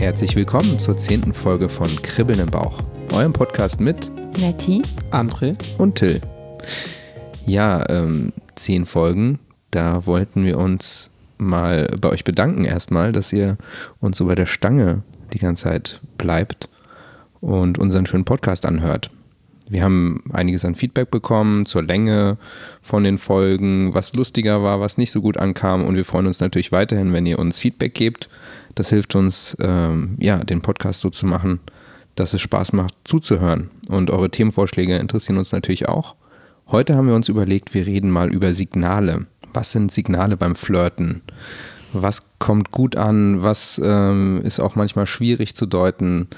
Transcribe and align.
Herzlich 0.00 0.34
willkommen 0.34 0.78
zur 0.78 0.96
zehnten 0.96 1.34
Folge 1.34 1.68
von 1.68 1.90
Kribbeln 2.00 2.40
im 2.40 2.50
Bauch, 2.50 2.78
eurem 3.12 3.34
Podcast 3.34 3.82
mit 3.82 4.10
Letty, 4.38 4.80
André 5.10 5.56
und 5.76 5.96
Till. 5.96 6.22
Ja, 7.44 7.84
ähm, 7.90 8.32
zehn 8.54 8.86
Folgen, 8.86 9.40
da 9.70 10.06
wollten 10.06 10.46
wir 10.46 10.56
uns 10.56 11.10
mal 11.36 11.94
bei 12.00 12.08
euch 12.08 12.24
bedanken 12.24 12.64
erstmal, 12.64 13.12
dass 13.12 13.30
ihr 13.34 13.58
uns 14.00 14.16
so 14.16 14.24
bei 14.24 14.34
der 14.34 14.46
Stange 14.46 15.02
die 15.34 15.38
ganze 15.38 15.64
Zeit 15.64 16.00
bleibt 16.16 16.70
und 17.42 17.76
unseren 17.76 18.06
schönen 18.06 18.24
Podcast 18.24 18.64
anhört. 18.64 19.10
Wir 19.68 19.84
haben 19.84 20.24
einiges 20.32 20.64
an 20.64 20.76
Feedback 20.76 21.10
bekommen 21.10 21.66
zur 21.66 21.82
Länge 21.82 22.38
von 22.80 23.04
den 23.04 23.18
Folgen, 23.18 23.92
was 23.92 24.14
lustiger 24.14 24.62
war, 24.62 24.80
was 24.80 24.96
nicht 24.96 25.10
so 25.10 25.20
gut 25.20 25.36
ankam. 25.36 25.84
Und 25.84 25.94
wir 25.94 26.06
freuen 26.06 26.26
uns 26.26 26.40
natürlich 26.40 26.72
weiterhin, 26.72 27.12
wenn 27.12 27.26
ihr 27.26 27.38
uns 27.38 27.58
Feedback 27.58 27.94
gebt. 27.94 28.30
Das 28.74 28.90
hilft 28.90 29.14
uns, 29.14 29.56
ähm, 29.60 30.16
ja, 30.18 30.38
den 30.44 30.62
Podcast 30.62 31.00
so 31.00 31.10
zu 31.10 31.26
machen, 31.26 31.60
dass 32.14 32.34
es 32.34 32.40
Spaß 32.40 32.72
macht 32.72 32.94
zuzuhören. 33.04 33.70
Und 33.88 34.10
eure 34.10 34.30
Themenvorschläge 34.30 34.96
interessieren 34.96 35.38
uns 35.38 35.52
natürlich 35.52 35.88
auch. 35.88 36.14
Heute 36.68 36.94
haben 36.94 37.08
wir 37.08 37.14
uns 37.14 37.28
überlegt, 37.28 37.74
wir 37.74 37.86
reden 37.86 38.10
mal 38.10 38.32
über 38.32 38.52
Signale. 38.52 39.26
Was 39.52 39.72
sind 39.72 39.90
Signale 39.90 40.36
beim 40.36 40.54
Flirten? 40.54 41.22
Was 41.92 42.38
kommt 42.38 42.70
gut 42.70 42.96
an? 42.96 43.42
Was 43.42 43.80
ähm, 43.82 44.40
ist 44.44 44.60
auch 44.60 44.76
manchmal 44.76 45.06
schwierig 45.06 45.56
zu 45.56 45.66
deuten? 45.66 46.28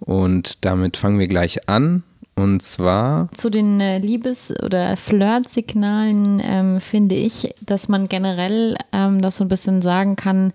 Und 0.00 0.64
damit 0.64 0.96
fangen 0.96 1.18
wir 1.18 1.28
gleich 1.28 1.68
an. 1.68 2.02
Und 2.36 2.62
zwar. 2.62 3.28
Zu 3.32 3.50
den 3.50 3.80
äh, 3.80 3.98
Liebes- 3.98 4.54
oder 4.62 4.96
Flirt-Signalen 4.96 6.40
ähm, 6.42 6.80
finde 6.80 7.14
ich, 7.14 7.54
dass 7.60 7.88
man 7.88 8.06
generell 8.08 8.76
ähm, 8.92 9.20
das 9.20 9.36
so 9.36 9.44
ein 9.44 9.48
bisschen 9.48 9.82
sagen 9.82 10.16
kann, 10.16 10.52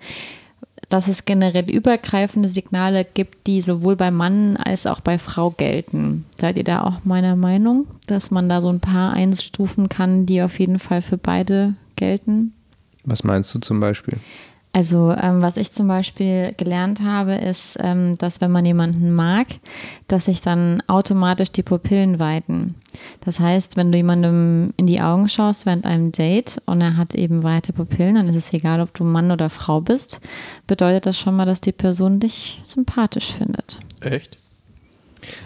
dass 0.90 1.08
es 1.08 1.26
generell 1.26 1.70
übergreifende 1.70 2.50
Signale 2.50 3.06
gibt, 3.06 3.48
die 3.48 3.62
sowohl 3.62 3.96
bei 3.96 4.12
Mann 4.12 4.58
als 4.58 4.86
auch 4.86 5.00
bei 5.00 5.18
Frau 5.18 5.52
gelten. 5.52 6.26
Seid 6.38 6.58
ihr 6.58 6.64
da 6.64 6.84
auch 6.84 7.04
meiner 7.04 7.36
Meinung, 7.36 7.88
dass 8.08 8.32
man 8.32 8.50
da 8.50 8.62
so 8.62 8.70
ein 8.70 8.80
paar 8.80 9.14
einstufen 9.14 9.90
kann, 9.90 10.26
die 10.26 10.42
auf 10.42 10.60
jeden 10.60 10.80
Fall 10.80 11.02
für 11.02 11.18
beide 11.18 11.76
gelten? 11.96 12.54
Was 13.04 13.24
meinst 13.24 13.54
du 13.54 13.60
zum 13.60 13.80
Beispiel? 13.80 14.20
Also 14.76 15.16
ähm, 15.18 15.42
was 15.42 15.56
ich 15.56 15.72
zum 15.72 15.88
Beispiel 15.88 16.54
gelernt 16.58 17.00
habe, 17.02 17.36
ist, 17.36 17.78
ähm, 17.80 18.18
dass 18.18 18.42
wenn 18.42 18.52
man 18.52 18.66
jemanden 18.66 19.14
mag, 19.14 19.48
dass 20.10 20.26
sich 20.26 20.42
dann 20.42 20.84
automatisch 20.88 21.50
die 21.54 21.64
Pupillen 21.64 22.20
weiten. 22.20 22.76
Das 23.24 23.40
heißt, 23.40 23.78
wenn 23.78 23.94
du 23.94 23.98
jemandem 23.98 24.74
in 24.76 24.86
die 24.86 25.00
Augen 25.00 25.30
schaust 25.30 25.66
während 25.66 25.86
einem 25.86 26.12
Date 26.12 26.62
und 26.66 26.82
er 26.82 26.98
hat 26.98 27.16
eben 27.16 27.42
weite 27.42 27.72
Pupillen, 27.72 28.16
dann 28.16 28.28
ist 28.28 28.36
es 28.36 28.52
egal, 28.52 28.82
ob 28.82 28.94
du 28.94 29.06
Mann 29.06 29.32
oder 29.32 29.50
Frau 29.50 29.80
bist, 29.80 30.20
bedeutet 30.68 31.06
das 31.06 31.18
schon 31.18 31.38
mal, 31.38 31.46
dass 31.46 31.62
die 31.62 31.72
Person 31.72 32.20
dich 32.20 32.60
sympathisch 32.66 33.32
findet. 33.32 33.80
Echt? 34.02 34.38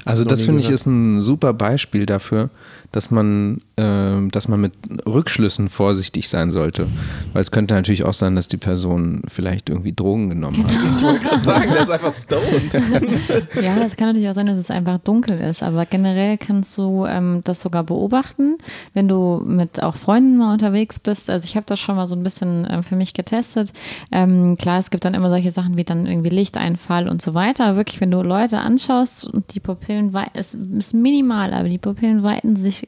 Also 0.06 0.26
das 0.26 0.42
finde 0.42 0.62
ich 0.62 0.72
ist 0.72 0.88
ein 0.88 1.22
super 1.22 1.54
Beispiel 1.54 2.08
dafür, 2.08 2.50
dass 2.92 3.12
man, 3.12 3.62
äh, 3.80 4.28
dass 4.30 4.48
man 4.48 4.62
mit 4.62 4.74
Rückschlüssen 5.06 5.70
vorsichtig 5.70 6.28
sein 6.28 6.52
sollte. 6.52 6.88
Weil 7.34 7.42
es 7.42 7.52
könnte 7.52 7.74
natürlich 7.74 8.04
auch 8.04 8.14
sein, 8.14 8.36
dass 8.36 8.48
die 8.48 8.58
Person 8.58 9.22
vielleicht 9.28 9.70
irgendwie 9.70 9.94
Drogen 9.94 10.30
genommen 10.30 10.58
genau. 10.58 10.70
hat. 10.70 10.80
Ich 11.00 11.04
wollte 11.04 11.20
gerade 11.20 11.44
sagen, 11.44 11.72
der 11.72 11.84
ist 11.84 11.92
einfach 11.92 12.14
stoned. 12.14 12.74
ja, 13.62 13.76
das 13.80 13.96
kann 13.96 14.08
natürlich 14.08 14.30
auch 14.30 14.34
sein, 14.34 14.48
dass 14.48 14.58
es 14.58 14.70
einfach 14.70 14.98
dunkel 15.00 15.40
ist. 15.40 15.64
Aber 15.64 15.86
generell 15.86 16.38
kannst 16.38 16.78
du 16.78 17.06
ähm, 17.06 17.42
das 17.46 17.62
sogar 17.62 17.84
beobachten, 17.84 18.58
wenn 18.94 19.08
du 19.08 19.42
mit 19.46 19.82
auch 19.82 19.96
Freunden 19.96 20.38
mal 20.38 20.54
unterwegs 20.54 21.00
bist. 21.00 21.30
Also 21.30 21.46
ich 21.46 21.56
habe 21.56 21.66
das 21.68 21.80
schon 21.80 21.96
mal 21.96 22.08
so 22.08 22.16
ein 22.16 22.24
bisschen 22.24 22.66
äh, 22.66 22.84
für 22.84 22.96
mich 22.96 23.14
getestet. 23.14 23.72
Ähm, 24.12 24.58
klar, 24.58 24.80
es 24.80 24.90
gibt 24.90 25.06
dann 25.06 25.14
immer 25.14 25.30
solche 25.30 25.52
Sachen 25.52 25.78
wie 25.78 25.84
dann 25.84 26.06
irgendwie 26.06 26.30
Lichteinfall 26.30 27.08
und 27.08 27.22
so 27.22 27.34
weiter. 27.34 27.66
Aber 27.66 27.78
wirklich, 27.78 28.02
wenn 28.02 28.12
du 28.12 28.22
Leute 28.22 28.60
anschaust 28.60 29.28
und 29.28 29.54
die 29.56 29.60
Pupillen, 29.60 30.16
es 30.34 30.54
ist 30.54 30.94
minimal, 30.94 31.54
aber 31.54 31.70
die 31.70 31.78
Pupillen 31.78 32.24
weiten 32.24 32.56
sich 32.56 32.88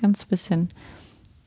ganz 0.00 0.24
bisschen. 0.24 0.68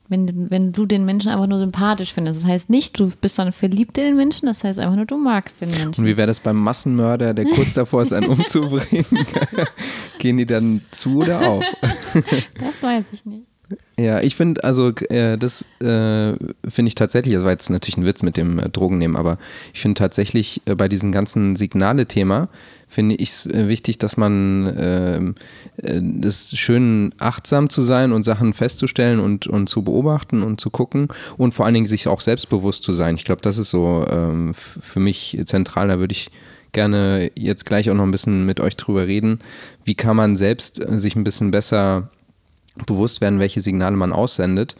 Wenn, 0.06 0.50
wenn 0.50 0.72
du 0.72 0.84
den 0.84 1.06
Menschen 1.06 1.30
einfach 1.30 1.46
nur 1.46 1.58
sympathisch 1.58 2.12
findest. 2.12 2.42
Das 2.42 2.50
heißt 2.50 2.68
nicht, 2.68 3.00
du 3.00 3.10
bist 3.22 3.38
dann 3.38 3.52
verliebt 3.52 3.96
in 3.96 4.04
den 4.04 4.16
Menschen, 4.16 4.46
das 4.46 4.62
heißt 4.62 4.78
einfach 4.78 4.96
nur, 4.96 5.06
du 5.06 5.16
magst 5.16 5.62
den 5.62 5.70
Menschen. 5.70 6.02
Und 6.02 6.06
wie 6.06 6.18
wäre 6.18 6.26
das 6.26 6.40
beim 6.40 6.56
Massenmörder, 6.56 7.32
der 7.32 7.46
kurz 7.46 7.72
davor 7.74 8.02
ist, 8.02 8.12
einen 8.12 8.28
umzubringen? 8.28 9.06
Gehen 10.18 10.36
die 10.36 10.44
dann 10.44 10.82
zu 10.90 11.20
oder 11.22 11.48
auf? 11.48 11.64
das 12.60 12.82
weiß 12.82 13.06
ich 13.12 13.24
nicht. 13.24 13.46
Ja, 13.96 14.20
ich 14.20 14.34
finde, 14.34 14.64
also 14.64 14.88
äh, 15.10 15.38
das 15.38 15.62
äh, 15.80 16.34
finde 16.68 16.88
ich 16.88 16.96
tatsächlich, 16.96 17.34
das 17.34 17.44
war 17.44 17.52
jetzt 17.52 17.70
natürlich 17.70 17.96
ein 17.96 18.04
Witz 18.04 18.24
mit 18.24 18.36
dem 18.36 18.58
äh, 18.58 18.68
Drogennehmen, 18.68 19.16
aber 19.16 19.38
ich 19.72 19.80
finde 19.80 19.96
tatsächlich 19.96 20.62
äh, 20.66 20.74
bei 20.74 20.88
diesem 20.88 21.12
ganzen 21.12 21.54
Signale-Thema, 21.54 22.48
finde 22.88 23.14
ich 23.14 23.28
es 23.30 23.46
äh, 23.46 23.68
wichtig, 23.68 23.98
dass 23.98 24.16
man 24.16 24.74
ähm, 24.76 25.34
äh, 25.76 26.00
es 26.26 26.58
schön 26.58 27.14
achtsam 27.18 27.68
zu 27.68 27.82
sein 27.82 28.10
und 28.10 28.24
Sachen 28.24 28.52
festzustellen 28.52 29.20
und, 29.20 29.46
und 29.46 29.68
zu 29.68 29.82
beobachten 29.82 30.42
und 30.42 30.60
zu 30.60 30.70
gucken 30.70 31.06
und 31.36 31.54
vor 31.54 31.64
allen 31.64 31.74
Dingen 31.74 31.86
sich 31.86 32.08
auch 32.08 32.20
selbstbewusst 32.20 32.82
zu 32.82 32.92
sein. 32.92 33.14
Ich 33.14 33.24
glaube, 33.24 33.42
das 33.42 33.58
ist 33.58 33.70
so 33.70 34.04
ähm, 34.10 34.54
für 34.54 34.98
mich 34.98 35.40
zentral, 35.44 35.86
da 35.86 36.00
würde 36.00 36.12
ich 36.12 36.32
gerne 36.72 37.30
jetzt 37.36 37.64
gleich 37.64 37.88
auch 37.90 37.94
noch 37.94 38.02
ein 38.02 38.10
bisschen 38.10 38.44
mit 38.44 38.58
euch 38.58 38.76
drüber 38.76 39.06
reden. 39.06 39.38
Wie 39.84 39.94
kann 39.94 40.16
man 40.16 40.34
selbst 40.34 40.84
sich 40.88 41.14
ein 41.14 41.22
bisschen 41.22 41.52
besser 41.52 42.10
bewusst 42.86 43.20
werden, 43.20 43.40
welche 43.40 43.60
Signale 43.60 43.96
man 43.96 44.12
aussendet, 44.12 44.76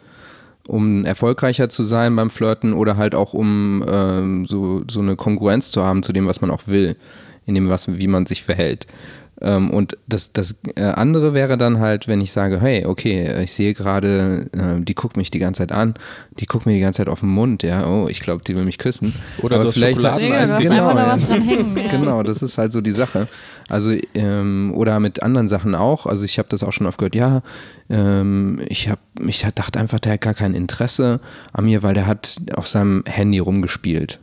um 0.67 1.05
erfolgreicher 1.05 1.69
zu 1.69 1.85
sein 1.85 2.17
beim 2.17 2.31
Flirten 2.31 2.73
oder 2.73 2.97
halt 2.97 3.15
auch 3.15 3.35
um 3.35 3.85
ähm, 3.89 4.47
so, 4.47 4.83
so 4.91 5.01
eine 5.01 5.17
Kongruenz 5.17 5.71
zu 5.71 5.85
haben 5.85 6.03
zu 6.03 6.13
dem, 6.13 6.27
was 6.27 6.41
man 6.41 6.51
auch 6.51 6.67
will, 6.67 6.97
in 7.47 7.55
dem, 7.55 7.69
was, 7.69 7.99
wie 7.99 8.09
man 8.09 8.27
sich 8.27 8.43
verhält. 8.43 8.87
Ähm, 9.41 9.71
und 9.71 9.99
das, 10.07 10.33
das 10.33 10.61
äh, 10.77 10.83
andere 10.83 11.35
wäre 11.35 11.59
dann 11.59 11.81
halt, 11.81 12.07
wenn 12.07 12.21
ich 12.21 12.31
sage, 12.31 12.61
hey, 12.61 12.87
okay, 12.87 13.43
ich 13.43 13.53
sehe 13.53 13.75
gerade, 13.75 14.49
äh, 14.53 14.81
die 14.81 14.95
guckt 14.95 15.17
mich 15.17 15.31
die 15.31 15.41
ganze 15.41 15.59
Zeit 15.59 15.73
an, 15.73 15.95
die 16.39 16.47
guckt 16.47 16.67
mir 16.67 16.73
die 16.73 16.81
ganze 16.81 16.99
Zeit 16.99 17.09
auf 17.09 17.21
den 17.21 17.31
Mund, 17.31 17.63
ja, 17.65 17.87
oh, 17.87 18.07
ich 18.09 18.21
glaube, 18.21 18.45
die 18.45 18.55
will 18.55 18.65
mich 18.65 18.79
küssen. 18.79 19.13
Oder 19.43 19.61
Aber 19.61 19.73
vielleicht 19.73 19.97
Schokoladeneis. 19.97 20.57
Genau, 20.57 20.97
ja. 20.97 21.17
hängen, 21.17 21.77
ja. 21.83 21.89
genau, 21.89 22.23
das 22.23 22.43
ist 22.43 22.59
halt 22.59 22.73
so 22.73 22.81
die 22.81 22.93
Sache. 22.93 23.27
Also, 23.69 23.97
ähm, 24.15 24.73
oder 24.75 25.01
mit 25.01 25.23
anderen 25.23 25.49
Sachen 25.49 25.75
auch. 25.75 26.07
Also 26.07 26.25
ich 26.25 26.39
habe 26.39 26.49
das 26.49 26.63
auch 26.63 26.73
schon 26.73 26.87
oft 26.87 26.99
gehört, 26.99 27.15
ja, 27.15 27.43
ähm, 27.89 28.61
ich 28.69 28.89
habe, 28.89 29.01
ich 29.27 29.47
dachte 29.55 29.79
einfach, 29.79 30.01
der 30.01 30.15
hat 30.15 30.21
gar 30.21 30.35
kein 30.35 30.55
Interesse 30.55 31.21
an 31.53 31.65
mir, 31.65 31.83
weil 31.83 31.95
der 31.95 32.07
hat 32.07 32.37
auf 32.55 32.69
seinem 32.69 33.05
Handy 33.07 33.39
rumgespielt. 33.39 34.21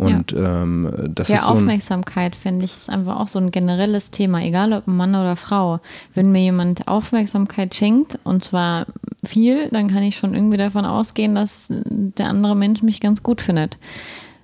Und 0.00 0.32
ja. 0.32 0.62
ähm, 0.62 1.10
das 1.14 1.28
ja, 1.28 1.36
ist 1.36 1.44
so 1.44 1.50
Aufmerksamkeit, 1.50 2.34
finde 2.34 2.64
ich, 2.64 2.74
ist 2.74 2.88
einfach 2.88 3.20
auch 3.20 3.28
so 3.28 3.38
ein 3.38 3.50
generelles 3.50 4.10
Thema, 4.10 4.40
egal 4.40 4.72
ob 4.72 4.86
Mann 4.86 5.14
oder 5.14 5.36
Frau. 5.36 5.80
Wenn 6.14 6.32
mir 6.32 6.40
jemand 6.40 6.88
Aufmerksamkeit 6.88 7.74
schenkt, 7.74 8.18
und 8.24 8.42
zwar 8.42 8.86
viel, 9.22 9.68
dann 9.68 9.88
kann 9.88 10.02
ich 10.02 10.16
schon 10.16 10.32
irgendwie 10.32 10.56
davon 10.56 10.86
ausgehen, 10.86 11.34
dass 11.34 11.66
der 11.68 12.28
andere 12.28 12.56
Mensch 12.56 12.82
mich 12.82 13.02
ganz 13.02 13.22
gut 13.22 13.42
findet. 13.42 13.76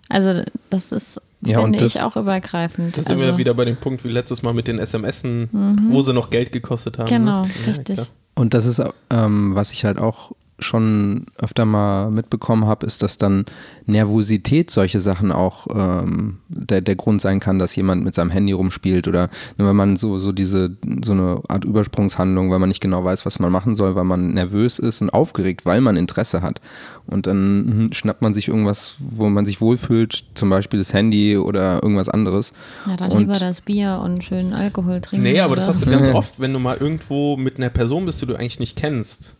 Also 0.08 0.42
das 0.70 0.92
ist 0.92 1.20
ja, 1.42 1.60
finde 1.60 1.78
das, 1.78 1.94
ich 1.94 2.02
auch 2.02 2.16
übergreifend. 2.16 2.96
Da 2.96 3.02
sind 3.02 3.12
also, 3.12 3.24
wir 3.24 3.38
wieder 3.38 3.54
bei 3.54 3.64
dem 3.64 3.76
Punkt 3.76 4.04
wie 4.04 4.08
letztes 4.08 4.42
Mal 4.42 4.54
mit 4.54 4.68
den 4.68 4.84
SMSen, 4.84 5.48
mhm. 5.52 5.88
wo 5.90 6.02
sie 6.02 6.12
noch 6.12 6.30
Geld 6.30 6.52
gekostet 6.52 6.98
haben. 6.98 7.08
Genau, 7.08 7.42
ne? 7.42 7.50
richtig. 7.66 7.98
Ja, 7.98 8.06
und 8.34 8.54
das 8.54 8.66
ist, 8.66 8.82
ähm, 9.10 9.54
was 9.54 9.72
ich 9.72 9.84
halt 9.84 9.98
auch 9.98 10.32
schon 10.58 11.26
öfter 11.38 11.66
mal 11.66 12.10
mitbekommen 12.10 12.66
habe, 12.66 12.86
ist, 12.86 13.02
dass 13.02 13.18
dann 13.18 13.44
Nervosität 13.84 14.70
solche 14.70 15.00
Sachen 15.00 15.30
auch 15.30 15.66
ähm, 15.74 16.38
der, 16.48 16.80
der 16.80 16.96
Grund 16.96 17.20
sein 17.20 17.40
kann, 17.40 17.58
dass 17.58 17.76
jemand 17.76 18.04
mit 18.04 18.14
seinem 18.14 18.30
Handy 18.30 18.52
rumspielt 18.52 19.06
oder 19.06 19.28
wenn 19.58 19.76
man 19.76 19.96
so, 19.96 20.18
so 20.18 20.32
diese, 20.32 20.76
so 21.04 21.12
eine 21.12 21.42
Art 21.48 21.64
Übersprungshandlung, 21.64 22.50
weil 22.50 22.58
man 22.58 22.70
nicht 22.70 22.80
genau 22.80 23.04
weiß, 23.04 23.26
was 23.26 23.38
man 23.38 23.52
machen 23.52 23.74
soll, 23.74 23.94
weil 23.94 24.04
man 24.04 24.32
nervös 24.32 24.78
ist 24.78 25.02
und 25.02 25.10
aufgeregt, 25.10 25.66
weil 25.66 25.80
man 25.80 25.96
Interesse 25.96 26.40
hat. 26.40 26.60
Und 27.06 27.26
dann 27.26 27.36
hm, 27.36 27.92
schnappt 27.92 28.22
man 28.22 28.32
sich 28.32 28.48
irgendwas, 28.48 28.96
wo 28.98 29.28
man 29.28 29.44
sich 29.44 29.60
wohlfühlt, 29.60 30.24
zum 30.34 30.48
Beispiel 30.48 30.78
das 30.78 30.94
Handy 30.94 31.36
oder 31.36 31.82
irgendwas 31.82 32.08
anderes. 32.08 32.54
Ja, 32.86 32.96
dann 32.96 33.12
und 33.12 33.20
lieber 33.20 33.38
das 33.38 33.60
Bier 33.60 34.00
und 34.02 34.24
schön 34.24 34.54
Alkohol 34.54 35.02
trinken. 35.02 35.24
Nee, 35.24 35.40
aber 35.40 35.52
oder? 35.52 35.60
das 35.60 35.68
hast 35.68 35.82
du 35.82 35.90
ganz 35.90 36.08
oft, 36.14 36.40
wenn 36.40 36.52
du 36.52 36.58
mal 36.58 36.78
irgendwo 36.78 37.36
mit 37.36 37.58
einer 37.58 37.68
Person 37.68 38.06
bist, 38.06 38.22
die 38.22 38.26
du 38.26 38.34
eigentlich 38.34 38.58
nicht 38.58 38.76
kennst 38.76 39.35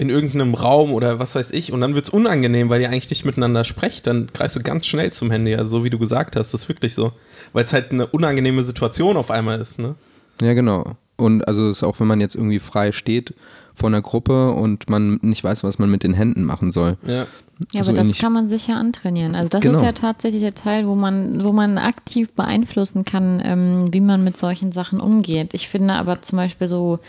in 0.00 0.08
irgendeinem 0.08 0.54
Raum 0.54 0.94
oder 0.94 1.18
was 1.18 1.34
weiß 1.34 1.50
ich 1.50 1.72
und 1.72 1.82
dann 1.82 1.94
wird 1.94 2.06
es 2.06 2.10
unangenehm, 2.10 2.70
weil 2.70 2.80
ihr 2.80 2.88
eigentlich 2.88 3.10
nicht 3.10 3.26
miteinander 3.26 3.66
sprecht, 3.66 4.06
dann 4.06 4.28
greifst 4.32 4.56
du 4.56 4.60
ganz 4.60 4.86
schnell 4.86 5.12
zum 5.12 5.30
Handy, 5.30 5.54
also 5.54 5.78
so 5.78 5.84
wie 5.84 5.90
du 5.90 5.98
gesagt 5.98 6.36
hast, 6.36 6.54
das 6.54 6.62
ist 6.62 6.68
wirklich 6.70 6.94
so. 6.94 7.12
Weil 7.52 7.64
es 7.64 7.74
halt 7.74 7.92
eine 7.92 8.06
unangenehme 8.06 8.62
Situation 8.62 9.18
auf 9.18 9.30
einmal 9.30 9.60
ist, 9.60 9.78
ne? 9.78 9.96
Ja, 10.40 10.54
genau. 10.54 10.96
Und 11.16 11.46
also 11.46 11.68
ist 11.68 11.82
auch, 11.82 12.00
wenn 12.00 12.06
man 12.06 12.18
jetzt 12.18 12.34
irgendwie 12.34 12.60
frei 12.60 12.92
steht 12.92 13.34
vor 13.74 13.90
einer 13.90 14.00
Gruppe 14.00 14.52
und 14.52 14.88
man 14.88 15.18
nicht 15.20 15.44
weiß, 15.44 15.64
was 15.64 15.78
man 15.78 15.90
mit 15.90 16.02
den 16.02 16.14
Händen 16.14 16.44
machen 16.44 16.70
soll. 16.70 16.96
Ja. 17.06 17.26
Ja, 17.72 17.82
aber 17.82 17.84
so 17.84 17.92
das 17.92 18.16
kann 18.16 18.32
man 18.32 18.48
sicher 18.48 18.76
antrainieren. 18.76 19.34
Also 19.34 19.50
das 19.50 19.60
genau. 19.60 19.76
ist 19.76 19.84
ja 19.84 19.92
tatsächlich 19.92 20.40
der 20.40 20.54
Teil, 20.54 20.86
wo 20.86 20.94
man, 20.94 21.42
wo 21.42 21.52
man 21.52 21.76
aktiv 21.76 22.32
beeinflussen 22.32 23.04
kann, 23.04 23.42
ähm, 23.44 23.92
wie 23.92 24.00
man 24.00 24.24
mit 24.24 24.38
solchen 24.38 24.72
Sachen 24.72 24.98
umgeht. 24.98 25.52
Ich 25.52 25.68
finde 25.68 25.92
aber 25.92 26.22
zum 26.22 26.38
Beispiel 26.38 26.66
so 26.66 27.00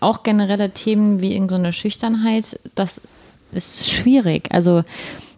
auch 0.00 0.22
generelle 0.22 0.70
Themen 0.70 1.20
wie 1.20 1.32
irgendeine 1.32 1.68
so 1.68 1.72
Schüchternheit, 1.72 2.58
das 2.74 3.00
ist 3.52 3.90
schwierig. 3.90 4.48
Also 4.52 4.82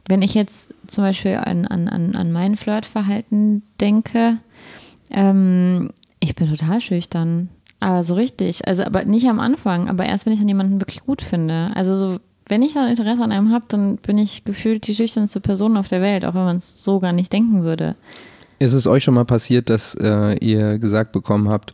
wenn 0.09 0.23
ich 0.23 0.35
jetzt 0.35 0.75
zum 0.87 1.05
Beispiel 1.05 1.35
an, 1.37 1.67
an, 1.67 1.89
an 1.89 2.33
mein 2.33 2.57
Flirtverhalten 2.57 3.63
denke, 3.81 4.39
Ähm, 5.11 5.91
ich 6.21 6.35
bin 6.35 6.51
total 6.51 6.81
schüchtern. 6.81 7.49
Aber 7.81 8.05
so 8.05 8.15
richtig. 8.15 8.67
Also, 8.69 8.85
aber 8.85 9.05
nicht 9.05 9.27
am 9.27 9.41
Anfang, 9.41 9.89
aber 9.89 10.05
erst, 10.05 10.27
wenn 10.27 10.35
ich 10.35 10.39
dann 10.39 10.49
jemanden 10.49 10.83
wirklich 10.83 11.01
gut 11.01 11.23
finde. 11.23 11.71
Also, 11.75 11.97
so, 11.97 12.19
wenn 12.47 12.61
ich 12.61 12.75
dann 12.75 12.91
Interesse 12.91 13.23
an 13.23 13.33
einem 13.33 13.51
habe, 13.51 13.65
dann 13.69 13.97
bin 13.97 14.19
ich 14.19 14.45
gefühlt 14.45 14.87
die 14.87 14.95
schüchternste 14.95 15.41
Person 15.41 15.79
auf 15.79 15.89
der 15.89 16.03
Welt, 16.03 16.27
auch 16.27 16.35
wenn 16.35 16.45
man 16.45 16.57
es 16.57 16.85
so 16.85 16.99
gar 16.99 17.13
nicht 17.13 17.33
denken 17.33 17.63
würde. 17.63 17.95
Ist 18.59 18.75
es 18.75 18.87
euch 18.87 19.05
schon 19.05 19.15
mal 19.15 19.25
passiert, 19.25 19.71
dass 19.71 19.95
äh, 19.95 20.35
ihr 20.45 20.79
gesagt 20.79 21.13
bekommen 21.13 21.49
habt, 21.49 21.73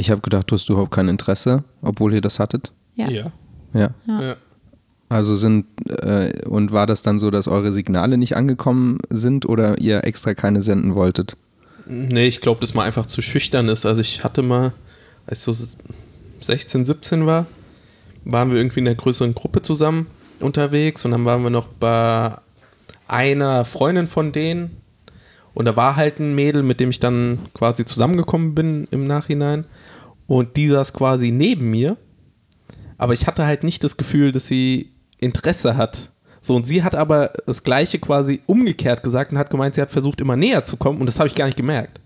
ich 0.00 0.10
habe 0.10 0.20
gedacht, 0.20 0.50
du 0.50 0.56
hast 0.56 0.68
überhaupt 0.68 0.90
kein 0.90 1.08
Interesse, 1.08 1.64
obwohl 1.80 2.12
ihr 2.12 2.20
das 2.20 2.38
hattet? 2.38 2.72
Ja. 2.94 3.08
Ja. 3.08 3.32
Ja. 3.72 3.90
Ja. 4.06 4.36
Also 5.08 5.36
sind, 5.36 5.66
äh, 5.88 6.46
und 6.48 6.72
war 6.72 6.86
das 6.86 7.02
dann 7.02 7.20
so, 7.20 7.30
dass 7.30 7.46
eure 7.46 7.72
Signale 7.72 8.18
nicht 8.18 8.36
angekommen 8.36 8.98
sind 9.10 9.46
oder 9.46 9.78
ihr 9.78 10.04
extra 10.04 10.34
keine 10.34 10.62
senden 10.62 10.96
wolltet? 10.96 11.36
Nee, 11.86 12.26
ich 12.26 12.40
glaube, 12.40 12.60
dass 12.60 12.74
man 12.74 12.86
einfach 12.86 13.06
zu 13.06 13.22
schüchtern 13.22 13.68
ist. 13.68 13.86
Also 13.86 14.00
ich 14.00 14.24
hatte 14.24 14.42
mal, 14.42 14.72
als 15.26 15.46
ich 15.46 15.56
so 15.56 15.66
16, 16.40 16.86
17 16.86 17.26
war, 17.26 17.46
waren 18.24 18.50
wir 18.50 18.56
irgendwie 18.56 18.80
in 18.80 18.88
einer 18.88 18.96
größeren 18.96 19.34
Gruppe 19.34 19.62
zusammen 19.62 20.06
unterwegs 20.40 21.04
und 21.04 21.12
dann 21.12 21.24
waren 21.24 21.42
wir 21.42 21.50
noch 21.50 21.68
bei 21.68 22.34
einer 23.06 23.64
Freundin 23.64 24.08
von 24.08 24.32
denen 24.32 24.76
und 25.54 25.64
da 25.64 25.76
war 25.76 25.96
halt 25.96 26.18
ein 26.18 26.34
Mädel, 26.34 26.62
mit 26.62 26.80
dem 26.80 26.90
ich 26.90 27.00
dann 27.00 27.38
quasi 27.54 27.84
zusammengekommen 27.84 28.54
bin 28.54 28.86
im 28.90 29.06
Nachhinein 29.06 29.64
und 30.26 30.56
die 30.56 30.68
saß 30.68 30.92
quasi 30.92 31.30
neben 31.30 31.70
mir, 31.70 31.96
aber 32.98 33.12
ich 33.12 33.26
hatte 33.26 33.46
halt 33.46 33.64
nicht 33.64 33.84
das 33.84 33.96
Gefühl, 33.96 34.32
dass 34.32 34.46
sie 34.46 34.90
Interesse 35.18 35.76
hat. 35.76 36.10
So, 36.40 36.56
und 36.56 36.66
sie 36.66 36.82
hat 36.82 36.94
aber 36.94 37.32
das 37.46 37.62
Gleiche 37.62 37.98
quasi 37.98 38.40
umgekehrt 38.46 39.02
gesagt 39.02 39.32
und 39.32 39.38
hat 39.38 39.50
gemeint, 39.50 39.74
sie 39.74 39.80
hat 39.80 39.90
versucht, 39.90 40.20
immer 40.20 40.36
näher 40.36 40.64
zu 40.64 40.76
kommen 40.76 40.98
und 40.98 41.06
das 41.06 41.18
habe 41.18 41.28
ich 41.28 41.34
gar 41.34 41.46
nicht 41.46 41.56
gemerkt. 41.56 42.00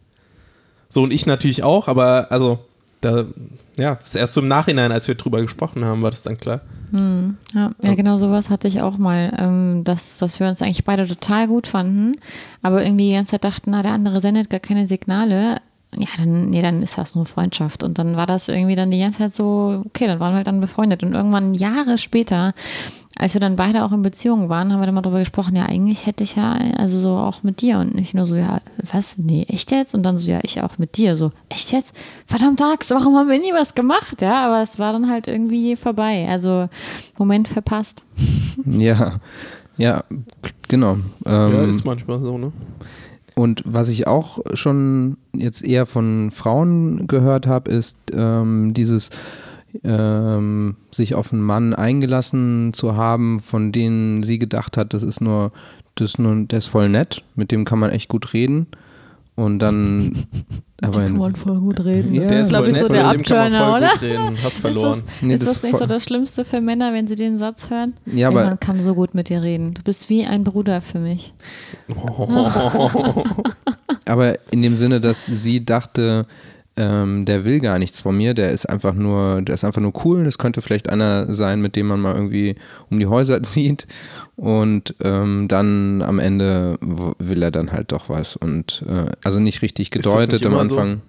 So, 0.88 1.02
und 1.02 1.12
ich 1.12 1.26
natürlich 1.26 1.62
auch, 1.62 1.88
aber 1.88 2.28
also, 2.30 2.60
da, 3.00 3.26
ja, 3.78 3.94
das 3.94 4.08
ist 4.08 4.14
erst 4.16 4.34
so 4.34 4.40
im 4.40 4.48
Nachhinein, 4.48 4.92
als 4.92 5.08
wir 5.08 5.14
drüber 5.14 5.40
gesprochen 5.40 5.84
haben, 5.84 6.02
war 6.02 6.10
das 6.10 6.22
dann 6.22 6.36
klar. 6.36 6.60
Ja, 7.54 7.70
ja, 7.82 7.94
genau 7.94 8.16
sowas 8.16 8.50
hatte 8.50 8.68
ich 8.68 8.82
auch 8.82 8.98
mal, 8.98 9.32
ähm, 9.38 9.84
dass, 9.84 10.18
dass 10.18 10.40
wir 10.40 10.48
uns 10.48 10.62
eigentlich 10.62 10.84
beide 10.84 11.06
total 11.06 11.46
gut 11.46 11.66
fanden, 11.66 12.12
aber 12.62 12.82
irgendwie 12.82 13.10
die 13.10 13.14
ganze 13.14 13.32
Zeit 13.32 13.44
dachten, 13.44 13.70
na, 13.70 13.82
der 13.82 13.92
andere 13.92 14.20
sendet 14.20 14.50
gar 14.50 14.60
keine 14.60 14.86
Signale. 14.86 15.58
Ja, 15.96 16.08
dann, 16.18 16.50
nee, 16.50 16.60
dann 16.60 16.82
ist 16.82 16.98
das 16.98 17.14
nur 17.14 17.24
Freundschaft. 17.24 17.82
Und 17.82 17.98
dann 17.98 18.16
war 18.16 18.26
das 18.26 18.48
irgendwie 18.48 18.74
dann 18.74 18.90
die 18.90 18.98
ganze 18.98 19.20
Zeit 19.20 19.32
so, 19.32 19.82
okay, 19.86 20.06
dann 20.06 20.20
waren 20.20 20.32
wir 20.32 20.36
halt 20.36 20.46
dann 20.46 20.60
befreundet. 20.60 21.02
Und 21.02 21.14
irgendwann 21.14 21.54
Jahre 21.54 21.96
später, 21.96 22.52
als 23.16 23.34
wir 23.34 23.40
dann 23.40 23.56
beide 23.56 23.84
auch 23.84 23.92
in 23.92 24.02
Beziehung 24.02 24.48
waren, 24.48 24.72
haben 24.72 24.80
wir 24.80 24.86
dann 24.86 24.94
mal 24.94 25.02
drüber 25.02 25.18
gesprochen, 25.18 25.56
ja, 25.56 25.66
eigentlich 25.66 26.06
hätte 26.06 26.22
ich 26.22 26.36
ja, 26.36 26.52
also 26.76 26.98
so 26.98 27.16
auch 27.16 27.42
mit 27.42 27.60
dir. 27.60 27.78
Und 27.78 27.94
nicht 27.94 28.14
nur 28.14 28.26
so, 28.26 28.36
ja, 28.36 28.60
was? 28.92 29.18
Nee, 29.18 29.44
echt 29.48 29.72
jetzt? 29.72 29.94
Und 29.94 30.04
dann 30.04 30.16
so, 30.16 30.30
ja, 30.30 30.40
ich 30.42 30.62
auch 30.62 30.78
mit 30.78 30.96
dir. 30.96 31.16
So, 31.16 31.32
echt 31.48 31.72
jetzt? 31.72 31.94
Verdammt 32.26 32.62
Axt, 32.62 32.90
warum 32.90 33.16
haben 33.16 33.28
wir 33.28 33.38
nie 33.38 33.52
was 33.52 33.74
gemacht? 33.74 34.22
Ja, 34.22 34.46
aber 34.46 34.62
es 34.62 34.78
war 34.78 34.92
dann 34.92 35.10
halt 35.10 35.26
irgendwie 35.26 35.74
vorbei. 35.74 36.26
Also, 36.28 36.68
Moment 37.18 37.48
verpasst. 37.48 38.04
Ja, 38.66 39.20
ja, 39.76 40.02
genau. 40.66 40.94
Ähm, 41.24 41.52
ja, 41.52 41.64
ist 41.64 41.84
manchmal 41.84 42.18
so, 42.18 42.38
ne? 42.38 42.52
Und 43.36 43.62
was 43.64 43.88
ich 43.88 44.08
auch 44.08 44.40
schon 44.54 45.16
jetzt 45.32 45.64
eher 45.64 45.86
von 45.86 46.32
Frauen 46.32 47.06
gehört 47.06 47.46
habe, 47.46 47.70
ist 47.70 47.96
ähm, 48.12 48.74
dieses 48.74 49.10
ähm, 49.84 50.76
sich 50.90 51.14
auf 51.14 51.32
einen 51.32 51.42
Mann 51.42 51.74
eingelassen 51.74 52.72
zu 52.72 52.96
haben, 52.96 53.40
von 53.40 53.72
dem 53.72 54.22
sie 54.22 54.38
gedacht 54.38 54.76
hat, 54.76 54.94
das 54.94 55.02
ist 55.02 55.20
nur, 55.20 55.50
das 55.94 56.10
ist 56.10 56.18
nur, 56.18 56.44
der 56.44 56.58
ist 56.58 56.66
voll 56.66 56.88
nett, 56.88 57.22
mit 57.34 57.50
dem 57.52 57.64
kann 57.64 57.78
man 57.78 57.90
echt 57.90 58.08
gut 58.08 58.32
reden. 58.32 58.66
Und 59.34 59.60
dann, 59.60 60.26
aber 60.82 61.06
in, 61.06 61.16
voll 61.36 61.60
gut 61.60 61.84
reden. 61.84 62.12
Ja, 62.12 62.22
das 62.22 62.44
ist, 62.44 62.48
glaube 62.48 62.64
voll 62.64 62.74
ich, 62.74 62.80
so 62.80 62.88
nett, 62.88 62.96
der 62.96 63.06
mit 63.06 63.20
dem 63.20 63.24
kann 63.24 63.52
man 63.52 63.54
Abturner, 63.54 63.70
voll 63.70 63.78
oder? 63.78 63.90
gut 63.90 64.02
reden. 64.02 64.38
Hast 64.42 64.58
verloren. 64.58 65.02
Nee, 65.20 65.34
ist 65.34 65.42
das 65.46 65.54
das 65.54 65.62
nicht 65.62 65.78
so 65.78 65.86
das 65.86 66.04
Schlimmste 66.04 66.44
für 66.44 66.60
Männer, 66.60 66.92
wenn 66.92 67.06
sie 67.06 67.14
den 67.14 67.38
Satz 67.38 67.70
hören? 67.70 67.94
ja, 68.06 68.28
aber 68.28 68.44
man 68.44 68.58
kann 68.60 68.80
so 68.80 68.94
gut 68.96 69.14
mit 69.14 69.28
dir 69.28 69.42
reden. 69.42 69.74
Du 69.74 69.82
bist 69.82 70.10
wie 70.10 70.26
ein 70.26 70.42
Bruder 70.42 70.80
für 70.80 70.98
mich. 70.98 71.34
Aber 74.06 74.38
in 74.50 74.62
dem 74.62 74.74
Sinne, 74.76 75.00
dass 75.00 75.26
sie 75.26 75.64
dachte, 75.64 76.26
ähm, 76.78 77.24
der 77.24 77.44
will 77.44 77.58
gar 77.58 77.78
nichts 77.80 78.00
von 78.00 78.16
mir, 78.16 78.34
der 78.34 78.50
ist 78.52 78.66
einfach 78.66 78.94
nur, 78.94 79.42
der 79.42 79.56
ist 79.56 79.64
einfach 79.64 79.82
nur 79.82 79.92
cool. 80.04 80.24
Das 80.24 80.38
könnte 80.38 80.62
vielleicht 80.62 80.88
einer 80.88 81.34
sein, 81.34 81.60
mit 81.60 81.74
dem 81.74 81.88
man 81.88 82.00
mal 82.00 82.14
irgendwie 82.14 82.54
um 82.88 83.00
die 83.00 83.06
Häuser 83.06 83.42
zieht. 83.42 83.88
Und 84.36 84.94
ähm, 85.02 85.48
dann 85.48 86.00
am 86.02 86.20
Ende 86.20 86.78
will 86.80 87.42
er 87.42 87.50
dann 87.50 87.72
halt 87.72 87.90
doch 87.90 88.08
was. 88.08 88.36
Und 88.36 88.84
äh, 88.88 89.10
also 89.24 89.40
nicht 89.40 89.60
richtig 89.62 89.90
gedeutet 89.90 90.32
nicht 90.32 90.46
am 90.46 90.52
immer 90.52 90.66
so? 90.66 90.78
Anfang. 90.78 91.00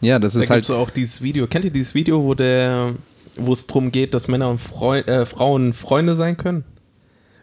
Ja, 0.00 0.20
das 0.20 0.34
Da 0.34 0.40
ist 0.40 0.50
halt. 0.50 0.70
auch 0.70 0.90
dieses 0.90 1.22
Video. 1.22 1.48
Kennt 1.48 1.64
ihr 1.64 1.72
dieses 1.72 1.94
Video, 1.94 2.22
wo 2.22 2.34
der, 2.34 2.94
wo 3.36 3.52
es 3.52 3.66
darum 3.66 3.90
geht, 3.90 4.14
dass 4.14 4.28
Männer 4.28 4.48
und 4.48 4.58
Freu 4.58 5.00
äh, 5.00 5.26
Frauen 5.26 5.72
Freunde 5.72 6.14
sein 6.14 6.36
können? 6.36 6.62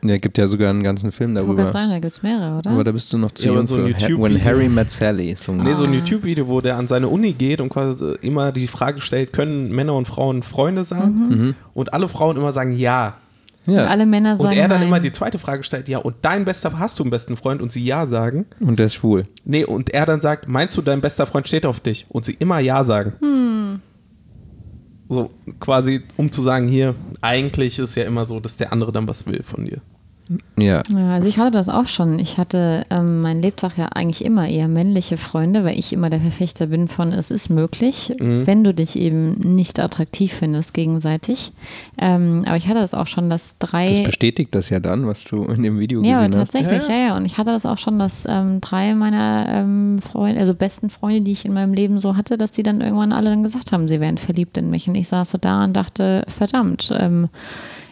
Ja, 0.04 0.18
gibt 0.18 0.38
ja 0.38 0.48
sogar 0.48 0.70
einen 0.72 0.82
ganzen 0.84 1.12
Film 1.12 1.36
Wo 1.36 1.40
kann 1.40 1.48
darüber. 1.56 1.72
sein, 1.72 1.90
da 1.90 2.00
gibt 2.00 2.14
es 2.14 2.24
mehrere, 2.24 2.58
oder? 2.58 2.72
Aber 2.72 2.84
da 2.84 2.92
bist 2.92 3.14
du 3.14 3.18
noch 3.20 3.32
zu 3.32 3.48
Ja, 3.48 3.54
jung 3.54 3.66
so 3.68 3.76
ein 3.76 3.94
für. 3.94 4.20
When 4.20 4.44
Harry 4.44 4.68
Met 4.68 4.90
Sally. 4.90 5.36
So 5.36 5.52
ein 5.52 5.60
Nee, 5.60 5.74
so 5.74 5.84
ein 5.84 5.92
Ah. 5.92 5.96
YouTube-Video, 5.98 6.48
wo 6.48 6.60
der 6.60 6.78
an 6.78 6.88
seine 6.88 7.08
Uni 7.08 7.34
geht 7.34 7.62
und 7.62 7.70
quasi 7.70 8.16
immer 8.22 8.52
die 8.52 8.68
Frage 8.68 9.00
stellt, 9.00 9.32
können 9.34 9.72
Männer 9.72 9.94
und 9.96 10.08
Frauen 10.08 10.42
Freunde 10.44 10.84
sein? 10.84 11.56
Und 11.74 11.94
alle 11.94 12.08
Frauen 12.08 12.36
immer 12.38 12.52
sagen 12.52 12.72
ja. 12.76 13.18
Und 13.68 13.76
ja, 13.76 13.86
alle 13.86 14.08
Männer 14.08 14.38
sagen 14.38 14.50
Und 14.50 14.58
er 14.58 14.68
dann 14.68 14.80
nein. 14.80 14.88
immer 14.88 15.00
die 15.00 15.12
zweite 15.12 15.38
Frage 15.38 15.62
stellt, 15.64 15.88
ja, 15.88 16.00
und 16.00 16.16
dein 16.24 16.46
bester, 16.46 16.80
hast 16.80 16.98
du 16.98 17.04
einen 17.04 17.12
besten 17.12 17.38
Freund? 17.38 17.62
Und 17.62 17.72
sie 17.72 17.86
ja 17.86 18.08
sagen. 18.08 18.46
und 18.60 18.80
der 18.80 18.88
ist 18.88 18.96
schwul. 18.96 19.28
Nee, 19.46 19.66
und 19.66 19.92
er 19.92 20.08
dann 20.08 20.20
sagt, 20.20 20.48
meinst 20.48 20.76
du, 20.78 20.82
dein 20.82 21.00
bester 21.00 21.28
Freund 21.28 21.48
steht 21.48 21.68
auf 21.68 21.80
dich? 21.80 22.08
Und 22.10 22.26
sie 22.26 22.34
immer 22.40 22.58
ja 22.58 22.84
sagen. 22.84 23.14
So, 25.10 25.30
quasi, 25.60 26.02
um 26.18 26.32
zu 26.32 26.42
sagen, 26.42 26.68
hier, 26.68 26.96
eigentlich 27.20 27.78
ist 27.80 27.96
ja 27.96 28.04
immer 28.06 28.26
so, 28.26 28.40
dass 28.40 28.56
der 28.58 28.72
andere 28.72 28.92
dann 28.92 29.08
was 29.08 29.26
will 29.28 29.44
von 29.44 29.66
dir. 29.66 29.82
Ja. 30.58 30.82
Ja, 30.94 31.14
also 31.14 31.28
ich 31.28 31.38
hatte 31.38 31.52
das 31.52 31.70
auch 31.70 31.88
schon. 31.88 32.20
Ich 32.20 32.38
hatte 32.38 32.84
ähm, 32.90 33.22
mein 33.22 33.42
Lebtag 33.42 33.78
ja 33.78 33.88
eigentlich 33.88 34.24
immer 34.24 34.48
eher 34.48 34.68
männliche 34.68 35.18
Freunde, 35.18 35.64
weil 35.64 35.78
ich 35.78 35.92
immer 35.94 36.10
der 36.10 36.22
Verfechter 36.22 36.68
bin 36.68 36.88
von, 36.88 37.12
es 37.12 37.32
ist 37.32 37.50
möglich, 37.50 38.16
wenn 38.20 38.64
du 38.64 38.74
dich 38.74 38.98
eben 38.98 39.56
nicht 39.56 39.80
attraktiv 39.80 40.34
findest 40.34 40.74
gegenseitig. 40.74 41.52
Ähm, 41.98 42.44
aber 42.46 42.58
ich 42.58 42.68
hatte 42.68 42.80
das 42.80 42.94
auch 42.94 43.08
schon, 43.08 43.30
dass 43.30 43.58
drei... 43.58 43.88
Das 43.88 44.04
bestätigt 44.04 44.54
das 44.54 44.70
ja 44.70 44.80
dann, 44.80 45.08
was 45.08 45.24
du 45.24 45.44
in 45.46 45.64
dem 45.64 45.80
Video 45.80 46.04
Ja, 46.04 46.26
gesehen 46.26 46.40
hast. 46.40 46.52
tatsächlich, 46.54 46.88
Ja, 46.88 46.96
ja, 46.96 47.08
ja. 47.08 47.18
Und 47.18 47.26
ich 47.26 47.38
hatte 47.38 47.52
das 47.52 47.66
auch 47.66 47.78
schon, 47.78 48.00
dass 48.00 48.26
ähm, 48.30 48.62
drei 48.62 48.94
meiner 48.96 49.46
ähm, 49.50 50.00
Freunde, 50.00 50.40
also 50.40 50.54
besten 50.54 50.90
Freunde, 50.90 51.22
die 51.22 51.32
ich 51.32 51.46
in 51.46 51.54
meinem 51.54 51.74
Leben 51.74 52.00
so 52.00 52.16
hatte, 52.16 52.38
dass 52.38 52.52
die 52.52 52.64
dann 52.64 52.82
irgendwann 52.82 53.12
alle 53.12 53.30
dann 53.30 53.44
gesagt 53.44 53.72
haben, 53.72 53.88
sie 53.88 54.00
wären 54.00 54.18
verliebt 54.18 54.58
in 54.58 54.70
mich. 54.70 54.88
Und 54.88 54.96
ich 54.96 55.08
saß 55.08 55.32
so 55.32 55.38
da 55.38 55.64
und 55.64 55.74
dachte, 55.74 56.24
verdammt, 56.28 56.92
ähm, 56.98 57.30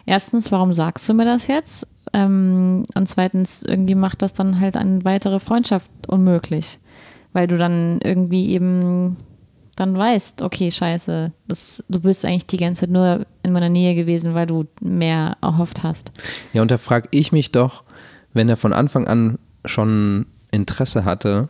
erstens, 0.06 0.50
warum 0.52 0.72
sagst 0.72 1.08
du 1.08 1.14
mir 1.14 1.24
das 1.24 1.46
jetzt? 1.46 1.86
Ähm, 2.12 2.84
und 2.94 3.08
zweitens, 3.08 3.62
irgendwie 3.62 3.94
macht 3.94 4.22
das 4.22 4.34
dann 4.34 4.60
halt 4.60 4.76
eine 4.76 5.04
weitere 5.04 5.38
Freundschaft 5.38 5.90
unmöglich. 6.08 6.78
Weil 7.32 7.46
du 7.46 7.56
dann 7.56 8.00
irgendwie 8.02 8.50
eben 8.50 9.16
dann 9.76 9.96
weißt, 9.96 10.42
okay, 10.42 10.70
scheiße, 10.70 11.32
das, 11.48 11.82
du 11.88 12.00
bist 12.00 12.24
eigentlich 12.24 12.46
die 12.46 12.58
ganze 12.58 12.82
Zeit 12.82 12.90
nur 12.90 13.24
in 13.42 13.52
meiner 13.52 13.68
Nähe 13.68 13.94
gewesen, 13.94 14.34
weil 14.34 14.46
du 14.46 14.66
mehr 14.80 15.36
erhofft 15.40 15.82
hast. 15.82 16.12
Ja, 16.52 16.62
und 16.62 16.70
da 16.70 16.76
frage 16.76 17.08
ich 17.12 17.32
mich 17.32 17.52
doch, 17.52 17.84
wenn 18.32 18.48
er 18.48 18.56
von 18.56 18.72
Anfang 18.72 19.06
an 19.06 19.38
schon 19.64 20.26
Interesse 20.50 21.04
hatte 21.04 21.48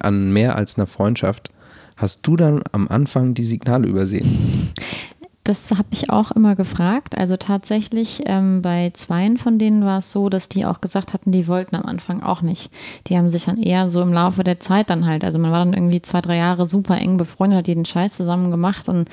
an 0.00 0.32
mehr 0.32 0.56
als 0.56 0.76
einer 0.76 0.86
Freundschaft, 0.86 1.50
hast 1.96 2.26
du 2.26 2.36
dann 2.36 2.62
am 2.72 2.88
Anfang 2.88 3.34
die 3.34 3.44
Signale 3.44 3.88
übersehen? 3.88 4.72
Das 5.42 5.70
habe 5.70 5.88
ich 5.90 6.10
auch 6.10 6.30
immer 6.32 6.54
gefragt. 6.54 7.16
Also 7.16 7.36
tatsächlich 7.36 8.22
ähm, 8.26 8.60
bei 8.60 8.90
zweien 8.92 9.38
von 9.38 9.58
denen 9.58 9.84
war 9.84 9.98
es 9.98 10.10
so, 10.10 10.28
dass 10.28 10.50
die 10.50 10.66
auch 10.66 10.82
gesagt 10.82 11.14
hatten, 11.14 11.32
die 11.32 11.48
wollten 11.48 11.76
am 11.76 11.86
Anfang 11.86 12.22
auch 12.22 12.42
nicht. 12.42 12.70
Die 13.06 13.16
haben 13.16 13.28
sich 13.28 13.46
dann 13.46 13.56
eher 13.56 13.88
so 13.88 14.02
im 14.02 14.12
Laufe 14.12 14.44
der 14.44 14.60
Zeit 14.60 14.90
dann 14.90 15.06
halt, 15.06 15.24
also 15.24 15.38
man 15.38 15.50
war 15.50 15.64
dann 15.64 15.72
irgendwie 15.72 16.02
zwei, 16.02 16.20
drei 16.20 16.36
Jahre 16.36 16.66
super 16.66 16.98
eng 16.98 17.16
befreundet, 17.16 17.58
hat 17.60 17.68
jeden 17.68 17.86
Scheiß 17.86 18.16
zusammen 18.16 18.50
gemacht 18.50 18.88
und 18.88 19.08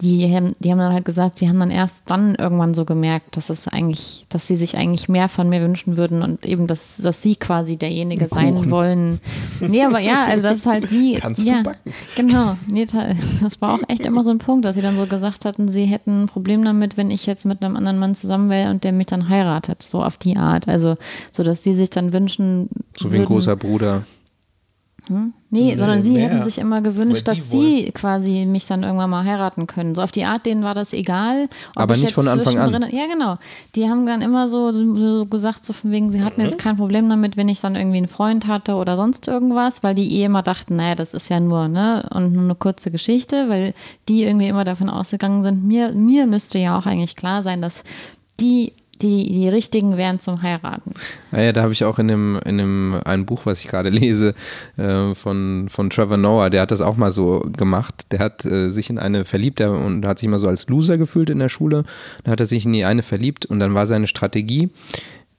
die 0.00 0.34
haben, 0.34 0.56
die 0.58 0.70
haben 0.72 0.78
dann 0.78 0.92
halt 0.92 1.04
gesagt, 1.04 1.38
sie 1.38 1.48
haben 1.48 1.60
dann 1.60 1.70
erst 1.70 2.02
dann 2.06 2.34
irgendwann 2.34 2.74
so 2.74 2.84
gemerkt, 2.84 3.36
dass 3.36 3.50
es 3.50 3.68
eigentlich, 3.68 4.26
dass 4.28 4.46
sie 4.46 4.56
sich 4.56 4.76
eigentlich 4.76 5.08
mehr 5.08 5.28
von 5.28 5.48
mir 5.48 5.60
wünschen 5.62 5.96
würden 5.96 6.22
und 6.22 6.44
eben, 6.44 6.66
dass, 6.66 6.96
dass 6.96 7.22
sie 7.22 7.36
quasi 7.36 7.76
derjenige 7.76 8.26
sein 8.26 8.70
wollen. 8.70 9.20
Nee, 9.60 9.84
aber 9.84 10.00
ja, 10.00 10.24
also 10.24 10.42
das 10.42 10.56
ist 10.58 10.66
halt 10.66 10.88
sie. 10.90 11.14
Kannst 11.20 11.44
du 11.44 11.48
ja, 11.50 11.62
backen. 11.62 11.92
Genau. 12.16 12.56
Nee, 12.66 12.86
das 13.42 13.60
war 13.60 13.74
auch 13.74 13.82
echt 13.88 14.04
immer 14.04 14.24
so 14.24 14.30
ein 14.30 14.38
Punkt, 14.38 14.64
dass 14.64 14.74
sie 14.74 14.82
dann 14.82 14.96
so 14.96 15.06
gesagt 15.06 15.44
hatten, 15.44 15.68
sie 15.68 15.84
hätten 15.84 16.24
ein 16.24 16.26
Problem 16.26 16.64
damit, 16.64 16.96
wenn 16.96 17.10
ich 17.10 17.26
jetzt 17.26 17.44
mit 17.46 17.64
einem 17.64 17.76
anderen 17.76 17.98
Mann 17.98 18.14
zusammen 18.14 18.50
wäre 18.50 18.70
und 18.70 18.82
der 18.82 18.92
mich 18.92 19.06
dann 19.06 19.28
heiratet. 19.28 19.82
So 19.82 20.02
auf 20.02 20.16
die 20.16 20.36
Art. 20.36 20.68
Also, 20.68 20.96
so 21.30 21.42
dass 21.42 21.62
sie 21.62 21.74
sich 21.74 21.90
dann 21.90 22.12
wünschen. 22.12 22.68
So 22.96 23.10
wie 23.12 23.16
ein 23.16 23.20
würden- 23.20 23.26
großer 23.26 23.56
Bruder. 23.56 24.02
Hm? 25.08 25.32
Nee, 25.50 25.60
Nee, 25.60 25.76
sondern 25.76 26.02
sie 26.02 26.12
mehr. 26.12 26.28
hätten 26.28 26.42
sich 26.42 26.58
immer 26.58 26.80
gewünscht, 26.82 27.28
dass 27.28 27.50
sie 27.50 27.92
quasi 27.94 28.44
mich 28.46 28.66
dann 28.66 28.82
irgendwann 28.82 29.10
mal 29.10 29.24
heiraten 29.24 29.66
können. 29.66 29.94
So 29.94 30.02
auf 30.02 30.10
die 30.10 30.24
Art, 30.24 30.44
denen 30.44 30.64
war 30.64 30.74
das 30.74 30.92
egal. 30.92 31.48
ob 31.74 31.82
Aber 31.82 31.94
ich 31.94 32.02
nicht 32.02 32.14
von 32.14 32.26
Anfang 32.26 32.58
an. 32.58 32.72
Ja, 32.90 33.06
genau. 33.06 33.38
Die 33.76 33.88
haben 33.88 34.04
dann 34.06 34.22
immer 34.22 34.48
so, 34.48 34.72
so, 34.72 35.26
gesagt, 35.26 35.64
so 35.64 35.72
von 35.72 35.92
wegen, 35.92 36.10
sie 36.10 36.22
hatten 36.24 36.40
jetzt 36.40 36.58
kein 36.58 36.76
Problem 36.76 37.08
damit, 37.08 37.36
wenn 37.36 37.48
ich 37.48 37.60
dann 37.60 37.76
irgendwie 37.76 37.98
einen 37.98 38.08
Freund 38.08 38.48
hatte 38.48 38.74
oder 38.74 38.96
sonst 38.96 39.28
irgendwas, 39.28 39.82
weil 39.84 39.94
die 39.94 40.20
eh 40.20 40.24
immer 40.24 40.42
dachten, 40.42 40.76
naja, 40.76 40.96
das 40.96 41.14
ist 41.14 41.28
ja 41.28 41.38
nur, 41.38 41.68
ne, 41.68 42.00
und 42.12 42.32
nur 42.32 42.42
eine 42.42 42.54
kurze 42.56 42.90
Geschichte, 42.90 43.48
weil 43.48 43.74
die 44.08 44.24
irgendwie 44.24 44.48
immer 44.48 44.64
davon 44.64 44.90
ausgegangen 44.90 45.44
sind, 45.44 45.64
mir, 45.64 45.92
mir 45.92 46.26
müsste 46.26 46.58
ja 46.58 46.76
auch 46.78 46.86
eigentlich 46.86 47.14
klar 47.16 47.42
sein, 47.44 47.62
dass 47.62 47.84
die, 48.40 48.72
die, 49.02 49.32
die 49.32 49.48
richtigen 49.48 49.96
wären 49.96 50.20
zum 50.20 50.42
Heiraten. 50.42 50.92
Ah 51.32 51.40
ja, 51.40 51.52
da 51.52 51.62
habe 51.62 51.72
ich 51.72 51.84
auch 51.84 51.98
in 51.98 52.08
dem, 52.08 52.38
in 52.44 52.58
dem 52.58 53.00
ein 53.04 53.26
Buch, 53.26 53.46
was 53.46 53.60
ich 53.60 53.68
gerade 53.68 53.88
lese, 53.90 54.34
äh, 54.76 55.14
von, 55.14 55.68
von 55.68 55.90
Trevor 55.90 56.16
Noah, 56.16 56.50
der 56.50 56.62
hat 56.62 56.70
das 56.70 56.80
auch 56.80 56.96
mal 56.96 57.12
so 57.12 57.46
gemacht. 57.56 58.12
Der 58.12 58.20
hat 58.20 58.44
äh, 58.44 58.70
sich 58.70 58.90
in 58.90 58.98
eine 58.98 59.24
verliebt 59.24 59.58
der, 59.58 59.72
und 59.72 60.06
hat 60.06 60.18
sich 60.18 60.26
immer 60.26 60.38
so 60.38 60.48
als 60.48 60.68
Loser 60.68 60.98
gefühlt 60.98 61.30
in 61.30 61.38
der 61.38 61.48
Schule. 61.48 61.84
Dann 62.24 62.32
hat 62.32 62.40
er 62.40 62.46
sich 62.46 62.64
in 62.64 62.72
die 62.72 62.84
eine 62.84 63.02
verliebt 63.02 63.46
und 63.46 63.60
dann 63.60 63.74
war 63.74 63.86
seine 63.86 64.06
Strategie, 64.06 64.70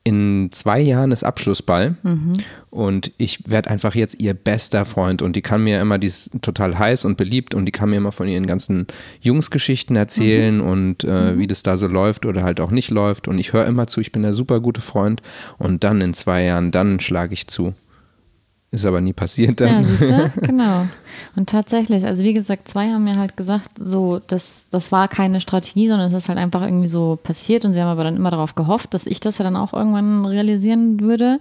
in 0.08 0.54
zwei 0.54 0.80
Jahren 0.80 1.12
ist 1.12 1.26
Abschlussball. 1.26 1.98
Und 2.70 3.12
ich 3.18 3.50
werde 3.50 3.70
einfach 3.70 3.94
jetzt 3.94 4.22
ihr 4.22 4.34
bester 4.34 4.86
Freund. 4.86 5.22
Und 5.22 5.36
die 5.36 5.42
kann 5.42 5.66
mir 5.66 5.82
immer, 5.82 5.98
die 5.98 6.08
ist 6.08 6.32
total 6.42 6.80
heiß 6.80 7.04
und 7.04 7.18
beliebt. 7.18 7.54
Und 7.54 7.66
die 7.66 7.74
kann 7.74 7.90
mir 7.90 7.98
immer 7.98 8.14
von 8.14 8.30
ihren 8.30 8.48
ganzen 8.48 8.88
Jungsgeschichten 9.20 9.98
erzählen 9.98 10.62
und 10.62 11.04
äh, 11.04 11.38
wie 11.38 11.46
das 11.46 11.62
da 11.62 11.76
so 11.76 11.88
läuft 11.88 12.26
oder 12.26 12.44
halt 12.44 12.62
auch 12.62 12.72
nicht 12.72 12.90
läuft. 12.90 13.28
Und 13.28 13.38
ich 13.38 13.52
höre 13.52 13.66
immer 13.66 13.88
zu, 13.88 14.00
ich 14.00 14.14
bin 14.14 14.22
der 14.22 14.32
super 14.32 14.62
gute 14.62 14.80
Freund. 14.80 15.22
Und 15.58 15.84
dann 15.84 16.00
in 16.00 16.14
zwei 16.14 16.46
Jahren, 16.46 16.72
dann 16.72 17.02
schlage 17.02 17.34
ich 17.34 17.48
zu. 17.48 17.74
Ist 18.69 18.86
aber 18.86 19.00
nie 19.00 19.13
passiert 19.13 19.62
Ja, 19.62 19.67
dann. 19.67 19.86
siehst 19.86 20.09
du? 20.12 20.31
Genau. 20.41 20.86
Und 21.38 21.50
tatsächlich, 21.50 22.03
also 22.05 22.24
wie 22.25 22.33
gesagt, 22.33 22.67
zwei 22.67 22.89
haben 22.91 23.05
mir 23.05 23.15
halt 23.17 23.38
gesagt, 23.38 23.69
so, 23.79 24.19
das, 24.27 24.65
das 24.71 24.91
war 24.91 25.07
keine 25.07 25.39
Strategie, 25.39 25.88
sondern 25.88 26.07
es 26.07 26.13
ist 26.13 26.27
halt 26.27 26.38
einfach 26.38 26.63
irgendwie 26.63 26.89
so 26.89 27.17
passiert 27.21 27.63
und 27.63 27.74
sie 27.74 27.79
haben 27.81 27.88
aber 27.88 28.03
dann 28.03 28.17
immer 28.17 28.29
darauf 28.29 28.55
gehofft, 28.55 28.93
dass 28.93 29.05
ich 29.07 29.21
das 29.21 29.38
ja 29.38 29.43
dann 29.45 29.55
auch 29.55 29.71
irgendwann 29.74 30.25
realisieren 30.25 31.00
würde. 31.00 31.39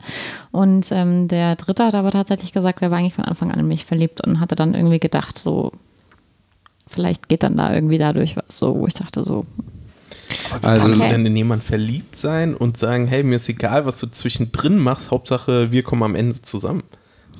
Und 0.52 0.92
ähm, 0.92 1.26
der 1.26 1.56
dritte 1.56 1.84
hat 1.86 1.96
aber 1.96 2.12
tatsächlich 2.12 2.52
gesagt, 2.52 2.80
er 2.82 2.92
war 2.92 2.98
eigentlich 2.98 3.14
von 3.14 3.24
Anfang 3.24 3.50
an 3.50 3.58
in 3.58 3.66
mich 3.68 3.84
verliebt 3.86 4.20
und 4.24 4.38
hatte 4.38 4.54
dann 4.54 4.74
irgendwie 4.74 5.00
gedacht, 5.00 5.36
so, 5.36 5.72
vielleicht 6.86 7.28
geht 7.28 7.42
dann 7.42 7.56
da 7.56 7.74
irgendwie 7.74 7.98
dadurch 7.98 8.36
was, 8.36 8.56
so, 8.58 8.76
wo 8.78 8.86
ich 8.86 8.94
dachte, 8.94 9.24
so, 9.24 9.44
Also- 10.62 10.84
kannst 10.84 11.00
Okay. 11.00 11.08
du 11.10 11.16
denn 11.16 11.26
in 11.26 11.36
jemanden 11.36 11.64
verliebt 11.64 12.14
sein 12.14 12.54
und 12.54 12.76
sagen, 12.76 13.08
hey, 13.08 13.24
mir 13.24 13.34
ist 13.36 13.48
egal, 13.48 13.84
was 13.84 13.98
du 13.98 14.06
zwischendrin 14.06 14.78
machst, 14.78 15.10
Hauptsache 15.10 15.72
wir 15.72 15.82
kommen 15.82 16.04
am 16.04 16.14
Ende 16.14 16.40
zusammen. 16.40 16.84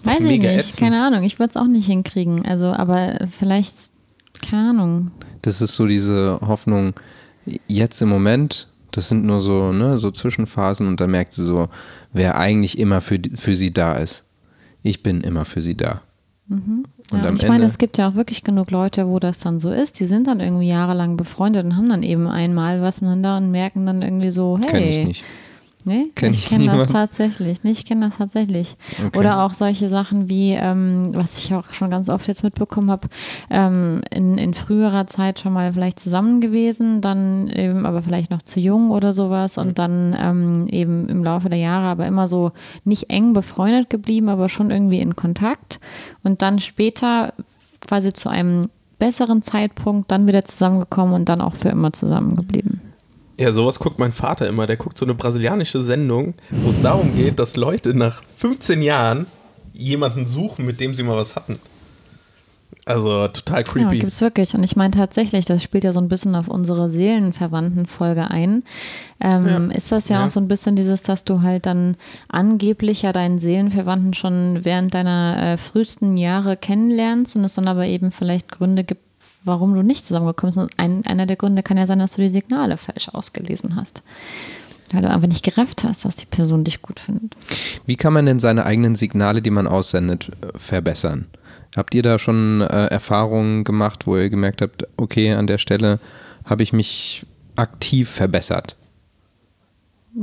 Weiß 0.04 0.20
ich 0.20 0.40
nicht, 0.40 0.44
ätzend. 0.44 0.76
keine 0.78 1.02
Ahnung, 1.02 1.22
ich 1.24 1.38
würde 1.38 1.50
es 1.50 1.56
auch 1.56 1.66
nicht 1.66 1.86
hinkriegen. 1.86 2.44
Also, 2.44 2.68
aber 2.68 3.18
vielleicht, 3.30 3.90
keine 4.48 4.70
Ahnung. 4.70 5.10
Das 5.42 5.60
ist 5.60 5.76
so 5.76 5.86
diese 5.86 6.38
Hoffnung, 6.42 6.94
jetzt 7.68 8.00
im 8.02 8.08
Moment, 8.08 8.68
das 8.90 9.08
sind 9.08 9.24
nur 9.24 9.40
so, 9.40 9.72
ne, 9.72 9.98
so 9.98 10.10
Zwischenphasen 10.10 10.86
und 10.86 11.00
dann 11.00 11.10
merkt 11.10 11.34
sie 11.34 11.44
so, 11.44 11.68
wer 12.12 12.38
eigentlich 12.38 12.78
immer 12.78 13.00
für, 13.00 13.20
für 13.34 13.56
sie 13.56 13.72
da 13.72 13.94
ist. 13.94 14.24
Ich 14.82 15.02
bin 15.02 15.20
immer 15.20 15.44
für 15.44 15.62
sie 15.62 15.76
da. 15.76 16.02
Und 16.48 17.22
Ja, 17.22 17.28
und 17.28 17.36
ich 17.36 17.42
Ende, 17.42 17.48
meine, 17.48 17.64
es 17.64 17.78
gibt 17.78 17.98
ja 17.98 18.08
auch 18.08 18.14
wirklich 18.14 18.44
genug 18.44 18.70
Leute, 18.70 19.08
wo 19.08 19.18
das 19.18 19.38
dann 19.38 19.58
so 19.60 19.70
ist. 19.70 20.00
Die 20.00 20.06
sind 20.06 20.26
dann 20.26 20.40
irgendwie 20.40 20.68
jahrelang 20.68 21.16
befreundet 21.16 21.64
und 21.64 21.76
haben 21.76 21.88
dann 21.88 22.02
eben 22.02 22.28
einmal 22.28 22.82
was 22.82 23.00
miteinander 23.00 23.36
und 23.36 23.50
merken 23.50 23.86
dann 23.86 24.02
irgendwie 24.02 24.30
so, 24.30 24.58
hey. 24.70 25.12
Nee, 25.86 26.10
Kenn 26.16 26.32
ich 26.32 26.40
ich 26.40 26.48
kenne 26.48 26.66
das 26.66 26.90
tatsächlich. 26.90 27.62
Nee, 27.62 27.70
ich 27.70 27.84
kenne 27.84 28.06
das 28.06 28.16
tatsächlich. 28.16 28.76
Okay. 29.06 29.16
Oder 29.16 29.44
auch 29.44 29.54
solche 29.54 29.88
Sachen 29.88 30.28
wie, 30.28 30.50
ähm, 30.50 31.04
was 31.12 31.38
ich 31.38 31.54
auch 31.54 31.72
schon 31.72 31.90
ganz 31.90 32.08
oft 32.08 32.26
jetzt 32.26 32.42
mitbekommen 32.42 32.90
habe, 32.90 33.06
ähm, 33.50 34.00
in, 34.10 34.36
in 34.36 34.52
früherer 34.52 35.06
Zeit 35.06 35.38
schon 35.38 35.52
mal 35.52 35.72
vielleicht 35.72 36.00
zusammen 36.00 36.40
gewesen, 36.40 37.02
dann 37.02 37.46
eben 37.46 37.86
aber 37.86 38.02
vielleicht 38.02 38.32
noch 38.32 38.42
zu 38.42 38.58
jung 38.58 38.90
oder 38.90 39.12
sowas 39.12 39.58
und 39.58 39.78
dann 39.78 40.16
ähm, 40.18 40.66
eben 40.66 41.08
im 41.08 41.22
Laufe 41.22 41.50
der 41.50 41.60
Jahre 41.60 41.86
aber 41.86 42.06
immer 42.06 42.26
so 42.26 42.50
nicht 42.82 43.08
eng 43.10 43.32
befreundet 43.32 43.88
geblieben, 43.88 44.28
aber 44.28 44.48
schon 44.48 44.72
irgendwie 44.72 44.98
in 44.98 45.14
Kontakt 45.14 45.78
und 46.24 46.42
dann 46.42 46.58
später 46.58 47.32
quasi 47.80 48.12
zu 48.12 48.28
einem 48.28 48.70
besseren 48.98 49.40
Zeitpunkt 49.40 50.10
dann 50.10 50.26
wieder 50.26 50.44
zusammengekommen 50.44 51.14
und 51.14 51.28
dann 51.28 51.40
auch 51.40 51.54
für 51.54 51.68
immer 51.68 51.92
zusammengeblieben. 51.92 52.80
Ja, 53.38 53.52
sowas 53.52 53.78
guckt 53.78 53.98
mein 53.98 54.12
Vater 54.12 54.48
immer. 54.48 54.66
Der 54.66 54.76
guckt 54.76 54.96
so 54.96 55.04
eine 55.04 55.14
brasilianische 55.14 55.82
Sendung, 55.82 56.34
wo 56.50 56.70
es 56.70 56.80
darum 56.80 57.14
geht, 57.16 57.38
dass 57.38 57.56
Leute 57.56 57.92
nach 57.94 58.22
15 58.36 58.80
Jahren 58.82 59.26
jemanden 59.74 60.26
suchen, 60.26 60.64
mit 60.64 60.80
dem 60.80 60.94
sie 60.94 61.02
mal 61.02 61.16
was 61.16 61.36
hatten. 61.36 61.58
Also 62.86 63.26
total 63.28 63.58
Ja, 63.58 63.62
creepy. 63.64 63.98
gibt's 63.98 64.20
wirklich. 64.20 64.54
Und 64.54 64.62
ich 64.62 64.76
meine 64.76 64.92
tatsächlich, 64.92 65.44
das 65.44 65.62
spielt 65.62 65.82
ja 65.84 65.92
so 65.92 66.00
ein 66.00 66.08
bisschen 66.08 66.34
auf 66.36 66.46
unsere 66.48 66.88
Seelenverwandten-Folge 66.88 68.30
ein. 68.30 68.62
Ähm, 69.20 69.70
Ist 69.72 69.90
das 69.92 70.08
ja, 70.08 70.20
Ja. 70.20 70.26
auch 70.26 70.30
so 70.30 70.38
ein 70.40 70.46
bisschen 70.48 70.76
dieses, 70.76 71.02
dass 71.02 71.24
du 71.24 71.42
halt 71.42 71.66
dann 71.66 71.96
angeblich 72.28 73.02
ja 73.02 73.12
deinen 73.12 73.38
Seelenverwandten 73.38 74.14
schon 74.14 74.60
während 74.64 74.94
deiner 74.94 75.36
äh, 75.42 75.56
frühesten 75.56 76.16
Jahre 76.16 76.56
kennenlernst 76.56 77.34
und 77.36 77.44
es 77.44 77.54
dann 77.54 77.66
aber 77.68 77.86
eben 77.86 78.12
vielleicht 78.12 78.50
Gründe 78.52 78.84
gibt, 78.84 79.02
warum 79.46 79.74
du 79.74 79.82
nicht 79.82 80.04
zusammengekommen 80.04 80.48
bist. 80.54 80.58
Und 80.58 80.78
ein, 80.78 81.06
einer 81.06 81.26
der 81.26 81.36
Gründe 81.36 81.62
kann 81.62 81.76
ja 81.76 81.86
sein, 81.86 81.98
dass 81.98 82.14
du 82.14 82.22
die 82.22 82.28
Signale 82.28 82.76
falsch 82.76 83.08
ausgelesen 83.08 83.76
hast. 83.76 84.02
Weil 84.92 85.02
du 85.02 85.10
einfach 85.10 85.28
nicht 85.28 85.44
gerafft 85.44 85.84
hast, 85.84 86.04
dass 86.04 86.16
die 86.16 86.26
Person 86.26 86.62
dich 86.62 86.82
gut 86.82 87.00
findet. 87.00 87.36
Wie 87.86 87.96
kann 87.96 88.12
man 88.12 88.26
denn 88.26 88.38
seine 88.38 88.66
eigenen 88.66 88.94
Signale, 88.94 89.42
die 89.42 89.50
man 89.50 89.66
aussendet, 89.66 90.30
äh, 90.42 90.58
verbessern? 90.58 91.26
Habt 91.76 91.94
ihr 91.94 92.02
da 92.02 92.18
schon 92.18 92.60
äh, 92.60 92.86
Erfahrungen 92.86 93.64
gemacht, 93.64 94.06
wo 94.06 94.16
ihr 94.16 94.30
gemerkt 94.30 94.62
habt, 94.62 94.86
okay, 94.96 95.32
an 95.32 95.46
der 95.46 95.58
Stelle 95.58 95.98
habe 96.44 96.62
ich 96.62 96.72
mich 96.72 97.26
aktiv 97.56 98.08
verbessert? 98.08 98.76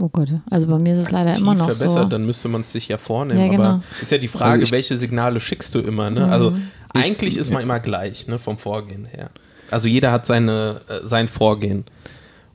Oh 0.01 0.09
Gott, 0.09 0.29
also 0.49 0.65
bei 0.67 0.77
mir 0.79 0.93
ist 0.93 0.99
es 0.99 1.11
leider 1.11 1.35
immer 1.37 1.53
noch 1.53 1.65
verbessert, 1.65 1.89
so. 1.89 2.05
dann 2.05 2.25
müsste 2.25 2.47
man 2.47 2.61
es 2.61 2.71
sich 2.71 2.87
ja 2.87 2.97
vornehmen. 2.97 3.39
Ja, 3.39 3.47
genau. 3.51 3.63
Aber 3.63 3.83
ist 4.01 4.11
ja 4.11 4.17
die 4.17 4.27
Frage, 4.27 4.53
Also 4.53 4.63
ich- 4.63 4.71
welche 4.71 4.97
Signale 4.97 5.39
schickst 5.39 5.75
du 5.75 5.79
immer, 5.79 6.09
ne? 6.09 6.27
Also 6.31 6.53
eigentlich 6.95 7.37
ist 7.37 7.51
man 7.51 7.61
immer 7.61 7.79
gleich, 7.79 8.27
ne, 8.27 8.39
vom 8.39 8.57
Vorgehen 8.57 9.05
her. 9.05 9.29
Also 9.71 9.87
jeder 9.87 10.11
hat 10.11 10.25
seine, 10.25 10.81
äh, 10.87 11.05
sein 11.05 11.27
Vorgehen. 11.27 11.85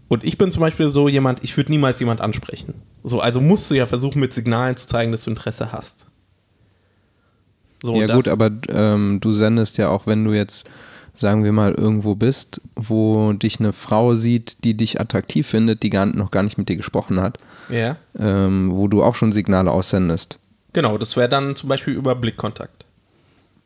Und 0.09 0.25
ich 0.25 0.39
bin 0.39 0.51
zum 0.51 0.61
Beispiel 0.63 0.89
so 0.89 1.09
jemand, 1.09 1.45
ich 1.45 1.57
würde 1.57 1.71
niemals 1.71 2.01
jemand 2.01 2.21
ansprechen. 2.21 2.75
So, 3.05 3.21
also 3.21 3.41
musst 3.41 3.71
du 3.71 3.75
ja 3.75 3.87
versuchen, 3.87 4.21
mit 4.21 4.33
Signalen 4.33 4.77
zu 4.77 4.87
zeigen, 4.89 5.13
dass 5.13 5.25
du 5.25 5.31
Interesse 5.31 5.71
hast. 5.73 6.07
So, 7.83 7.95
ja 8.01 8.07
gut, 8.13 8.27
aber 8.27 8.51
ähm, 8.71 9.19
du 9.21 9.33
sendest 9.33 9.79
ja 9.79 9.89
auch, 9.89 10.07
wenn 10.07 10.25
du 10.25 10.33
jetzt, 10.33 10.69
sagen 11.19 11.43
wir 11.45 11.53
mal, 11.53 11.73
irgendwo 11.75 12.15
bist, 12.15 12.61
wo 12.77 13.33
dich 13.33 13.59
eine 13.61 13.73
Frau 13.73 14.15
sieht, 14.15 14.63
die 14.65 14.75
dich 14.77 15.01
attraktiv 15.01 15.47
findet, 15.49 15.83
die 15.83 15.91
gar, 15.91 16.07
noch 16.07 16.31
gar 16.31 16.43
nicht 16.43 16.59
mit 16.59 16.69
dir 16.69 16.77
gesprochen 16.77 17.21
hat, 17.21 17.39
Ja, 17.69 17.97
ähm, 18.19 18.71
wo 18.73 18.87
du 18.89 19.03
auch 19.03 19.15
schon 19.15 19.33
Signale 19.33 19.71
aussendest. 19.71 20.39
genau, 20.73 20.97
das 20.99 21.17
wäre 21.17 21.29
dann 21.29 21.57
zum 21.57 21.69
Beispiel 21.69 21.95
über 21.95 22.15
Blickkontakt. 22.15 22.85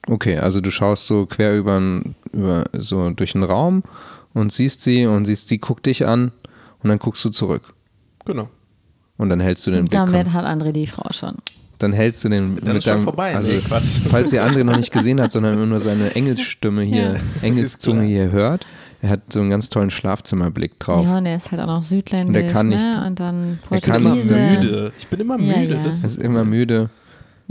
Okay, 0.08 0.38
also 0.38 0.60
du 0.60 0.70
schaust 0.70 1.06
so 1.06 1.26
quer 1.26 1.56
über, 1.56 1.80
über 2.32 2.64
so 2.72 3.10
durch 3.10 3.32
den 3.32 3.44
Raum 3.44 3.82
und 4.34 4.50
siehst 4.52 4.80
sie 4.80 5.06
und 5.06 5.26
siehst, 5.26 5.48
sie 5.48 5.58
guckt 5.58 5.86
dich 5.86 6.06
an 6.06 6.32
und 6.82 6.88
dann 6.88 6.98
guckst 6.98 7.24
du 7.24 7.30
zurück. 7.30 7.62
Genau. 8.24 8.48
Und 9.18 9.28
dann 9.28 9.38
hältst 9.40 9.66
du 9.66 9.70
den 9.70 9.82
Blick. 9.84 9.92
Damit 9.92 10.24
kon- 10.24 10.32
hat 10.32 10.44
André 10.44 10.72
die 10.72 10.86
Frau 10.88 11.12
schon. 11.12 11.36
Dann 11.82 11.92
hältst 11.92 12.24
du 12.24 12.28
den 12.28 12.58
Dann 12.62 12.76
ist 12.76 12.84
schon 12.84 13.02
vorbei. 13.02 13.34
Also, 13.34 13.50
Nee, 13.52 13.58
Quatsch. 13.66 14.00
falls 14.06 14.32
ihr 14.32 14.42
andere 14.44 14.64
noch 14.64 14.76
nicht 14.76 14.92
gesehen 14.92 15.20
hat, 15.20 15.30
sondern 15.32 15.54
immer 15.54 15.66
nur 15.66 15.80
seine 15.80 16.14
Engelsstimme 16.14 16.82
hier, 16.82 17.14
Ja. 17.14 17.16
Engelszunge 17.42 18.04
hier 18.04 18.30
hört, 18.30 18.66
er 19.00 19.10
hat 19.10 19.32
so 19.32 19.40
einen 19.40 19.50
ganz 19.50 19.68
tollen 19.68 19.90
Schlafzimmerblick 19.90 20.78
drauf. 20.78 21.04
Ja, 21.04 21.18
und 21.18 21.26
er 21.26 21.36
ist 21.36 21.50
halt 21.50 21.60
auch 21.60 21.66
noch 21.66 21.82
südländisch. 21.82 22.36
Und 22.36 22.46
er 22.48 22.52
kann 22.52 22.68
nicht- 22.68 22.84
Ne? 22.84 23.04
Und 23.06 23.18
dann 23.20 23.58
er 23.70 23.76
Ich 23.78 23.82
bin 23.82 23.92
kann 23.92 24.00
immer 24.02 24.10
nicht 24.14 24.28
Portugiese. 24.28 24.56
müde. 24.66 24.92
Ich 24.98 25.06
bin 25.08 25.20
immer 25.20 25.40
Ja, 25.40 25.56
müde. 25.58 25.74
ja. 25.74 25.82
Das 25.84 26.02
Er 26.02 26.06
ist 26.06 26.18
immer 26.22 26.44
müde. 26.44 26.88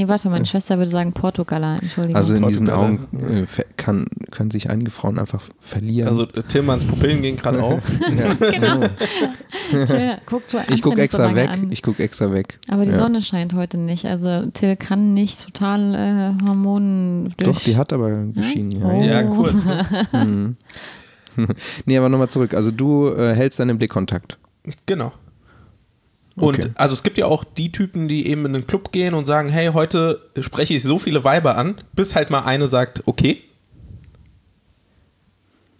Nee, 0.01 0.07
warte, 0.07 0.31
meine 0.31 0.47
Schwester 0.47 0.79
würde 0.79 0.89
sagen 0.89 1.13
Portugaler, 1.13 1.77
Entschuldigung. 1.79 2.15
Also 2.15 2.33
in 2.33 2.47
diesen. 2.47 2.71
Augen 2.71 3.07
äh, 3.29 3.45
kann, 3.77 4.07
können 4.31 4.49
sich 4.49 4.71
einige 4.71 4.89
Frauen 4.89 5.19
einfach 5.19 5.43
verlieren. 5.59 6.07
Also 6.07 6.23
äh, 6.23 6.41
Tillmanns 6.41 6.85
Pupillen 6.85 7.21
gehen 7.21 7.37
gerade 7.37 7.61
auf. 7.61 7.83
genau. 8.39 8.87
Till, 9.69 10.17
guck 10.25 10.47
du 10.47 10.57
ich 10.73 10.81
gucke 10.81 10.95
so 10.95 11.01
extra 11.03 11.25
lange 11.25 11.35
weg. 11.35 11.49
An. 11.51 11.71
Ich 11.71 11.83
gucke 11.83 12.01
extra 12.01 12.33
weg. 12.33 12.57
Aber 12.67 12.85
die 12.85 12.91
Ja. 12.93 12.97
Sonne 12.97 13.21
scheint 13.21 13.53
heute 13.53 13.77
nicht. 13.77 14.05
Also 14.05 14.47
Till 14.47 14.75
kann 14.75 15.13
nicht 15.13 15.45
total 15.45 15.93
äh, 15.93 16.43
Hormonen 16.43 17.35
durch. 17.37 17.57
Doch, 17.57 17.63
die 17.63 17.77
hat 17.77 17.93
aber 17.93 18.23
geschienen. 18.25 18.71
Ja. 18.71 18.87
Oh. 18.87 19.03
Ja, 19.03 19.23
kurz. 19.23 19.65
Ne? 19.65 20.55
Nee, 21.85 21.97
aber 21.97 22.09
nochmal 22.09 22.29
zurück. 22.29 22.55
Also 22.55 22.71
du 22.71 23.07
äh, 23.09 23.35
hältst 23.35 23.59
deinen 23.59 23.77
Blickkontakt. 23.77 24.39
Genau. 24.87 25.13
Und 26.35 26.59
Okay. 26.59 26.71
also 26.75 26.93
es 26.93 27.03
gibt 27.03 27.17
ja 27.17 27.25
auch 27.25 27.43
die 27.43 27.71
Typen, 27.71 28.07
die 28.07 28.27
eben 28.27 28.45
in 28.45 28.53
den 28.53 28.67
Club 28.67 28.91
gehen 28.91 29.13
und 29.13 29.25
sagen, 29.25 29.49
hey, 29.49 29.71
heute 29.73 30.29
spreche 30.39 30.73
ich 30.73 30.83
so 30.83 30.97
viele 30.97 31.23
Weiber 31.23 31.57
an, 31.57 31.75
bis 31.93 32.15
halt 32.15 32.29
mal 32.29 32.41
eine 32.41 32.67
sagt, 32.67 33.03
okay. 33.05 33.41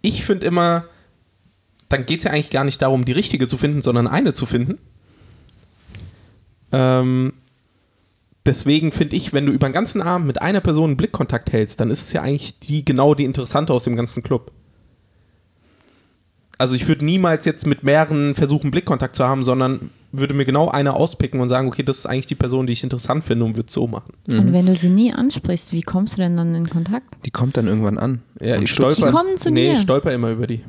Ich 0.02 0.24
finde 0.24 0.46
immer, 0.46 0.84
dann 1.88 2.06
geht 2.06 2.18
es 2.18 2.24
ja 2.24 2.32
eigentlich 2.32 2.50
gar 2.50 2.64
nicht 2.64 2.82
darum, 2.82 3.04
die 3.04 3.12
richtige 3.12 3.48
zu 3.48 3.56
finden, 3.56 3.82
sondern 3.82 4.06
eine 4.06 4.34
zu 4.34 4.46
finden. 4.46 4.78
Ähm, 6.72 7.34
deswegen 8.44 8.92
finde 8.92 9.16
ich, 9.16 9.32
wenn 9.32 9.46
du 9.46 9.52
über 9.52 9.68
den 9.68 9.72
ganzen 9.74 10.02
Abend 10.02 10.26
mit 10.26 10.42
einer 10.42 10.60
Person 10.60 10.90
einen 10.90 10.96
Blickkontakt 10.96 11.52
hältst, 11.52 11.80
dann 11.80 11.90
ist 11.90 12.06
es 12.06 12.12
ja 12.12 12.22
eigentlich 12.22 12.58
die 12.58 12.84
genau 12.84 13.14
die 13.14 13.24
interessante 13.24 13.72
aus 13.72 13.84
dem 13.84 13.96
ganzen 13.96 14.22
Club. 14.22 14.52
Also 16.62 16.76
ich 16.76 16.86
würde 16.86 17.04
niemals 17.04 17.44
jetzt 17.44 17.66
mit 17.66 17.82
mehreren 17.82 18.36
versuchen, 18.36 18.70
Blickkontakt 18.70 19.16
zu 19.16 19.24
haben, 19.24 19.42
sondern 19.42 19.90
würde 20.12 20.32
mir 20.32 20.44
genau 20.44 20.68
eine 20.68 20.92
auspicken 20.92 21.40
und 21.40 21.48
sagen, 21.48 21.66
okay, 21.66 21.82
das 21.82 21.98
ist 21.98 22.06
eigentlich 22.06 22.28
die 22.28 22.36
Person, 22.36 22.68
die 22.68 22.72
ich 22.72 22.84
interessant 22.84 23.24
finde 23.24 23.46
und 23.46 23.56
würde 23.56 23.66
es 23.66 23.74
so 23.74 23.88
machen. 23.88 24.12
Und 24.28 24.52
wenn 24.52 24.66
du 24.66 24.76
sie 24.76 24.88
nie 24.88 25.12
ansprichst, 25.12 25.72
wie 25.72 25.82
kommst 25.82 26.18
du 26.18 26.22
denn 26.22 26.36
dann 26.36 26.54
in 26.54 26.70
Kontakt? 26.70 27.16
Die 27.26 27.32
kommt 27.32 27.56
dann 27.56 27.66
irgendwann 27.66 27.98
an. 27.98 28.22
Ja, 28.40 28.60
ich 28.60 28.70
stolper. 28.70 29.06
Die 29.06 29.12
kommen 29.12 29.36
zu 29.38 29.50
nee, 29.50 29.64
dir. 29.64 29.72
ich 29.72 29.80
stolper 29.80 30.12
immer 30.12 30.30
über 30.30 30.46
die. 30.46 30.60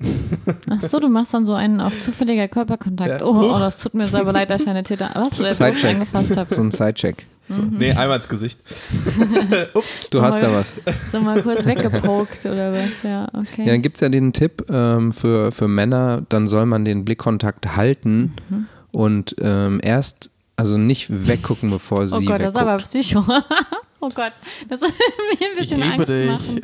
Ach 0.68 0.82
so, 0.82 1.00
du 1.00 1.08
machst 1.08 1.32
dann 1.32 1.46
so 1.46 1.54
einen 1.54 1.80
auf 1.80 1.98
zufälliger 1.98 2.46
Körperkontakt. 2.48 3.22
Ja. 3.22 3.26
Oh, 3.26 3.54
oh, 3.54 3.58
das 3.58 3.78
tut 3.82 3.94
mir 3.94 4.06
selber 4.06 4.34
leid, 4.34 4.50
dass 4.50 4.60
ich 4.60 4.68
eine 4.68 4.82
Täter. 4.82 5.12
Was 5.14 5.38
du 5.38 5.44
jetzt 5.44 5.62
angefasst 5.62 6.36
hast. 6.36 6.50
So 6.50 6.60
ein 6.60 6.72
Sidecheck. 6.72 7.24
Nee, 7.48 7.92
einmal 7.92 8.16
ins 8.16 8.28
Gesicht. 8.28 8.60
Ups. 9.74 10.08
Du 10.10 10.18
So 10.18 10.22
hast 10.22 10.40
da 10.42 10.48
mal- 10.48 10.56
was. 10.60 10.76
So 11.12 11.20
mal 11.20 11.42
kurz 11.42 11.64
weggepokt 11.64 12.44
oder 12.46 12.72
was? 12.72 13.02
Ja, 13.02 13.26
okay. 13.32 13.64
Ja, 13.64 13.72
dann 13.72 13.82
gibt 13.82 13.96
es 13.96 14.00
ja 14.00 14.08
den 14.08 14.32
Tipp 14.32 14.66
ähm, 14.70 15.12
für, 15.12 15.52
für 15.52 15.68
Männer, 15.68 16.22
dann 16.28 16.46
soll 16.46 16.66
man 16.66 16.84
den 16.84 17.04
Blickkontakt 17.04 17.76
halten 17.76 18.32
Mhm. 18.50 18.66
und 18.90 19.36
ähm, 19.40 19.80
erst, 19.82 20.30
also 20.56 20.76
nicht 20.78 21.06
weggucken, 21.26 21.70
bevor 21.70 22.06
sie 22.08 22.16
oh 22.16 22.20
Gott, 22.20 22.40
das 22.40 22.48
ist 22.54 22.56
aber 22.56 22.72
wegguckt. 22.74 22.84
Psycho. 22.90 23.24
oh 24.00 24.10
Gott, 24.14 24.32
das 24.68 24.80
soll 24.80 24.88
mir 25.40 25.46
ein 25.46 25.52
Ich 25.54 25.58
bisschen 25.60 25.80
liebe 25.80 25.94
Angst 25.94 26.08
dich. 26.08 26.30
machen. 26.30 26.60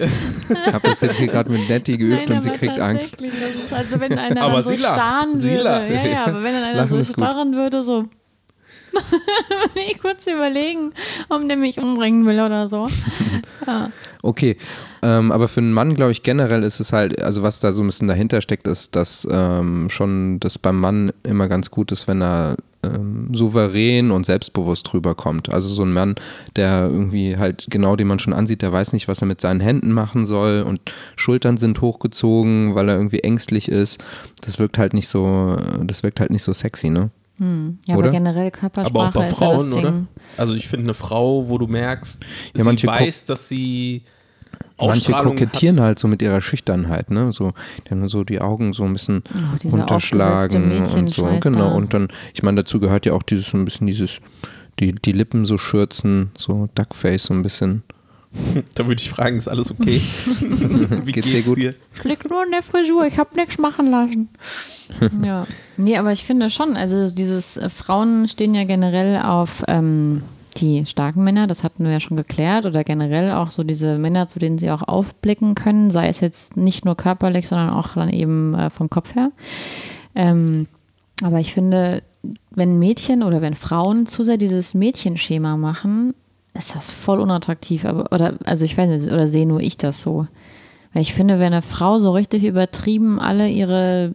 Ich 0.67 0.73
habe 0.73 0.89
das 0.89 1.01
jetzt 1.01 1.17
hier 1.19 1.29
gerade 1.29 1.51
mit 1.51 1.69
Nettie 1.69 1.97
geübt 1.99 2.29
Nein, 2.29 2.37
und 2.37 2.43
sie 2.43 2.51
kriegt 2.51 2.79
Angst. 2.79 3.13
tatsächlich, 3.13 3.33
Das 3.41 3.65
ist 3.65 3.73
also 3.73 4.01
wenn 4.01 4.19
einer 4.19 4.43
Aber 4.43 4.55
dann 4.55 4.65
so 4.65 4.77
starren 4.77 5.37
Sie 5.37 5.51
würde. 5.51 5.65
Ja, 5.93 6.07
ja, 6.09 6.25
aber 6.27 6.43
wenn 6.43 6.53
dann 6.55 6.63
einer 6.65 6.75
Lachen 6.77 6.91
so 6.91 6.97
ist 6.99 7.09
gut. 7.15 7.25
starren 7.25 7.55
würde, 7.55 7.83
so 7.83 8.05
ich 9.75 9.99
kurz 10.01 10.27
überlegen, 10.27 10.93
ob 11.29 11.47
der 11.49 11.57
mich 11.57 11.79
umbringen 11.79 12.27
will 12.27 12.41
oder 12.41 12.69
so. 12.69 12.87
Okay, 14.23 14.57
ähm, 15.03 15.33
aber 15.33 15.49
für 15.49 15.61
einen 15.61 15.75
Mann, 15.75 15.95
glaube 15.95 16.11
ich, 16.11 16.23
generell 16.23 16.63
ist 16.63 16.81
es 16.81 16.95
halt, 16.95 17.21
also 17.21 17.43
was 17.43 17.61
da 17.61 17.73
so 17.73 17.83
ein 17.83 17.87
bisschen 17.87 18.09
dahinter 18.09 18.41
steckt, 18.41 18.67
ist, 18.67 18.97
dass 18.97 19.29
ähm, 19.31 19.91
schon 19.91 20.41
das 20.41 20.57
beim 20.57 20.81
Mann 20.81 21.13
immer 21.25 21.47
ganz 21.47 21.71
gut 21.71 21.93
ist, 21.93 22.09
wenn 22.09 22.23
er 22.23 22.57
ähm, 22.85 23.35
souverän 23.35 24.11
und 24.11 24.25
selbstbewusst 24.25 24.93
rüberkommt. 24.95 25.53
Also 25.53 25.69
so 25.69 25.83
ein 25.83 25.93
Mann, 25.93 26.15
der 26.57 26.89
irgendwie 26.91 27.37
halt 27.37 27.67
genau 27.69 27.97
den 27.97 28.07
man 28.07 28.19
schon 28.19 28.33
ansieht, 28.33 28.63
der 28.63 28.73
weiß 28.73 28.95
nicht, 28.95 29.09
was 29.09 29.21
er 29.21 29.27
mit 29.27 29.43
seinen 29.43 29.61
Händen 29.61 29.93
machen 29.93 30.27
soll 30.27 30.65
und 30.67 30.81
Schultern 31.17 31.57
sind 31.57 31.81
hochgezogen, 31.81 32.75
weil 32.75 32.89
er 32.89 32.97
irgendwie 32.97 33.21
ängstlich 33.21 33.69
ist. 33.69 34.03
Das 34.41 34.59
wirkt 34.59 34.79
halt 34.79 34.95
nicht 34.95 35.09
so, 35.09 35.57
das 35.83 36.03
wirkt 36.03 36.21
halt 36.21 36.31
nicht 36.31 36.43
so 36.43 36.53
sexy, 36.53 36.89
ne? 36.89 37.11
Ja, 37.39 37.97
Oder? 37.97 38.09
aber 38.09 38.11
generell 38.11 38.47
Aber 38.47 38.55
auch 38.55 38.61
Körpersprache 38.61 39.13
bei 39.13 39.29
ist 39.29 39.41
ja 39.41 39.47
das 39.49 39.57
Frauen, 39.57 39.71
Ding. 39.71 39.81
oder? 39.81 39.95
Also 40.37 40.55
ich 40.55 40.69
finde 40.69 40.85
eine 40.87 40.95
Frau, 40.95 41.49
wo 41.49 41.59
du 41.59 41.67
merkst, 41.67 42.23
Ja, 42.23 42.63
sie 42.63 42.69
manche 42.69 42.87
weiß, 42.87 43.25
dass 43.25 43.49
sie 43.49 44.03
Manche 44.79 45.13
kokettieren 45.13 45.81
halt 45.81 45.99
so 45.99 46.09
mit 46.09 46.21
ihrer 46.21 46.41
Schüchternheit, 46.41 47.11
ne? 47.11 47.33
So, 47.33 47.53
die 47.87 47.91
haben 47.91 48.09
so 48.09 48.25
die 48.25 48.41
Augen 48.41 48.73
so 48.73 48.83
ein 48.85 48.93
bisschen 48.93 49.23
Oh, 49.33 49.85
aufgesetzte 49.85 50.59
und 50.97 51.09
so. 51.11 51.29
Genau. 51.41 51.59
da. 51.59 51.65
Und 51.75 51.95
dann, 51.95 52.09
ich 52.35 52.43
meine, 52.43 52.63
dazu 52.63 52.81
gehört 52.81 53.07
ja 53.07 53.13
auch 53.13 53.23
dieses 53.23 53.51
so 53.51 53.57
ein 53.59 53.65
bisschen 53.65 53.87
dieses, 53.87 54.19
die, 54.81 54.93
die 54.93 55.13
Lippen 55.13 55.45
so 55.45 55.59
schürzen, 55.59 56.31
so 56.37 56.69
Duckface 56.75 57.25
so 57.25 57.35
ein 57.35 57.43
bisschen. 57.43 57.83
Da 58.75 58.87
würde 58.87 59.01
ich 59.01 59.11
fragen, 59.11 59.37
ist 59.37 59.49
alles 59.49 59.71
okay? 59.71 60.01
Wie 60.41 61.13
Geht's 61.13 61.27
geht's, 61.27 61.31
dir 61.31 61.43
gut? 61.43 61.57
dir? 61.57 61.75
Ich 61.95 62.05
lieg 62.05 62.29
nur 62.29 62.45
in 62.45 62.51
der 62.51 62.63
Frisur, 62.63 63.07
ich 63.07 63.19
habe 63.19 63.35
nichts 63.37 63.59
machen 63.59 63.91
lassen. 63.91 64.29
ja. 65.25 65.47
Nee, 65.77 65.97
aber 65.97 66.13
ich 66.13 66.25
finde 66.25 66.51
schon, 66.51 66.77
also 66.77 67.11
dieses 67.11 67.57
äh, 67.57 67.71
Frauen 67.71 68.29
stehen 68.29 68.55
ja 68.55 68.65
generell 68.65 69.23
auf 69.23 69.63
ähm, 69.69 70.23
die 70.57 70.87
starken 70.87 71.25
Männer, 71.25 71.47
das 71.47 71.65
hatten 71.65 71.85
wir 71.85 71.93
ja 71.93 72.01
schon 72.01 72.17
geklärt, 72.17 72.67
oder 72.67 72.85
generell 72.85 73.33
auch 73.33 73.51
so 73.51 73.65
diese 73.65 73.99
Männer, 73.99 74.27
zu 74.27 74.39
denen 74.39 74.59
sie 74.59 74.71
auch 74.71 74.83
aufblicken 74.83 75.55
können, 75.55 75.91
sei 75.91 76.09
es 76.09 76.21
jetzt 76.21 76.57
nicht 76.57 76.85
nur 76.85 76.97
körperlich, 76.97 77.49
sondern 77.49 77.71
auch 77.71 77.95
dann 77.95 78.11
eben 78.11 78.55
äh, 78.55 78.71
vom 78.71 78.91
Kopf 78.91 79.15
her. 79.15 79.31
Ähm, 80.15 80.67
aber 81.23 81.41
ich 81.41 81.55
finde, 81.55 82.03
wenn 82.51 82.79
Mädchen 82.79 83.23
oder 83.23 83.43
wenn 83.43 83.55
Frauen 83.55 84.07
zu 84.07 84.25
sehr 84.25 84.37
dieses 84.37 84.75
Mädchenschema 84.75 85.57
machen, 85.57 86.15
ist 86.55 86.75
das 86.75 86.91
voll 86.91 87.21
unattraktiv. 87.21 87.85
Aber, 87.85 88.13
oder, 88.13 88.35
also 88.45 88.65
ich 88.65 88.77
weiß 88.79 88.89
nicht, 88.89 89.13
oder 89.13 89.29
sehe 89.29 89.47
nur 89.47 89.61
ich 89.61 89.77
das 89.77 90.01
so. 90.03 90.27
Weil 90.93 91.03
ich 91.03 91.13
finde, 91.13 91.39
wenn 91.41 91.53
eine 91.53 91.63
Frau 91.63 91.99
so 91.99 92.13
richtig 92.13 92.45
übertrieben 92.45 93.19
alle 93.21 93.49
ihre 93.49 94.15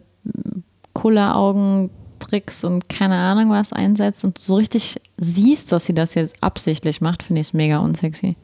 Kulleraugen, 0.94 1.90
Tricks 2.18 2.64
und 2.64 2.88
keine 2.88 3.16
Ahnung 3.16 3.50
was 3.50 3.72
einsetzt 3.72 4.24
und 4.24 4.38
so 4.38 4.56
richtig 4.56 5.00
siehst, 5.18 5.72
dass 5.72 5.86
sie 5.86 5.94
das 5.94 6.14
jetzt 6.14 6.42
absichtlich 6.42 7.00
macht, 7.00 7.22
finde 7.22 7.40
ich 7.40 7.48
es 7.48 7.52
mega 7.54 7.78
unsexy. 7.78 8.36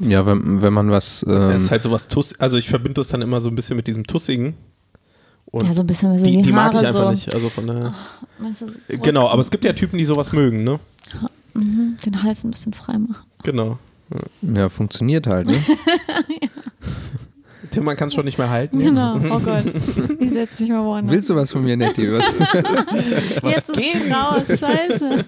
Ja, 0.00 0.26
wenn, 0.26 0.60
wenn 0.60 0.72
man 0.72 0.90
was. 0.90 1.22
Es 1.22 1.28
Ähm, 1.28 1.56
ist 1.56 1.70
halt 1.70 1.82
sowas 1.84 2.08
Tuss, 2.08 2.38
also 2.40 2.56
ich 2.58 2.68
verbinde 2.68 2.94
das 2.94 3.08
dann 3.08 3.22
immer 3.22 3.40
so 3.40 3.48
ein 3.48 3.54
bisschen 3.54 3.76
mit 3.76 3.86
diesem 3.86 4.04
Tussigen. 4.06 4.54
Und 5.46 5.66
Ja, 5.66 5.72
so 5.72 5.80
ein 5.82 5.86
bisschen 5.86 6.16
so 6.18 6.24
die, 6.24 6.36
die, 6.36 6.42
die 6.42 6.52
mag 6.52 6.74
Haare 6.74 6.82
ich 6.82 6.88
einfach 6.88 7.04
so. 7.04 7.10
nicht. 7.10 7.34
Also 7.34 7.48
von 7.48 7.66
daher. 7.66 7.94
Weißt 8.38 8.62
du, 8.62 8.66
so 8.68 8.72
zurück- 8.74 9.02
Genau, 9.02 9.28
aber 9.28 9.40
es 9.40 9.50
gibt 9.50 9.64
ja 9.64 9.72
Typen, 9.72 9.96
die 9.98 10.04
sowas 10.04 10.32
mögen, 10.32 10.62
ne? 10.64 10.78
Den 11.54 12.22
Hals 12.22 12.44
ein 12.44 12.50
bisschen 12.50 12.72
frei 12.72 12.98
machen. 12.98 13.24
Genau. 13.42 13.78
ja, 14.42 14.68
funktioniert 14.68 15.26
halt, 15.26 15.46
ne? 15.46 15.56
Tim, 17.70 17.84
man 17.84 17.96
kann 17.96 18.08
es 18.08 18.14
schon 18.14 18.24
nicht 18.24 18.38
mehr 18.38 18.48
halten. 18.48 18.80
Jetzt. 18.80 18.88
Genau, 18.88 19.16
oh 19.16 19.40
Gott. 19.40 19.64
Ich 20.20 20.30
setze 20.30 20.62
mich 20.62 20.70
mal 20.70 20.84
woanders. 20.84 21.12
Willst 21.12 21.28
du 21.28 21.36
was 21.36 21.50
von 21.50 21.62
mir, 21.64 21.76
Nettie? 21.76 22.10
Was? 22.12 22.24
Jetzt 23.42 23.76
ist 23.76 24.06
es 24.06 24.14
raus, 24.14 24.58
scheiße. 24.58 25.24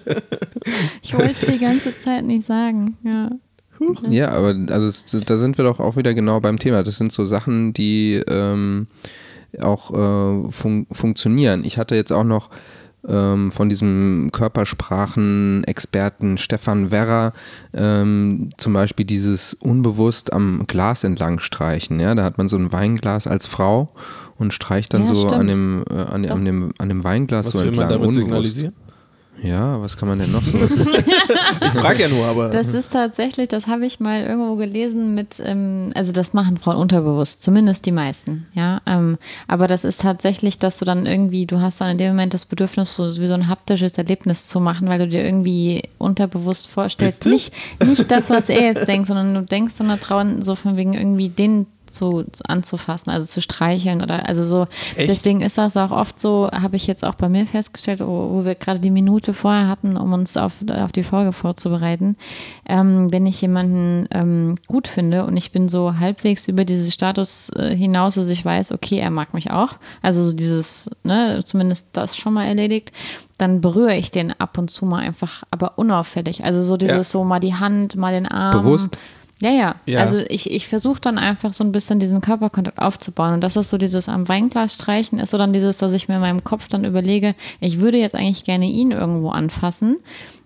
Ich 1.03 1.13
wollte 1.13 1.35
es 1.39 1.53
die 1.53 1.59
ganze 1.59 1.93
Zeit 2.01 2.25
nicht 2.25 2.47
sagen. 2.47 2.97
Ja. 3.03 3.29
Ja, 4.09 4.29
aber 4.29 4.55
also 4.69 4.87
es, 4.87 5.05
da 5.05 5.37
sind 5.37 5.57
wir 5.57 5.65
doch 5.65 5.79
auch 5.79 5.95
wieder 5.95 6.13
genau 6.13 6.39
beim 6.39 6.59
Thema. 6.59 6.83
Das 6.83 6.97
sind 6.97 7.11
so 7.11 7.25
Sachen, 7.25 7.73
die 7.73 8.21
ähm, 8.27 8.87
auch 9.59 9.91
äh, 9.91 10.51
fun 10.51 10.85
funktionieren. 10.91 11.63
Ich 11.63 11.77
hatte 11.77 11.95
jetzt 11.95 12.11
auch 12.11 12.23
noch 12.23 12.49
ähm, 13.07 13.51
von 13.51 13.69
diesem 13.69 14.29
Körpersprachen-Experten 14.31 16.37
Stefan 16.37 16.91
Werrer 16.91 17.33
ähm, 17.73 18.49
zum 18.57 18.73
Beispiel 18.73 19.05
dieses 19.05 19.53
unbewusst 19.55 20.33
am 20.33 20.65
Glas 20.67 21.03
entlang 21.03 21.39
streichen. 21.39 21.99
Ja, 21.99 22.15
da 22.15 22.23
hat 22.23 22.37
man 22.37 22.49
so 22.49 22.57
ein 22.57 22.71
Weinglas 22.71 23.27
als 23.27 23.45
Frau 23.45 23.89
und 24.37 24.53
streicht 24.53 24.93
dann 24.93 25.01
Ja, 25.03 25.07
so 25.07 25.15
stimmt. 25.27 25.33
an 25.33 25.47
dem, 25.47 25.83
äh, 25.89 25.93
an, 25.95 26.25
an, 26.29 26.45
dem, 26.45 26.69
an 26.77 26.89
dem 26.89 27.03
Weinglas 27.03 27.47
Was 27.47 27.53
so 27.53 27.59
will 27.59 27.65
man 27.71 27.83
entlang. 27.83 27.89
damit 27.89 28.07
unbewusst. 28.07 28.25
signalisieren? 28.25 28.73
Ja, 29.43 29.81
was 29.81 29.97
kann 29.97 30.07
man 30.07 30.19
denn 30.19 30.31
noch 30.31 30.43
so? 30.43 30.61
Was 30.61 30.75
Ich 30.77 31.79
frage 31.79 32.03
ja 32.03 32.09
nur, 32.09 32.25
aber. 32.25 32.49
Das 32.49 32.73
ist 32.73 32.93
tatsächlich, 32.93 33.47
das 33.47 33.67
habe 33.67 33.85
ich 33.85 33.99
mal 33.99 34.21
irgendwo 34.21 34.55
gelesen 34.55 35.15
mit, 35.15 35.41
ähm, 35.43 35.89
also 35.95 36.11
das 36.11 36.33
machen 36.33 36.57
Frauen 36.57 36.77
unterbewusst, 36.77 37.41
zumindest 37.41 37.85
die 37.85 37.91
meisten, 37.91 38.45
ja. 38.53 38.81
Ähm, 38.85 39.17
aber 39.47 39.67
das 39.67 39.83
ist 39.83 40.01
tatsächlich, 40.01 40.59
dass 40.59 40.77
du 40.77 40.85
dann 40.85 41.05
irgendwie, 41.05 41.47
du 41.47 41.59
hast 41.59 41.81
dann 41.81 41.89
in 41.89 41.97
dem 41.97 42.09
Moment 42.09 42.33
das 42.33 42.45
Bedürfnis, 42.45 42.95
so 42.95 43.17
wie 43.17 43.27
so 43.27 43.33
ein 43.33 43.47
haptisches 43.47 43.97
Erlebnis 43.97 44.47
zu 44.47 44.59
machen, 44.59 44.87
weil 44.89 44.99
du 44.99 45.07
dir 45.07 45.23
irgendwie 45.23 45.89
unterbewusst 45.97 46.67
vorstellst, 46.67 47.21
Bitte? 47.21 47.29
nicht, 47.29 47.53
nicht 47.83 48.11
das, 48.11 48.29
was 48.29 48.49
er 48.49 48.61
jetzt 48.61 48.87
denkt, 48.87 49.07
sondern 49.07 49.33
du 49.33 49.41
denkst 49.41 49.75
dann 49.79 49.87
daran, 49.87 50.41
so 50.43 50.55
von 50.55 50.77
wegen 50.77 50.93
irgendwie 50.93 51.29
den 51.29 51.65
zu, 51.91 52.23
zu 52.31 52.43
anzufassen, 52.47 53.11
also 53.11 53.25
zu 53.25 53.41
streicheln 53.41 54.01
oder 54.01 54.27
also 54.27 54.43
so. 54.43 54.67
Echt? 54.95 55.09
Deswegen 55.09 55.41
ist 55.41 55.57
das 55.57 55.77
auch 55.77 55.91
oft 55.91 56.19
so, 56.19 56.49
habe 56.51 56.75
ich 56.75 56.87
jetzt 56.87 57.03
auch 57.03 57.15
bei 57.15 57.29
mir 57.29 57.45
festgestellt, 57.45 57.99
wo, 57.99 58.31
wo 58.31 58.45
wir 58.45 58.55
gerade 58.55 58.79
die 58.79 58.91
Minute 58.91 59.33
vorher 59.33 59.67
hatten, 59.67 59.97
um 59.97 60.13
uns 60.13 60.37
auf, 60.37 60.53
auf 60.69 60.91
die 60.91 61.03
Folge 61.03 61.33
vorzubereiten. 61.33 62.15
Ähm, 62.67 63.11
wenn 63.11 63.25
ich 63.25 63.41
jemanden 63.41 64.07
ähm, 64.11 64.55
gut 64.67 64.87
finde 64.87 65.25
und 65.25 65.37
ich 65.37 65.51
bin 65.51 65.69
so 65.69 65.99
halbwegs 65.99 66.47
über 66.47 66.65
diesen 66.65 66.91
Status 66.91 67.49
äh, 67.55 67.75
hinaus, 67.75 68.15
dass 68.15 68.29
ich 68.29 68.43
weiß, 68.43 68.71
okay, 68.71 68.97
er 68.97 69.11
mag 69.11 69.33
mich 69.33 69.51
auch, 69.51 69.73
also 70.01 70.23
so 70.23 70.33
dieses, 70.33 70.89
ne, 71.03 71.41
zumindest 71.45 71.87
das 71.93 72.15
schon 72.17 72.33
mal 72.33 72.45
erledigt, 72.45 72.91
dann 73.41 73.59
berühre 73.59 73.95
ich 73.95 74.11
den 74.11 74.39
ab 74.39 74.57
und 74.59 74.69
zu 74.69 74.85
mal 74.85 74.99
einfach, 74.99 75.43
aber 75.49 75.79
unauffällig. 75.79 76.43
Also 76.43 76.61
so 76.61 76.77
dieses 76.77 76.95
Ja. 76.95 77.03
so 77.03 77.23
mal 77.23 77.39
die 77.39 77.55
Hand, 77.55 77.95
mal 77.95 78.13
den 78.13 78.27
Arm. 78.27 78.51
Bewusst? 78.61 78.99
Ja, 79.41 79.49
ja. 79.49 79.75
Ja. 79.85 79.99
Also 79.99 80.19
ich, 80.29 80.49
ich 80.51 80.67
versuche 80.67 81.01
dann 81.01 81.17
einfach 81.17 81.51
so 81.51 81.63
ein 81.63 81.71
bisschen 81.71 81.99
diesen 81.99 82.21
Körperkontakt 82.21 82.79
aufzubauen. 82.79 83.33
Und 83.33 83.41
das 83.41 83.57
ist 83.57 83.69
so 83.69 83.77
dieses 83.77 84.07
am 84.07 84.29
Weinglas 84.29 84.75
streichen, 84.75 85.19
ist 85.19 85.31
so 85.31 85.37
dann 85.37 85.51
dieses, 85.51 85.77
dass 85.77 85.93
ich 85.93 86.07
mir 86.07 86.15
in 86.15 86.21
meinem 86.21 86.43
Kopf 86.43 86.67
dann 86.67 86.85
überlege, 86.85 87.35
ich 87.59 87.79
würde 87.79 87.97
jetzt 87.97 88.15
eigentlich 88.15 88.43
gerne 88.43 88.67
ihn 88.67 88.91
irgendwo 88.91 89.29
anfassen 89.29 89.97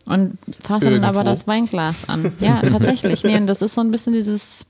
und 0.06 0.38
fasse 0.62 0.92
dann 0.92 1.04
aber 1.04 1.24
das 1.24 1.46
Weinglas 1.46 2.08
an. 2.10 2.34
Ja, 2.40 2.62
tatsächlich. 2.62 3.24
Nee, 3.24 3.40
das 3.46 3.62
ist 3.62 3.74
so 3.74 3.82
ein 3.82 3.92
bisschen 3.92 4.14
dieses, 4.14 4.68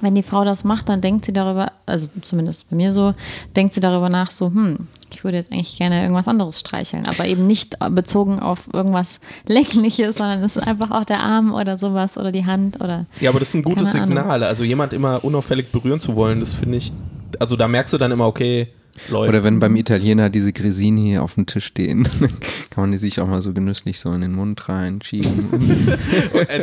wenn 0.00 0.14
die 0.14 0.22
Frau 0.22 0.44
das 0.44 0.64
macht, 0.64 0.88
dann 0.88 1.00
denkt 1.00 1.24
sie 1.24 1.32
darüber, 1.32 1.72
also 1.86 2.08
zumindest 2.22 2.68
bei 2.68 2.76
mir 2.76 2.92
so, 2.92 3.14
denkt 3.56 3.74
sie 3.74 3.80
darüber 3.80 4.08
nach, 4.08 4.30
so, 4.30 4.46
hm, 4.46 4.88
ich 5.10 5.22
würde 5.24 5.36
jetzt 5.36 5.52
eigentlich 5.52 5.76
gerne 5.76 6.02
irgendwas 6.02 6.28
anderes 6.28 6.60
streicheln, 6.60 7.06
aber 7.06 7.26
eben 7.26 7.46
nicht 7.46 7.76
bezogen 7.90 8.40
auf 8.40 8.68
irgendwas 8.72 9.20
Längliches, 9.46 10.16
sondern 10.16 10.42
es 10.42 10.56
ist 10.56 10.66
einfach 10.66 10.90
auch 10.90 11.04
der 11.04 11.20
Arm 11.20 11.54
oder 11.54 11.78
sowas 11.78 12.18
oder 12.18 12.32
die 12.32 12.44
Hand 12.44 12.80
oder 12.80 13.06
Ja, 13.20 13.30
aber 13.30 13.38
das 13.38 13.50
ist 13.50 13.54
ein 13.54 13.62
gutes 13.62 13.92
Keine 13.92 14.04
Ahnung. 14.04 14.16
Signal. 14.16 14.42
Also 14.42 14.64
jemand 14.64 14.92
immer 14.92 15.24
unauffällig 15.24 15.70
berühren 15.70 16.00
zu 16.00 16.16
wollen, 16.16 16.40
das 16.40 16.54
finde 16.54 16.78
ich, 16.78 16.92
also 17.38 17.56
da 17.56 17.68
merkst 17.68 17.94
du 17.94 17.98
dann 17.98 18.10
immer, 18.10 18.26
okay, 18.26 18.68
läuft. 19.08 19.28
Oder 19.28 19.44
wenn 19.44 19.58
beim 19.58 19.76
Italiener 19.76 20.30
diese 20.30 20.52
Grisini 20.52 21.18
auf 21.18 21.34
dem 21.34 21.46
Tisch 21.46 21.66
stehen, 21.66 22.04
dann 22.20 22.30
kann 22.70 22.84
man 22.84 22.92
die 22.92 22.98
sich 22.98 23.20
auch 23.20 23.26
mal 23.26 23.42
so 23.42 23.52
genüsslich 23.52 23.98
so 23.98 24.12
in 24.12 24.20
den 24.20 24.32
Mund 24.32 24.68
reinschieben. 24.68 25.48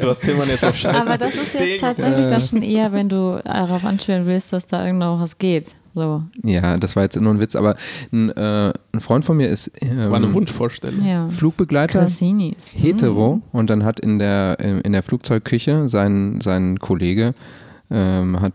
Du 0.01 0.09
hast 0.09 0.21
Tillmann 0.21 0.49
jetzt 0.49 0.63
auf 0.63 0.75
Scheiße. 0.75 1.01
Aber 1.01 1.17
das 1.17 1.35
ist 1.35 1.53
jetzt 1.53 1.81
tatsächlich 1.81 2.25
das 2.25 2.49
schon 2.49 2.61
eher, 2.61 2.91
wenn 2.91 3.09
du 3.09 3.41
darauf 3.43 3.83
anspielen 3.85 4.25
willst, 4.25 4.53
dass 4.53 4.65
da 4.65 4.85
irgendwo 4.85 5.19
was 5.19 5.37
geht. 5.37 5.71
So. 5.93 6.23
ja, 6.43 6.77
das 6.77 6.95
war 6.95 7.03
jetzt 7.03 7.19
nur 7.19 7.33
ein 7.33 7.41
Witz, 7.41 7.55
aber 7.55 7.75
ein, 8.13 8.29
äh, 8.29 8.71
ein 8.93 8.99
Freund 9.01 9.25
von 9.25 9.35
mir 9.35 9.49
ist 9.49 9.71
Das 9.81 10.09
war 10.09 10.17
eine 10.17 10.27
ähm, 10.27 10.33
Wunschvorstellung. 10.33 11.05
Ja. 11.05 11.27
Flugbegleiter. 11.27 11.99
Cassinis. 11.99 12.67
hetero 12.73 13.41
und 13.51 13.69
dann 13.69 13.83
hat 13.83 13.99
in 13.99 14.17
der, 14.17 14.57
in 14.59 14.93
der 14.93 15.03
Flugzeugküche 15.03 15.89
sein, 15.89 16.39
sein 16.39 16.79
Kollege 16.79 17.33
ähm, 17.91 18.39
hat 18.39 18.53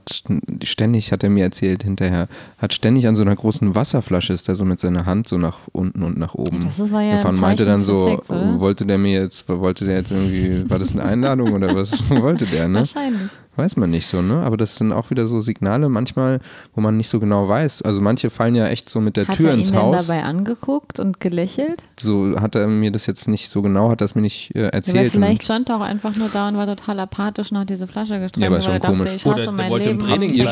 ständig, 0.65 1.13
hat 1.13 1.23
er 1.23 1.31
mir 1.31 1.45
erzählt 1.45 1.83
hinterher, 1.83 2.29
hat 2.59 2.73
ständig 2.73 3.07
an 3.07 3.17
so 3.17 3.23
einer 3.23 3.37
großen 3.37 3.75
Wasserflasche 3.75 4.33
ist 4.33 4.49
er 4.49 4.55
so 4.55 4.65
mit 4.65 4.81
seiner 4.81 5.07
Hand 5.07 5.29
so 5.29 5.37
nach 5.37 5.59
unten 5.73 6.03
und 6.03 6.19
nach 6.19 6.35
oben 6.35 6.65
Das 6.65 6.81
war 6.91 7.03
ja 7.03 7.13
ein 7.13 7.17
gefahren. 7.19 7.37
Meinte 7.37 7.65
Zeichen 7.65 7.73
dann 7.73 7.85
so, 7.85 8.09
Sex, 8.09 8.31
wollte 8.31 8.87
der 8.87 8.99
mir 8.99 9.21
jetzt, 9.21 9.49
wollte 9.49 9.85
der 9.85 9.97
jetzt 9.97 10.11
irgendwie, 10.11 10.69
war 10.71 10.79
das 10.79 10.93
eine 10.93 11.05
Einladung 11.05 11.53
oder 11.53 11.75
was 11.75 12.09
wollte 12.11 12.47
der, 12.47 12.69
ne? 12.69 12.81
Wahrscheinlich. 12.81 13.33
Weiß 13.57 13.77
man 13.77 13.89
nicht 13.91 14.07
so, 14.07 14.21
ne? 14.21 14.43
Aber 14.43 14.57
das 14.59 14.77
sind 14.77 14.93
auch 14.93 15.09
wieder 15.11 15.27
so 15.27 15.41
Signale 15.41 15.89
manchmal, 15.89 16.41
wo 16.75 16.81
man 16.83 16.97
nicht 16.99 17.09
so 17.09 17.19
genau 17.21 17.49
weiß. 17.49 17.83
Also 17.83 18.01
manche 18.03 18.29
fallen 18.29 18.55
ja 18.55 18.67
echt 18.69 18.91
so 18.91 19.01
mit 19.01 19.17
der 19.17 19.27
Hat 19.27 19.37
Tür 19.37 19.49
er 19.49 19.55
ihn 19.55 19.61
ins 19.61 19.73
denn 19.73 19.81
Haus. 19.81 20.07
dabei 20.07 20.23
angeguckt 20.25 21.01
und 21.01 21.21
gelächelt? 21.21 21.83
So 21.99 22.39
hat 22.41 22.55
er 22.55 22.67
mir 22.67 22.91
das 22.93 23.07
jetzt 23.07 23.29
nicht 23.29 23.51
so 23.51 23.63
genau, 23.63 23.91
hat 23.91 24.01
das 24.03 24.15
mir 24.15 24.21
nicht 24.21 24.55
äh, 24.55 24.69
erzählt. 24.69 25.11
vielleicht 25.13 25.41
und 25.41 25.45
stand 25.45 25.69
er 25.71 25.77
auch 25.79 25.81
einfach 25.81 26.15
nur 26.17 26.29
da 26.29 26.49
und 26.49 26.57
war 26.59 26.67
total 26.67 27.01
apathisch 27.01 27.51
und 27.51 27.59
hat 27.59 27.71
diese 27.71 27.87
Flasche 27.87 28.21
gestreckt, 28.21 28.43
Ja, 28.45 28.49
aber 28.49 28.59
ist 28.59 28.69
weil 28.69 28.75
er 28.75 28.81
schon 28.81 28.83
dachte, 28.83 28.97
komisch. 28.99 29.15
ich 29.15 29.27
Oder 29.27 29.35
hasse 29.37 29.45
der 29.45 29.53
mein 29.53 29.73
Leben, 29.73 29.99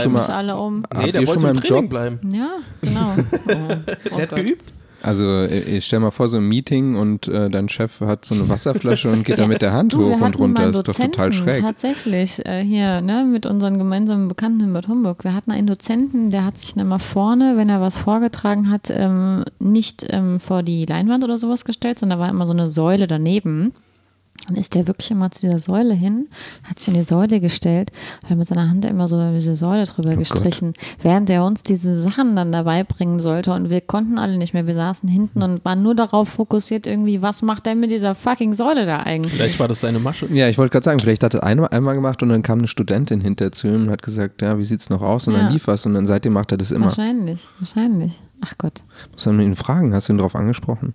bleiben. 0.06 0.12
mich 0.14 0.28
alle 0.30 0.56
um. 0.56 0.82
Habt 0.84 1.04
Nee, 1.04 1.12
der 1.12 1.20
ihr 1.20 1.26
schon 1.26 1.42
wollte 1.42 1.42
mal 1.46 1.50
im 1.50 1.60
Training 1.60 1.82
Job? 1.82 1.90
bleiben. 1.90 2.20
Ja, 2.32 2.50
genau. 2.80 3.14
Oh, 3.46 4.12
oh 4.12 4.16
Der 4.16 4.22
hat 4.30 4.36
geübt. 4.36 4.72
Also 5.04 5.24
äh, 5.42 5.76
ich 5.76 5.84
stell 5.84 6.00
mal 6.00 6.10
vor, 6.10 6.28
so 6.28 6.38
ein 6.38 6.48
Meeting 6.48 6.96
und 6.96 7.28
äh, 7.28 7.50
dein 7.50 7.68
Chef 7.68 8.00
hat 8.00 8.24
so 8.24 8.34
eine 8.34 8.48
Wasserflasche 8.48 9.12
und 9.12 9.24
geht 9.24 9.38
da 9.38 9.46
mit 9.46 9.60
der 9.60 9.74
Hand 9.74 9.92
Du, 9.92 9.98
wir 10.00 10.06
hoch 10.06 10.12
und 10.12 10.20
mal 10.20 10.32
runter. 10.32 10.62
einen 10.62 10.72
Ist 10.72 10.88
doch 10.88 10.94
total 10.94 11.30
Dozenten, 11.30 11.32
schräg. 11.50 11.62
Tatsächlich, 11.62 12.46
äh, 12.46 12.62
hier, 12.64 13.02
ne, 13.02 13.26
mit 13.30 13.44
unseren 13.44 13.76
gemeinsamen 13.76 14.28
Bekannten 14.28 14.60
in 14.60 14.72
Bad 14.72 14.88
Homburg. 14.88 15.22
Wir 15.22 15.34
hatten 15.34 15.52
einen 15.52 15.66
Dozenten, 15.66 16.30
der 16.30 16.46
hat 16.46 16.56
sich 16.56 16.74
dann 16.74 16.86
immer 16.86 16.98
vorne, 16.98 17.56
wenn 17.56 17.68
er 17.68 17.82
was 17.82 17.98
vorgetragen 17.98 18.70
hat, 18.70 18.88
ähm, 18.90 19.44
nicht 19.58 20.06
ähm, 20.08 20.40
vor 20.40 20.62
die 20.62 20.86
Leinwand 20.86 21.22
oder 21.22 21.36
sowas 21.36 21.66
gestellt, 21.66 21.98
sondern 21.98 22.18
da 22.18 22.24
war 22.24 22.30
immer 22.30 22.46
so 22.46 22.54
eine 22.54 22.68
Säule 22.68 23.06
daneben. 23.06 23.72
Dann 24.49 24.57
ist 24.57 24.75
der 24.75 24.87
wirklich 24.87 25.11
immer 25.11 25.31
zu 25.31 25.47
dieser 25.47 25.59
Säule 25.59 25.94
hin, 25.94 26.29
hat 26.64 26.79
sich 26.79 26.88
an 26.88 26.94
die 26.94 27.03
Säule 27.03 27.40
gestellt 27.40 27.90
und 28.23 28.31
hat 28.31 28.37
mit 28.37 28.47
seiner 28.47 28.68
Hand 28.68 28.85
immer 28.85 29.09
so 29.09 29.33
diese 29.33 29.55
Säule 29.55 29.85
drüber 29.85 30.11
Oh 30.14 30.18
gestrichen, 30.18 30.75
während 31.01 31.31
er 31.31 31.44
uns 31.47 31.62
diese 31.62 31.94
Sachen 31.99 32.37
dann 32.37 32.53
dabei 32.53 32.85
bringen 32.85 33.20
sollte 33.20 33.55
und 33.55 33.70
wir 33.70 33.81
konnten 33.81 34.18
alle 34.18 34.37
nicht 34.37 34.53
mehr. 34.53 34.66
Wir 34.66 34.75
saßen 34.75 35.09
hinten 35.09 35.40
und 35.42 35.64
waren 35.64 35.83
nur 35.83 35.94
darauf 35.94 36.29
fokussiert 36.29 36.87
irgendwie, 36.87 37.23
was 37.23 37.40
macht 37.40 37.64
der 37.64 37.75
mit 37.75 37.90
dieser 37.90 38.14
fucking 38.14 38.53
Säule 38.53 38.85
da 38.85 38.99
eigentlich? 39.01 39.33
Vielleicht 39.33 39.59
war 39.61 39.68
das 39.68 39.81
seine 39.81 39.99
Masche. 39.99 40.27
Ja, 40.31 40.47
ich 40.49 40.59
wollte 40.59 40.73
gerade 40.73 40.85
sagen, 40.85 41.01
vielleicht 41.01 41.23
hat 41.25 41.33
er 41.33 41.42
einmal, 41.44 41.68
einmal 41.70 41.94
gemacht 41.94 42.23
und 42.23 42.29
dann 42.29 42.42
kam 42.42 42.59
eine 42.59 42.68
Studentin 42.68 43.23
hinter 43.23 43.51
zu 43.51 43.68
ihm 43.68 43.85
und 43.85 43.90
hat 43.90 44.03
gesagt, 44.03 44.42
ja, 44.42 44.59
wie 44.59 44.64
sieht's 44.64 44.90
noch 44.90 45.01
aus? 45.01 45.27
Und 45.27 45.35
Ja. 45.35 45.40
dann 45.44 45.53
lief 45.53 45.68
was 45.68 45.87
und 45.87 45.94
dann 45.94 46.07
seitdem 46.07 46.35
macht 46.35 46.53
er 46.53 46.59
das 46.59 46.70
immer. 46.70 46.87
Wahrscheinlich, 46.87 47.49
wahrscheinlich. 47.61 48.20
Ach 48.42 48.53
Gott. 48.59 48.83
Muss 49.12 49.25
man 49.25 49.40
ihn 49.40 49.57
fragen, 49.57 49.94
hast 49.94 50.09
du 50.09 50.12
ihn 50.12 50.18
darauf 50.18 50.35
angesprochen? 50.37 50.92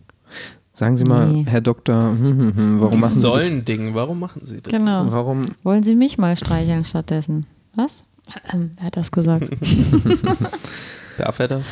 Sagen 0.80 0.96
Sie 0.96 1.04
mal, 1.04 1.28
Nee. 1.28 1.46
Herr 1.46 1.60
Doktor, 1.60 2.12
hm, 2.12 2.24
hm, 2.24 2.56
hm, 2.56 2.80
warum 2.80 3.02
machen 3.02 3.10
Sie 3.16 3.22
das? 3.22 3.44
Sollen 3.44 3.66
Ding, 3.66 3.96
warum 3.96 4.18
machen 4.18 4.40
sie 4.46 4.62
das? 4.62 4.72
Genau. 4.72 5.12
Warum? 5.12 5.44
Wollen 5.64 5.84
Sie 5.84 5.94
mich 5.94 6.18
mal 6.18 6.38
streicheln 6.38 6.86
stattdessen? 6.86 7.48
Was? 7.76 8.06
Wer 8.54 8.86
hat 8.86 8.96
das 8.96 9.12
gesagt? 9.12 9.44
Darf 11.18 11.38
er 11.40 11.48
das? 11.50 11.64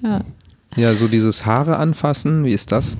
Ja. 0.00 0.20
Ja, 0.76 0.94
so 0.94 1.08
dieses 1.08 1.44
Haare 1.44 1.76
anfassen, 1.76 2.44
wie 2.44 2.52
ist 2.52 2.70
das? 2.70 2.96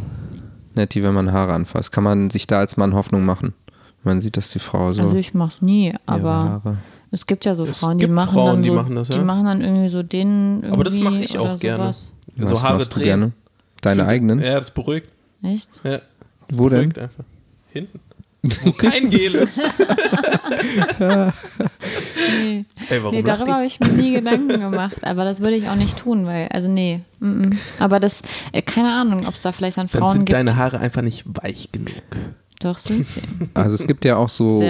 Netti, 0.74 1.04
wenn 1.04 1.14
man 1.14 1.30
Haare 1.30 1.52
anfasst, 1.52 1.92
kann 1.92 2.02
man 2.02 2.28
sich 2.30 2.48
da 2.48 2.58
als 2.58 2.76
Mann 2.76 2.92
Hoffnung 2.92 3.24
machen? 3.24 3.54
Man 4.02 4.20
sieht, 4.20 4.36
dass 4.36 4.48
die 4.48 4.58
Frau 4.58 4.90
so 4.90 5.02
Also 5.02 5.14
ich 5.14 5.32
mach's 5.32 5.62
nie, 5.62 5.94
aber 6.06 6.32
Haare. 6.32 6.76
es 7.12 7.24
gibt 7.24 7.44
ja 7.44 7.54
so 7.54 7.66
Es 7.66 7.78
Frauen, 7.78 7.98
die 8.00 8.08
machen 8.08 8.34
Frauen, 8.34 8.46
dann 8.54 8.62
die 8.62 8.68
so, 8.70 8.74
machen 8.74 8.96
das, 8.96 9.10
ja. 9.10 9.18
die 9.18 9.24
machen 9.24 9.44
dann 9.44 9.60
irgendwie 9.60 9.88
so 9.90 10.02
den 10.02 10.56
irgendwie 10.56 10.72
Aber 10.72 10.82
das 10.82 10.98
mache 10.98 11.18
ich 11.22 11.38
auch 11.38 11.56
gerne. 11.60 11.84
sowas. 11.84 12.12
Was 12.36 12.50
so 12.50 12.62
Haare 12.64 12.84
drehen. 12.84 13.04
gerne? 13.04 13.32
Deine 13.80 14.06
eigenen? 14.06 14.40
Ja, 14.40 14.56
das 14.56 14.72
beruhigt. 14.72 15.08
Echt? 15.42 15.68
Ja, 15.84 16.00
das 16.48 16.58
Wo 16.58 16.68
denn? 16.68 16.84
einfach. 16.96 17.10
Hinten. 17.72 18.00
Wo 18.64 18.72
kein 18.72 19.08
Gel 19.08 19.34
ist. 19.36 19.60
Nee, 22.42 22.64
Ey, 22.88 23.02
warum 23.02 23.14
nee 23.14 23.22
darüber 23.22 23.54
habe 23.54 23.66
ich 23.66 23.80
mir 23.80 23.88
nie 23.88 24.12
Gedanken 24.14 24.60
gemacht, 24.60 25.04
aber 25.04 25.24
das 25.24 25.40
würde 25.40 25.56
ich 25.56 25.68
auch 25.68 25.74
nicht 25.74 25.98
tun, 25.98 26.26
weil, 26.26 26.48
also 26.48 26.68
nee. 26.68 27.00
mm, 27.20 27.26
mm. 27.26 27.58
Aber 27.78 28.00
das, 28.00 28.22
äh, 28.52 28.62
keine 28.62 28.92
Ahnung, 28.92 29.26
ob 29.26 29.34
es 29.34 29.42
da 29.42 29.52
vielleicht 29.52 29.76
dann 29.76 29.88
Dann 29.88 30.00
Frauen 30.00 30.12
sind 30.12 30.24
gibt. 30.26 30.34
deine 30.34 30.56
Haare 30.56 30.78
einfach 30.80 31.02
nicht 31.02 31.24
weich 31.26 31.70
genug. 31.72 31.92
Doch, 32.62 32.78
sind 32.78 33.04
sie. 33.04 33.20
Also 33.54 33.74
es 33.74 33.86
gibt 33.86 34.04
ja 34.04 34.16
auch 34.16 34.28
so, 34.28 34.62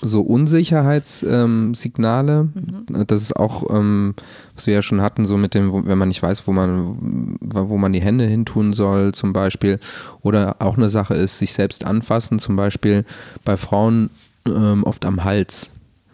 so 0.00 0.20
Unsicherheitssignale. 0.20 2.44
Mhm. 2.44 3.06
Das 3.06 3.22
ist 3.22 3.36
auch, 3.36 3.64
ähm, 3.70 4.14
was 4.54 4.66
wir 4.66 4.74
ja 4.74 4.82
schon 4.82 5.00
hatten, 5.00 5.24
so 5.24 5.38
mit 5.38 5.54
dem, 5.54 5.86
wenn 5.86 5.98
man 5.98 6.08
nicht 6.08 6.22
weiß, 6.22 6.46
wo 6.46 6.52
man, 6.52 7.36
wo 7.40 7.78
man 7.78 7.92
die 7.92 8.02
Hände 8.02 8.24
hintun 8.24 8.72
soll, 8.72 9.14
zum 9.14 9.32
Beispiel. 9.32 9.80
Oder 10.22 10.56
auch 10.58 10.76
eine 10.76 10.90
Sache 10.90 11.14
ist, 11.14 11.38
sich 11.38 11.52
selbst 11.52 11.84
anfassen, 11.84 12.38
zum 12.38 12.56
Beispiel 12.56 13.04
bei 13.44 13.56
Frauen 13.56 14.10
ähm, 14.46 14.84
oft 14.84 15.04
am 15.04 15.24
Hals. 15.24 15.70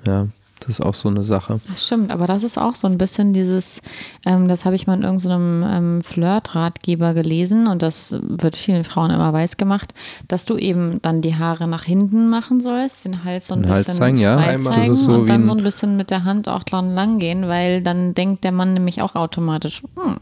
Ja, 0.07 0.29
das 0.67 0.79
ist 0.79 0.81
auch 0.81 0.95
so 0.95 1.09
eine 1.09 1.23
Sache. 1.23 1.61
Das 1.69 1.85
stimmt, 1.85 2.13
aber 2.13 2.27
das 2.27 2.43
ist 2.43 2.59
auch 2.59 2.75
so 2.75 2.87
ein 2.87 2.97
bisschen 2.99 3.33
dieses, 3.33 3.83
ähm, 4.25 4.49
das 4.49 4.65
habe 4.65 4.75
ich 4.77 4.87
mal 4.87 4.95
in 4.97 5.03
irgendeinem 5.03 5.63
ähm, 5.67 6.01
Flirt-Ratgeber 6.03 7.15
gelesen 7.15 7.67
und 7.67 7.83
das 7.83 8.17
wird 8.23 8.57
vielen 8.57 8.85
Frauen 8.85 9.11
immer 9.11 9.33
weiß 9.33 9.57
gemacht, 9.57 9.95
dass 10.29 10.45
du 10.47 10.57
eben 10.57 11.01
dann 11.03 11.21
die 11.21 11.37
Haare 11.37 11.67
nach 11.69 11.85
hinten 11.85 12.29
machen 12.29 12.61
sollst, 12.61 13.05
den 13.05 13.25
Hals 13.25 13.49
so 13.49 13.55
ein 13.55 13.63
Den 13.63 13.71
Hals 13.73 13.85
bisschen 13.85 13.95
zeigen, 13.99 14.17
ja. 14.19 14.39
frei 14.39 14.55
Einmal. 14.55 14.75
zeigen 14.75 14.89
Das 14.89 14.97
ist 14.99 15.05
so 15.05 15.13
und 15.13 15.25
wie 15.25 15.29
dann 15.29 15.43
ein- 15.43 15.47
so 15.47 15.53
ein 15.53 15.63
bisschen 15.63 15.97
mit 15.97 16.11
der 16.11 16.25
Hand 16.25 16.49
auch 16.49 16.63
dran 16.65 16.95
lang 16.95 17.19
gehen, 17.19 17.49
weil 17.49 17.83
dann 17.83 18.15
denkt 18.15 18.45
der 18.45 18.53
Mann 18.53 18.75
nämlich 18.75 19.03
auch 19.03 19.15
automatisch, 19.15 19.83
hm, 19.97 20.17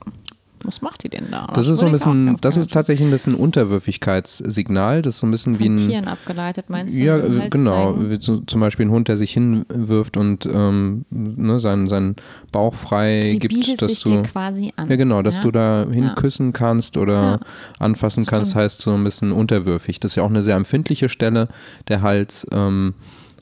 was 0.64 0.82
macht 0.82 1.04
die 1.04 1.08
denn 1.08 1.30
da? 1.30 1.46
Das 1.54 1.68
ist 1.68 1.78
so 1.78 1.86
ein 1.86 1.92
bisschen, 1.92 2.36
das 2.40 2.56
ist 2.56 2.72
tatsächlich 2.72 3.06
ein 3.06 3.10
bisschen 3.10 3.34
Unterwürfigkeitssignal. 3.34 5.02
Das 5.02 5.14
ist 5.14 5.20
so 5.20 5.26
ein 5.26 5.30
bisschen 5.30 5.58
wie 5.58 5.68
ein. 5.68 5.76
Tieren 5.76 6.08
abgeleitet, 6.08 6.66
meinst 6.68 6.96
du? 6.98 7.02
Ja, 7.02 7.16
äh, 7.18 7.48
genau. 7.50 7.96
Wie 7.98 8.18
so, 8.20 8.40
zum 8.40 8.60
Beispiel 8.60 8.86
ein 8.86 8.90
Hund, 8.90 9.08
der 9.08 9.16
sich 9.16 9.32
hinwirft 9.32 10.16
und 10.16 10.46
ähm, 10.46 11.04
ne, 11.10 11.58
seinen, 11.60 11.86
seinen 11.86 12.16
Bauch 12.50 12.74
frei 12.74 13.24
Sie 13.26 13.38
gibt, 13.38 13.80
dass 13.82 14.00
du. 14.00 14.22
quasi 14.22 14.72
an. 14.76 14.88
Ja, 14.88 14.96
genau, 14.96 15.22
dass 15.22 15.36
ja? 15.36 15.42
du 15.42 15.50
da 15.50 15.86
hin 15.90 16.04
Ja. 16.16 16.50
kannst 16.52 16.96
oder 16.96 17.12
Ja. 17.12 17.40
anfassen 17.78 18.26
kannst, 18.26 18.50
Stimmt. 18.50 18.64
heißt 18.64 18.80
so 18.80 18.92
ein 18.94 19.04
bisschen 19.04 19.32
unterwürfig. 19.32 20.00
Das 20.00 20.12
ist 20.12 20.16
ja 20.16 20.22
auch 20.22 20.30
eine 20.30 20.42
sehr 20.42 20.56
empfindliche 20.56 21.08
Stelle, 21.08 21.48
der 21.88 22.02
Hals. 22.02 22.46
Ähm, 22.52 22.94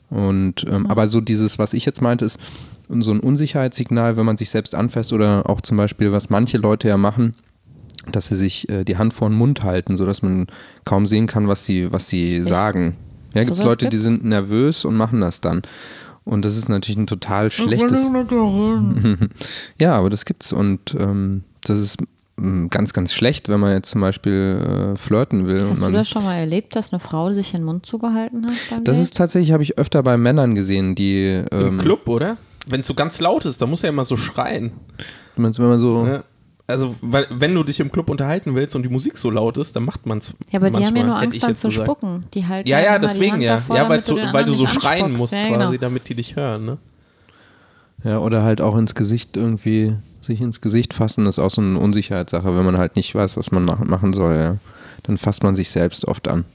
und 0.09 0.65
ähm, 0.67 0.87
aber 0.87 1.07
so 1.07 1.21
dieses, 1.21 1.57
was 1.57 1.73
ich 1.73 1.85
jetzt 1.85 2.01
meinte, 2.01 2.25
ist 2.25 2.37
so 2.99 3.11
ein 3.11 3.19
Unsicherheitssignal, 3.19 4.17
wenn 4.17 4.25
man 4.25 4.37
sich 4.37 4.49
selbst 4.49 4.75
anfasst 4.75 5.13
oder 5.13 5.49
auch 5.49 5.61
zum 5.61 5.77
Beispiel, 5.77 6.11
was 6.11 6.29
manche 6.29 6.57
Leute 6.57 6.87
ja 6.87 6.97
machen, 6.97 7.35
dass 8.11 8.27
sie 8.27 8.35
sich 8.35 8.69
äh, 8.69 8.83
die 8.83 8.97
Hand 8.97 9.13
vor 9.13 9.29
den 9.29 9.37
Mund 9.37 9.63
halten, 9.63 9.97
sodass 9.97 10.21
man 10.21 10.47
kaum 10.85 11.05
sehen 11.05 11.27
kann, 11.27 11.47
was 11.47 11.65
sie, 11.65 11.91
was 11.91 12.09
sie 12.09 12.43
sagen. 12.43 12.97
Ja, 13.33 13.43
gibt 13.43 13.57
es 13.57 13.63
Leute, 13.63 13.89
die 13.89 13.97
sind 13.97 14.25
nervös 14.25 14.83
und 14.85 14.95
machen 14.95 15.21
das 15.21 15.41
dann. 15.41 15.61
Und 16.23 16.45
das 16.45 16.57
ist 16.57 16.69
natürlich 16.69 16.97
ein 16.97 17.07
total 17.07 17.49
schlechtes. 17.49 18.11
Ja, 19.79 19.93
aber 19.93 20.09
das 20.09 20.25
gibt's 20.25 20.53
und 20.53 20.95
ähm, 20.99 21.43
das 21.63 21.79
ist 21.79 21.97
mm, 22.37 22.67
ganz, 22.67 22.93
ganz 22.93 23.13
schlecht, 23.13 23.49
wenn 23.49 23.59
man 23.59 23.73
jetzt 23.73 23.89
zum 23.89 24.01
Beispiel 24.01 24.93
äh, 24.93 24.97
flirten 24.97 25.47
will. 25.47 25.61
Hast 25.61 25.69
und 25.69 25.77
du 25.77 25.83
man, 25.83 25.93
das 25.93 26.09
schon 26.09 26.23
mal 26.23 26.35
erlebt, 26.35 26.75
dass 26.75 26.91
eine 26.91 26.99
Frau 26.99 27.31
sich 27.31 27.51
den 27.51 27.63
Mund 27.63 27.85
zugehalten 27.85 28.45
hat? 28.45 28.53
Das 28.83 28.97
Date? 28.97 29.03
ist 29.03 29.15
tatsächlich, 29.15 29.51
habe 29.51 29.63
ich 29.63 29.77
öfter 29.79 30.03
bei 30.03 30.17
Männern 30.17 30.53
gesehen, 30.53 30.93
die 30.93 31.43
Im 31.51 31.57
ähm, 31.59 31.77
Club, 31.79 32.07
oder? 32.07 32.37
Wenn 32.71 32.81
es 32.81 32.87
so 32.87 32.93
ganz 32.93 33.19
laut 33.21 33.45
ist, 33.45 33.61
dann 33.61 33.69
muss 33.69 33.83
er 33.83 33.89
immer 33.89 34.05
so 34.05 34.17
schreien. 34.17 34.71
wenn 35.35 35.43
man- 35.43 35.57
wenn 35.57 35.67
man 35.67 35.79
so. 35.79 36.05
Ja. 36.07 36.23
Also, 36.67 36.95
weil, 37.01 37.27
wenn 37.29 37.53
du 37.53 37.63
dich 37.63 37.79
im 37.81 37.91
Club 37.91 38.09
unterhalten 38.09 38.55
willst 38.55 38.75
und 38.77 38.83
die 38.83 38.89
Musik 38.89 39.17
so 39.17 39.29
laut 39.29 39.57
ist, 39.57 39.75
dann 39.75 39.83
macht 39.83 40.05
man 40.05 40.19
es. 40.19 40.33
Ja, 40.51 40.59
aber 40.59 40.69
die 40.71 40.85
haben 40.85 40.95
ja 40.95 41.03
nur 41.03 41.15
Angst, 41.17 41.43
dann 41.43 41.49
jetzt 41.51 41.59
zu 41.59 41.67
gesagt. 41.67 41.85
spucken. 41.85 42.23
Die 42.33 42.45
halten 42.47 42.69
Ja, 42.69 42.79
ja, 42.79 42.97
deswegen 42.97 43.41
ja. 43.41 43.55
Davor, 43.55 43.75
ja, 43.75 43.89
weil, 43.89 44.03
so, 44.03 44.15
du 44.15 44.33
weil 44.33 44.45
du 44.45 44.53
so 44.53 44.65
schreien 44.67 45.05
anspuckst. 45.05 45.21
musst 45.21 45.33
ja, 45.33 45.49
quasi, 45.49 45.71
Genau. 45.71 45.81
damit 45.81 46.07
die 46.07 46.15
dich 46.15 46.35
hören, 46.37 46.65
ne? 46.65 46.77
Ja, 48.03 48.19
oder 48.19 48.43
halt 48.43 48.61
auch 48.61 48.77
ins 48.77 48.95
Gesicht 48.95 49.35
irgendwie 49.37 49.95
sich 50.21 50.39
ins 50.39 50.61
Gesicht 50.61 50.93
fassen, 50.93 51.25
ist 51.25 51.39
auch 51.39 51.49
so 51.49 51.61
eine 51.61 51.77
Unsicherheitssache, 51.79 52.55
wenn 52.55 52.63
man 52.65 52.77
halt 52.77 52.95
nicht 52.95 53.13
weiß, 53.13 53.37
was 53.37 53.51
man 53.51 53.65
machen, 53.65 53.89
machen 53.89 54.13
soll. 54.13 54.35
Ja. 54.35 54.57
Dann 55.03 55.17
fasst 55.17 55.43
man 55.43 55.55
sich 55.55 55.69
selbst 55.71 56.05
oft 56.07 56.27
an. 56.27 56.45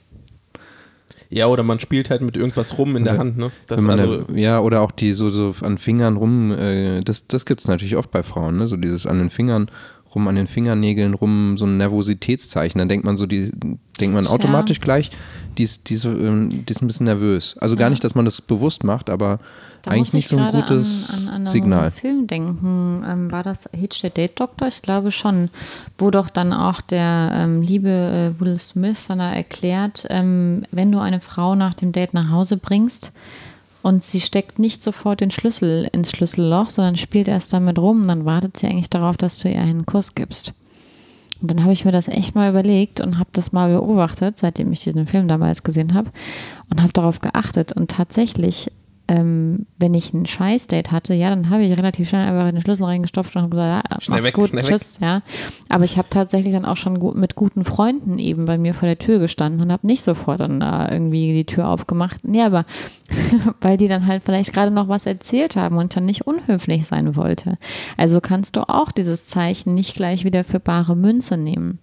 Ja, 1.29 1.47
oder 1.47 1.63
man 1.63 1.79
spielt 1.79 2.09
halt 2.09 2.21
mit 2.21 2.37
irgendwas 2.37 2.77
rum 2.77 2.95
in 2.95 3.03
der 3.03 3.13
Ja. 3.15 3.19
Hand, 3.19 3.37
ne? 3.37 3.51
Das 3.67 3.79
Wenn 3.79 3.85
man 3.85 3.99
also, 3.99 4.17
da- 4.23 4.33
ja, 4.33 4.59
oder 4.61 4.81
auch 4.81 4.91
die 4.91 5.11
so, 5.13 5.29
so 5.29 5.53
an 5.61 5.77
Fingern 5.77 6.15
rum, 6.17 6.51
äh, 6.51 7.01
das, 7.01 7.27
das 7.27 7.45
gibt 7.45 7.59
es 7.61 7.67
natürlich 7.67 7.95
oft 7.97 8.11
bei 8.11 8.23
Frauen, 8.23 8.57
ne? 8.57 8.67
So 8.67 8.77
dieses 8.77 9.05
an 9.05 9.17
den 9.19 9.29
Fingern 9.29 9.69
rum, 10.15 10.27
an 10.29 10.35
den 10.35 10.47
Fingernägeln 10.47 11.13
rum, 11.13 11.57
so 11.57 11.65
ein 11.65 11.77
Nervositätszeichen. 11.77 12.79
Dann 12.79 12.87
denkt 12.87 13.05
man 13.05 13.17
so, 13.17 13.25
die 13.25 13.51
denkt 13.99 14.13
man 14.15 14.25
Ja. 14.25 14.29
automatisch 14.31 14.79
gleich, 14.79 15.11
die 15.57 15.63
ist, 15.63 15.89
die, 15.89 15.95
ist, 15.95 16.05
ähm, 16.05 16.65
die 16.65 16.71
ist 16.71 16.81
ein 16.81 16.87
bisschen 16.87 17.05
nervös. 17.07 17.57
Also 17.59 17.75
gar 17.75 17.89
nicht, 17.89 18.03
dass 18.03 18.15
man 18.15 18.23
das 18.25 18.39
bewusst 18.41 18.83
macht, 18.85 19.09
aber 19.09 19.39
Da 19.87 19.93
eigentlich 19.93 20.07
muss 20.07 20.13
nicht 20.13 20.25
ich 20.25 20.29
so 20.29 20.37
ein 20.37 20.51
gerade 20.51 20.57
gutes 20.63 21.09
an, 21.09 21.27
an, 21.29 21.33
an 21.35 21.47
Signal. 21.47 21.81
einen 21.83 21.91
Film 21.91 22.27
denken. 22.27 23.05
Ähm, 23.07 23.31
war 23.31 23.41
das 23.41 23.69
Hitch 23.71 24.01
the 24.01 24.09
Date 24.09 24.37
Doctor? 24.37 24.67
Ich 24.67 24.81
glaube 24.81 25.11
schon. 25.11 25.49
Wo 25.97 26.11
doch 26.11 26.29
dann 26.29 26.51
auch 26.51 26.81
der 26.81 27.31
ähm, 27.33 27.61
liebe 27.61 27.89
äh, 27.89 28.41
Will 28.41 28.59
Smith 28.59 29.05
dann 29.07 29.19
da 29.19 29.31
erklärt, 29.31 30.05
ähm, 30.09 30.63
wenn 30.71 30.91
du 30.91 30.99
eine 30.99 31.21
Frau 31.21 31.55
nach 31.55 31.73
dem 31.73 31.93
Date 31.93 32.13
nach 32.13 32.29
Hause 32.29 32.57
bringst 32.57 33.13
und 33.81 34.03
sie 34.03 34.19
steckt 34.19 34.59
nicht 34.59 34.81
sofort 34.81 35.21
den 35.21 35.31
Schlüssel 35.31 35.89
ins 35.93 36.11
Schlüsselloch, 36.11 36.69
sondern 36.69 36.97
spielt 36.97 37.29
erst 37.29 37.53
damit 37.53 37.79
rum, 37.79 38.05
dann 38.05 38.25
wartet 38.25 38.57
sie 38.57 38.67
eigentlich 38.67 38.89
darauf, 38.89 39.15
dass 39.15 39.39
du 39.39 39.49
ihr 39.49 39.61
einen 39.61 39.85
Kuss 39.85 40.13
gibst. 40.13 40.53
Und 41.41 41.51
dann 41.51 41.63
habe 41.63 41.73
ich 41.73 41.85
mir 41.85 41.91
das 41.91 42.07
echt 42.07 42.35
mal 42.35 42.49
überlegt 42.49 42.99
und 42.99 43.19
habe 43.19 43.29
das 43.31 43.51
mal 43.51 43.69
beobachtet, 43.71 44.37
seitdem 44.37 44.71
ich 44.71 44.83
diesen 44.83 45.05
Film 45.07 45.27
damals 45.27 45.63
gesehen 45.63 45.93
habe 45.93 46.11
und 46.69 46.81
habe 46.81 46.93
darauf 46.93 47.21
geachtet. 47.21 47.73
Und 47.73 47.91
tatsächlich, 47.91 48.71
ähm, 49.07 49.65
wenn 49.77 49.93
ich 49.93 50.13
ein 50.13 50.25
Scheiß-Date 50.25 50.91
hatte, 50.91 51.13
ja, 51.13 51.29
dann 51.29 51.49
habe 51.49 51.63
ich 51.63 51.77
relativ 51.77 52.09
schnell 52.09 52.27
einfach 52.27 52.51
den 52.51 52.61
Schlüssel 52.61 52.83
reingestopft 52.83 53.35
und 53.35 53.43
habe 53.43 53.51
gesagt, 53.51 53.89
ja, 53.89 54.01
Schnell 54.01 54.17
mach's 54.17 54.27
weg, 54.27 54.33
gut, 54.33 54.51
tschüss, 54.51 54.99
ja. 55.01 55.21
Aber 55.69 55.85
ich 55.85 55.97
habe 55.97 56.09
tatsächlich 56.09 56.53
dann 56.53 56.65
auch 56.65 56.75
schon 56.75 56.99
gut, 56.99 57.15
mit 57.15 57.35
guten 57.35 57.63
Freunden 57.63 58.19
eben 58.19 58.45
bei 58.45 58.57
mir 58.57 58.73
vor 58.73 58.87
der 58.87 58.97
Tür 58.97 59.19
gestanden 59.19 59.61
und 59.61 59.71
habe 59.71 59.87
nicht 59.87 60.03
sofort 60.03 60.41
dann 60.41 60.59
da 60.59 60.91
irgendwie 60.91 61.33
die 61.33 61.45
Tür 61.45 61.69
aufgemacht. 61.69 62.23
Nee, 62.23 62.41
aber 62.41 62.65
weil 63.61 63.77
die 63.77 63.87
dann 63.87 64.07
halt 64.07 64.23
vielleicht 64.23 64.53
gerade 64.53 64.71
noch 64.71 64.89
was 64.89 65.05
erzählt 65.05 65.55
haben 65.55 65.77
und 65.77 65.95
dann 65.95 66.05
nicht 66.05 66.27
unhöflich 66.27 66.85
sein 66.85 67.15
wollte. 67.15 67.57
Also 67.95 68.19
kannst 68.19 68.57
du 68.57 68.67
auch 68.67 68.91
dieses 68.91 69.27
Zeichen 69.27 69.73
nicht 69.73 69.95
gleich 69.95 70.25
wieder 70.25 70.43
für 70.43 70.59
bare 70.59 70.97
Münze 70.97 71.37
nehmen. 71.37 71.79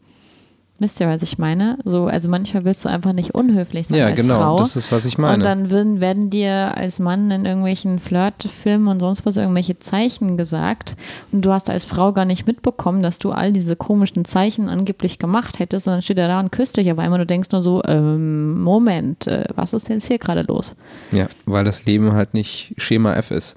Wisst 0.80 0.98
ihr, 0.98 1.06
was 1.06 1.22
ich 1.22 1.38
meine? 1.38 1.78
So, 1.84 2.06
also 2.06 2.28
manchmal 2.28 2.64
willst 2.64 2.84
du 2.84 2.88
einfach 2.88 3.12
nicht 3.12 3.32
unhöflich 3.32 3.86
sein 3.86 3.96
Ja, 3.98 4.06
als 4.06 4.20
genau, 4.20 4.38
Frau. 4.40 4.58
das 4.58 4.74
ist, 4.74 4.90
was 4.90 5.04
ich 5.04 5.18
meine. 5.18 5.34
Und 5.36 5.44
dann 5.44 5.70
werden, 5.70 6.00
werden 6.00 6.30
dir 6.30 6.76
als 6.76 6.98
Mann 6.98 7.30
in 7.30 7.44
irgendwelchen 7.44 8.00
Flirtfilmen 8.00 8.88
und 8.88 8.98
sonst 8.98 9.24
was 9.24 9.36
irgendwelche 9.36 9.78
Zeichen 9.78 10.36
gesagt. 10.36 10.96
Und 11.30 11.42
du 11.44 11.52
hast 11.52 11.70
als 11.70 11.84
Frau 11.84 12.12
gar 12.12 12.24
nicht 12.24 12.48
mitbekommen, 12.48 13.04
dass 13.04 13.20
du 13.20 13.30
all 13.30 13.52
diese 13.52 13.76
komischen 13.76 14.24
Zeichen 14.24 14.68
angeblich 14.68 15.20
gemacht 15.20 15.60
hättest. 15.60 15.86
Und 15.86 15.92
dann 15.94 16.02
steht 16.02 16.18
er 16.18 16.26
da 16.26 16.40
und 16.40 16.50
küsst 16.50 16.76
dich 16.76 16.90
auf 16.90 16.98
einmal. 16.98 17.20
und 17.20 17.24
Du 17.28 17.32
denkst 17.32 17.50
nur 17.52 17.60
so, 17.60 17.80
ähm, 17.86 18.60
Moment, 18.60 19.28
äh, 19.28 19.44
was 19.54 19.74
ist 19.74 19.88
denn 19.88 19.98
jetzt 19.98 20.08
hier 20.08 20.18
gerade 20.18 20.42
los? 20.42 20.74
Ja, 21.12 21.28
weil 21.46 21.64
das 21.64 21.84
Leben 21.86 22.14
halt 22.14 22.34
nicht 22.34 22.74
Schema 22.78 23.14
F 23.14 23.30
ist. 23.30 23.56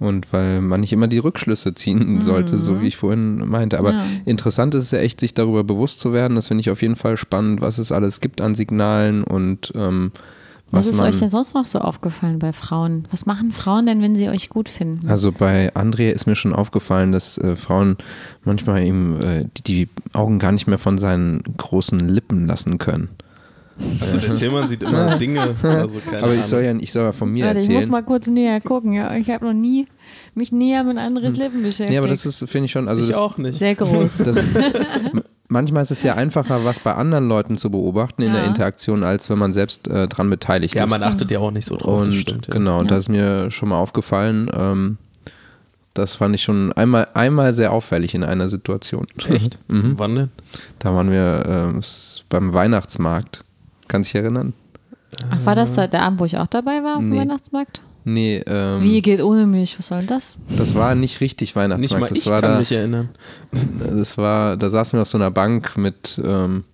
Und 0.00 0.32
weil 0.32 0.60
man 0.62 0.80
nicht 0.80 0.92
immer 0.92 1.06
die 1.08 1.18
Rückschlüsse 1.18 1.74
ziehen 1.74 2.20
sollte, 2.22 2.56
so 2.58 2.80
wie 2.80 2.88
ich 2.88 2.96
vorhin 2.96 3.46
meinte. 3.48 3.78
Aber 3.78 3.92
Mhm. 3.92 3.98
Ja. 3.98 4.04
interessant 4.24 4.74
ist 4.74 4.84
es 4.84 4.90
ja 4.92 4.98
echt, 4.98 5.20
sich 5.20 5.34
darüber 5.34 5.62
bewusst 5.62 6.00
zu 6.00 6.12
werden. 6.12 6.34
Das 6.34 6.46
finde 6.48 6.62
ich 6.62 6.70
auf 6.70 6.80
jeden 6.82 6.96
Fall 6.96 7.16
spannend, 7.18 7.60
was 7.60 7.76
es 7.78 7.92
alles 7.92 8.20
gibt 8.20 8.40
an 8.40 8.54
Signalen 8.54 9.22
und 9.22 9.72
ähm, 9.74 10.10
Was, 10.70 10.86
was 10.86 10.88
ist 10.94 10.96
man. 10.98 11.08
euch 11.08 11.18
denn 11.18 11.28
sonst 11.28 11.52
noch 11.54 11.66
so 11.66 11.80
aufgefallen 11.80 12.38
bei 12.38 12.52
Frauen? 12.54 13.06
Was 13.10 13.26
machen 13.26 13.52
Frauen 13.52 13.84
denn, 13.86 14.00
wenn 14.00 14.16
sie 14.16 14.28
euch 14.30 14.48
gut 14.48 14.68
finden? 14.70 15.06
Also 15.08 15.32
bei 15.32 15.74
André 15.74 16.10
ist 16.10 16.26
mir 16.26 16.36
schon 16.36 16.54
aufgefallen, 16.54 17.12
dass 17.12 17.36
äh, 17.38 17.54
Frauen 17.56 17.96
manchmal 18.44 18.82
ihm 18.84 19.20
äh, 19.20 19.44
die, 19.58 19.62
die 19.64 19.88
Augen 20.14 20.38
gar 20.38 20.52
nicht 20.52 20.66
mehr 20.66 20.78
von 20.78 20.98
seinen 20.98 21.42
großen 21.58 21.98
Lippen 22.00 22.46
lassen 22.46 22.78
können. 22.78 23.08
Also 24.00 24.18
der 24.18 24.34
Zillmann 24.34 24.68
sieht 24.68 24.82
immer 24.82 25.16
Dinge, 25.18 25.54
also 25.62 26.00
keine 26.00 26.22
Aber 26.22 26.34
ich 26.34 26.44
soll 26.44 26.62
ja 26.62 26.72
ich 26.74 26.92
soll 26.92 27.04
ja 27.04 27.12
von 27.12 27.30
mir 27.30 27.44
Warte, 27.46 27.58
ich 27.58 27.64
erzählen. 27.64 27.78
muss 27.80 27.88
mal 27.88 28.02
kurz 28.02 28.26
näher 28.28 28.60
gucken. 28.60 28.92
Ja, 28.92 29.14
ich 29.14 29.30
habe 29.30 29.44
noch 29.46 29.52
nie 29.52 29.86
mich 30.34 30.52
näher 30.52 30.84
mit 30.84 30.96
anderes 30.98 31.36
Lippen 31.36 31.62
beschäftigt. 31.62 31.90
nee, 31.90 31.98
aber 31.98 32.08
das 32.08 32.24
ist, 32.26 32.38
finde 32.48 32.66
ich 32.66 32.72
schon, 32.72 32.88
also 32.88 33.02
ich 33.02 33.08
das, 33.10 33.16
auch 33.18 33.36
nicht. 33.38 33.58
sehr 33.58 33.74
groß. 33.74 34.18
das, 34.18 34.44
manchmal 35.48 35.82
ist 35.82 35.90
es 35.90 36.02
ja 36.02 36.14
einfacher, 36.14 36.64
was 36.64 36.80
bei 36.80 36.94
anderen 36.94 37.28
Leuten 37.28 37.56
zu 37.56 37.70
beobachten 37.70 38.22
in 38.22 38.32
der 38.32 38.42
Ja. 38.42 38.48
Interaktion, 38.48 39.02
als 39.04 39.28
wenn 39.30 39.38
man 39.38 39.52
selbst 39.52 39.88
äh, 39.88 40.08
dran 40.08 40.30
beteiligt 40.30 40.74
Ja, 40.74 40.84
ist. 40.84 40.90
man 40.90 41.02
achtet 41.02 41.30
ja 41.30 41.38
auch 41.40 41.50
nicht 41.50 41.66
so 41.66 41.76
drauf, 41.76 42.00
Und 42.00 42.08
das 42.08 42.14
stimmt. 42.16 42.46
Ja. 42.48 42.52
genau, 42.54 42.78
Ja. 42.82 42.84
das 42.88 42.98
ist 43.00 43.08
mir 43.08 43.50
schon 43.50 43.68
mal 43.70 43.78
aufgefallen. 43.78 44.50
Ähm, 44.56 44.98
das 45.94 46.14
fand 46.14 46.34
ich 46.36 46.42
schon 46.42 46.72
einmal, 46.74 47.08
einmal 47.14 47.52
sehr 47.52 47.72
auffällig 47.72 48.14
in 48.14 48.22
einer 48.22 48.46
Situation. 48.48 49.06
Echt? 49.28 49.58
Mhm. 49.70 49.94
Wann 49.96 50.14
denn? 50.14 50.28
Da 50.78 50.94
waren 50.94 51.10
wir 51.10 51.74
s- 51.78 52.22
beim 52.28 52.54
Weihnachtsmarkt. 52.54 53.40
Kannst 53.90 54.10
dich 54.14 54.20
erinnern? 54.22 54.52
Ach, 55.30 55.44
war 55.44 55.54
das 55.56 55.74
da 55.74 55.86
der 55.86 56.02
Abend, 56.02 56.20
wo 56.20 56.24
ich 56.24 56.38
auch 56.38 56.46
dabei 56.46 56.82
war 56.84 56.94
auf 56.96 57.00
dem 57.00 57.10
Nee. 57.10 57.18
Weihnachtsmarkt? 57.18 57.82
Nee, 58.04 58.42
ähm, 58.46 58.82
Wie 58.82 59.02
geht 59.02 59.20
ohne 59.20 59.46
mich? 59.46 59.78
Was 59.78 59.88
soll 59.88 59.98
denn 59.98 60.06
das? 60.06 60.38
das 60.56 60.74
war 60.74 60.94
nicht 60.94 61.20
richtig 61.20 61.48
Nicht 61.48 61.56
mal 61.56 61.62
Weihnachtsmarkt. 61.64 62.12
ich 62.16 62.22
das 62.24 62.32
war 62.32 62.40
kann 62.40 62.52
da, 62.52 62.58
mich 62.58 62.72
erinnern. 62.72 63.08
das 63.94 64.16
war, 64.16 64.56
da 64.56 64.70
saßen 64.70 64.96
wir 64.96 65.02
auf 65.02 65.08
so 65.08 65.18
einer 65.18 65.30
Bank 65.30 65.76
mit 65.76 66.20
ähm, 66.24 66.64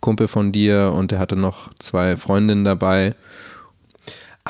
Kumpel 0.00 0.28
von 0.28 0.52
dir 0.52 0.92
und 0.94 1.10
der 1.10 1.18
hatte 1.18 1.34
noch 1.34 1.70
zwei 1.80 2.16
Freundinnen 2.16 2.64
dabei. 2.64 3.14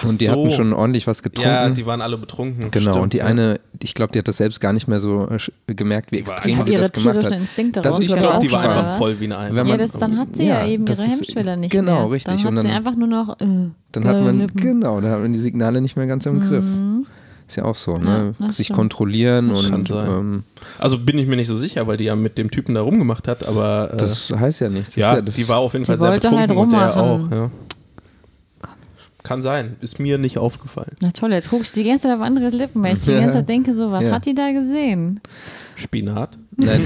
Ach 0.00 0.04
und 0.04 0.20
die 0.20 0.26
so. 0.26 0.32
hatten 0.32 0.50
schon 0.52 0.72
ordentlich 0.72 1.06
was 1.06 1.22
getrunken. 1.22 1.50
Ja, 1.50 1.68
die 1.68 1.84
waren 1.86 2.00
alle 2.00 2.16
betrunken. 2.18 2.70
Genau, 2.70 2.90
stimmt, 2.92 3.02
und 3.02 3.12
die 3.12 3.18
ja. 3.18 3.24
eine, 3.24 3.58
ich 3.82 3.94
glaube, 3.94 4.12
die 4.12 4.20
hat 4.20 4.28
das 4.28 4.36
selbst 4.36 4.60
gar 4.60 4.72
nicht 4.72 4.86
mehr 4.86 5.00
so 5.00 5.28
äh, 5.28 5.74
gemerkt, 5.74 6.12
wie 6.12 6.16
Die 6.16 6.20
extrem 6.22 6.62
sie 6.62 6.72
ihre 6.74 6.82
das 6.82 6.92
gemacht 6.92 7.24
hat. 7.24 7.32
Instinkte 7.32 7.80
Das 7.82 7.98
ist 7.98 8.04
Ich 8.10 8.16
glaube, 8.16 8.36
auch 8.36 8.38
die 8.38 8.52
war 8.52 8.62
einfach 8.62 8.96
voll 8.98 9.18
wie 9.18 9.24
eine 9.24 9.38
Eimer. 9.38 9.56
Wenn 9.56 9.66
Ja, 9.66 9.72
man- 9.76 9.78
das, 9.78 9.92
dann 9.92 10.16
hat 10.18 10.36
sie 10.36 10.46
ja, 10.46 10.60
ja, 10.64 10.66
eben 10.68 10.84
das 10.84 11.00
ihre 11.00 11.08
Hemmschwelle 11.10 11.56
nicht 11.56 11.72
genau, 11.72 12.02
mehr. 12.02 12.10
richtig. 12.12 12.32
Dann 12.34 12.44
hat 12.44 12.50
Und 12.52 12.60
sie 12.60 12.68
dann- 12.68 12.76
einfach 12.76 12.94
nur 12.94 13.08
noch 13.08 13.40
äh, 13.40 13.44
Dann 13.92 14.04
hat 14.04 14.20
man, 14.22 14.38
Lippen. 14.38 14.60
genau, 14.60 15.00
da 15.00 15.10
hat 15.10 15.20
man 15.20 15.32
die 15.32 15.38
Signale 15.40 15.80
nicht 15.80 15.96
mehr 15.96 16.06
ganz 16.06 16.24
im 16.26 16.40
Griff. 16.40 16.64
Ist 17.48 17.56
ja 17.56 17.64
auch 17.64 17.76
so, 17.76 17.94
ne? 17.94 18.34
Ja, 18.38 18.46
das 18.46 18.58
Sich 18.58 18.66
stimmt. 18.66 18.78
kontrollieren 18.78 19.48
kann 19.54 19.74
und 19.74 19.90
ähm, 19.90 20.44
Also 20.78 20.98
bin 20.98 21.18
ich 21.18 21.26
mir 21.26 21.36
nicht 21.36 21.46
so 21.46 21.56
sicher, 21.56 21.86
weil 21.86 21.96
die 21.96 22.04
ja 22.04 22.14
mit 22.14 22.36
dem 22.36 22.50
Typen 22.50 22.74
da 22.74 22.82
rumgemacht 22.82 23.26
hat, 23.26 23.48
aber 23.48 23.90
äh, 23.94 23.96
das 23.96 24.30
heißt 24.30 24.60
ja 24.60 24.68
nichts. 24.68 24.90
Das 24.94 24.96
ja, 24.96 25.14
ja 25.14 25.22
das, 25.22 25.34
die 25.36 25.48
war 25.48 25.56
auf 25.56 25.72
jeden 25.72 25.86
Sie 25.86 25.92
Fall 25.92 25.98
sehr 25.98 26.10
wollte 26.10 26.28
betrunken 26.28 26.76
halt 26.78 26.94
und 26.94 27.30
der 27.32 27.40
auch. 27.42 27.44
Ja. 27.44 27.50
Kann 29.24 29.42
sein, 29.42 29.76
ist 29.80 29.98
mir 29.98 30.16
nicht 30.16 30.38
aufgefallen. 30.38 30.96
Na 31.02 31.10
toll, 31.10 31.32
jetzt 31.32 31.50
gucke 31.50 31.62
ich 31.64 31.72
die 31.72 31.84
ganze 31.84 32.04
Zeit 32.04 32.16
auf 32.16 32.22
andere 32.22 32.50
Lippen, 32.50 32.82
weil 32.84 32.94
ich 32.94 33.00
die 33.00 33.12
ganze 33.12 33.32
Zeit 33.38 33.48
denke, 33.48 33.74
so, 33.74 33.90
was 33.90 34.04
Ja. 34.04 34.12
hat 34.12 34.26
die 34.26 34.34
da 34.34 34.52
gesehen? 34.52 35.20
Spinat. 35.74 36.38
Nein, 36.60 36.80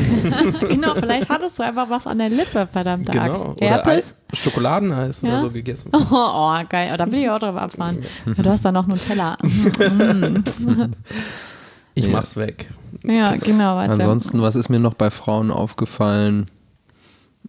genau, 0.69 0.95
vielleicht 0.95 1.29
hattest 1.31 1.59
du 1.59 1.63
einfach 1.63 1.89
was 1.89 2.07
an 2.07 2.19
der 2.19 2.29
Lippe, 2.29 2.69
verdammte 2.71 3.13
Genau. 3.13 3.25
Axt. 3.33 3.45
Oder 3.45 3.57
Herpes? 3.67 4.15
Ei- 4.31 4.37
Schokoladeneis 4.37 5.21
Ja? 5.23 5.29
oder 5.31 5.41
so 5.41 5.51
gegessen. 5.51 5.91
Oh, 5.95 5.99
oh, 6.11 6.59
geil. 6.69 6.91
Oh, 6.93 6.97
da 6.99 7.11
will 7.11 7.21
ich 7.21 7.31
auch 7.31 7.39
drauf 7.39 7.57
abfahren. 7.57 7.99
Du 8.27 8.51
hast 8.51 8.65
da 8.65 8.73
noch 8.73 8.87
Nutella. 8.87 9.39
Mm. 9.43 10.43
Ich 11.95 12.05
Ja. 12.05 12.11
mach's 12.11 12.37
weg. 12.37 12.71
Ja, 13.05 13.37
genau. 13.37 13.77
Weißt 13.77 13.91
du. 13.91 13.95
ansonsten, 13.95 14.43
was 14.43 14.57
ist 14.57 14.69
mir 14.69 14.79
noch 14.79 14.95
bei 14.95 15.11
Frauen 15.11 15.51
aufgefallen? 15.51 16.47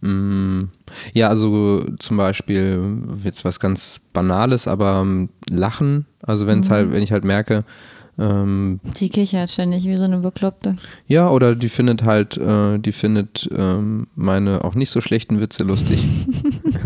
Mm, 0.00 0.64
Ja, 1.12 1.28
also 1.28 1.84
zum 1.98 2.16
Beispiel 2.16 2.80
jetzt 3.22 3.44
was 3.44 3.60
ganz 3.60 4.00
Banales, 4.12 4.68
aber 4.68 5.00
ähm, 5.02 5.28
Lachen. 5.50 6.06
Also 6.22 6.46
wenn 6.46 6.60
es 6.60 6.70
halt, 6.70 6.92
wenn 6.92 7.02
ich 7.02 7.12
halt 7.12 7.24
merke, 7.24 7.64
ähm, 8.16 8.78
Die 9.00 9.08
kichert 9.08 9.50
ständig 9.50 9.84
wie 9.86 9.96
so 9.96 10.04
eine 10.04 10.18
Bekloppte. 10.18 10.76
ja, 11.08 11.28
oder 11.28 11.56
die 11.56 11.68
findet 11.68 12.04
halt, 12.04 12.36
äh, 12.36 12.78
die 12.78 12.92
findet 12.92 13.48
ähm, 13.52 14.06
meine 14.14 14.64
auch 14.64 14.76
nicht 14.76 14.90
so 14.90 15.00
schlechten 15.00 15.40
Witze 15.40 15.64
lustig. 15.64 15.98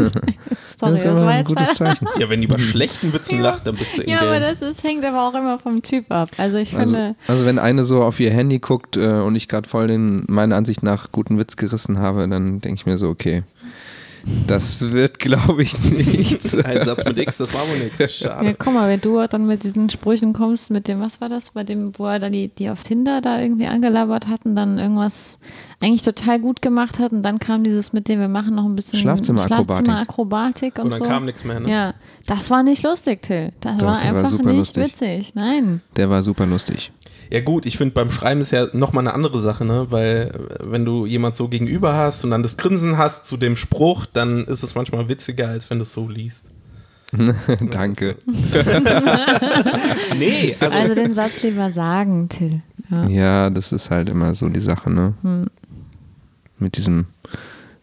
Sorry, 0.79 0.92
das 0.92 1.05
ist 1.05 1.07
war 1.07 1.29
ein 1.29 1.44
gutes 1.44 1.75
Zeichen. 1.75 2.09
Ja, 2.18 2.31
wenn 2.31 2.40
die 2.40 2.47
bei 2.47 2.57
schlechten 2.59 3.12
Witzen 3.12 3.40
lacht, 3.40 3.66
dann 3.66 3.77
bist 3.77 3.99
du 3.99 4.03
in 4.03 4.11
Ja, 4.11 4.21
aber 4.23 4.40
das 4.40 4.62
ist, 4.62 4.83
hängt 4.85 5.05
aber 5.05 5.29
auch 5.29 5.35
immer 5.35 5.59
vom 5.59 5.83
Typ 5.83 6.11
ab. 6.11 6.31
Also 6.38 6.57
ich 6.57 6.75
Also, 6.77 6.94
finde, 6.97 7.16
also 7.27 7.44
wenn 7.44 7.59
eine 7.59 7.85
so 7.85 8.03
auf 8.03 8.18
ihr 8.21 8.31
Handy 8.31 8.59
guckt 8.59 8.97
äh, 8.97 9.09
und 9.21 9.35
ich 9.37 9.49
gerade 9.49 9.68
voll 9.68 9.88
den, 9.88 10.25
meiner 10.29 10.57
Ansicht 10.57 10.83
nach, 10.83 11.12
guten 11.12 11.38
Witz 11.38 11.57
gerissen 11.57 11.99
habe, 11.99 12.27
dann 12.29 12.61
denke 12.61 12.81
ich 12.81 12.87
mir 12.87 12.97
so, 12.97 13.09
okay, 13.09 13.42
das 14.47 14.93
wird, 14.93 15.19
glaube 15.19 15.63
ich, 15.63 15.79
nichts. 15.79 16.55
Ein 16.65 16.85
Satz 16.85 17.05
mit 17.05 17.19
X, 17.19 17.39
das 17.39 17.55
war 17.55 17.69
wohl 17.69 17.79
nichts. 17.79 17.99
ja, 17.99 18.09
Schade. 18.09 18.55
guck 18.59 18.75
mal, 18.75 18.89
wenn 18.89 19.01
du 19.01 19.27
dann 19.27 19.47
mit 19.47 19.63
diesen 19.63 19.89
Sprüchen 19.91 20.33
kommst, 20.33 20.71
mit 20.71 20.89
dem, 20.89 21.01
was 21.01 21.21
war 21.21 21.29
das, 21.29 21.53
bei 21.53 21.65
dem, 21.65 21.99
wo 21.99 22.07
er 22.07 22.19
da 22.19 22.31
die, 22.31 22.49
die 22.49 22.71
auf 22.71 22.83
Tinder 22.83 23.21
da 23.21 23.41
irgendwie 23.41 23.67
angelabert 23.67 24.29
hatten, 24.29 24.57
dann 24.57 24.79
irgendwas 24.79 25.39
eigentlich 25.81 26.03
total 26.03 26.41
gut 26.41 26.61
gemacht 26.61 26.99
hat 26.99 27.13
und 27.13 27.23
dann 27.23 27.39
kam 27.39 27.63
dieses 27.63 27.93
mit 27.93 28.09
dem, 28.09 28.19
wir 28.21 28.29
machen 28.29 28.55
noch 28.55 28.65
ein 28.65 28.75
bisschen 28.75 28.99
Schlafzimmerakrobatik. 28.99 29.87
Schlafzimmerakrobatik 29.87 30.79
und, 30.79 30.85
Und 30.85 30.91
dann 30.91 30.99
so. 30.99 31.05
kam 31.05 31.25
nichts 31.25 31.45
mehr, 31.45 31.61
ne? 31.61 31.71
Ja, 31.71 31.95
das 32.27 32.51
war 32.51 32.63
nicht 32.63 32.83
lustig, 32.83 33.23
Till. 33.23 33.53
Das 33.61 33.79
Doch, 33.79 33.87
war 33.87 33.95
war 33.95 34.01
einfach 34.01 34.29
super 34.29 34.49
nicht 34.51 34.77
lustig. 34.77 34.85
witzig. 34.85 35.35
Nein. 35.35 35.81
Der 35.97 36.11
war 36.11 36.23
super 36.23 36.47
lustig. 36.47 36.91
Ja 37.31 37.41
gut, 37.41 37.67
ich 37.67 37.77
finde 37.77 37.95
beim 37.95 38.11
Schreiben 38.11 38.41
ist 38.41 38.53
ja 38.53 38.69
nochmal 38.73 39.07
eine 39.07 39.14
andere 39.14 39.38
Sache, 39.38 39.64
ne? 39.64 39.87
Weil 39.91 40.31
äh, 40.33 40.71
wenn 40.71 40.85
du 40.85 41.07
jemand 41.07 41.37
so 41.37 41.49
gegenüber 41.49 41.95
hast 41.95 42.25
und 42.25 42.31
dann 42.31 42.43
das 42.43 42.57
Grinsen 42.57 42.97
hast 42.97 43.27
zu 43.27 43.37
dem 43.37 43.57
Spruch, 43.57 44.07
dann 44.07 44.45
ist 44.47 44.62
es 44.62 44.75
manchmal 44.75 45.09
witziger, 45.09 45.49
als 45.49 45.69
wenn 45.71 45.79
du 45.79 45.83
es 45.83 45.93
so 45.93 46.09
liest. 46.09 46.45
Danke. 47.71 48.17
Nee, 50.19 50.57
also, 50.59 50.77
Also 50.77 50.95
den 50.95 51.14
Satz 51.14 51.43
lieber 51.43 51.71
sagen, 51.71 52.29
Till. 52.29 52.62
Ja. 52.91 53.07
Ja, 53.07 53.51
das 53.51 53.73
ist 53.73 53.91
halt 53.91 54.09
immer 54.09 54.35
so 54.35 54.49
die 54.49 54.61
Sache, 54.61 54.91
ne? 54.91 55.14
Hm. 55.23 55.47
Mit 56.59 56.77
diesem, 56.77 57.07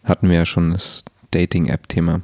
hatten 0.04 0.28
wir 0.28 0.36
ja 0.36 0.46
schon 0.46 0.72
das 0.72 1.02
Dating-App-Thema. 1.30 2.20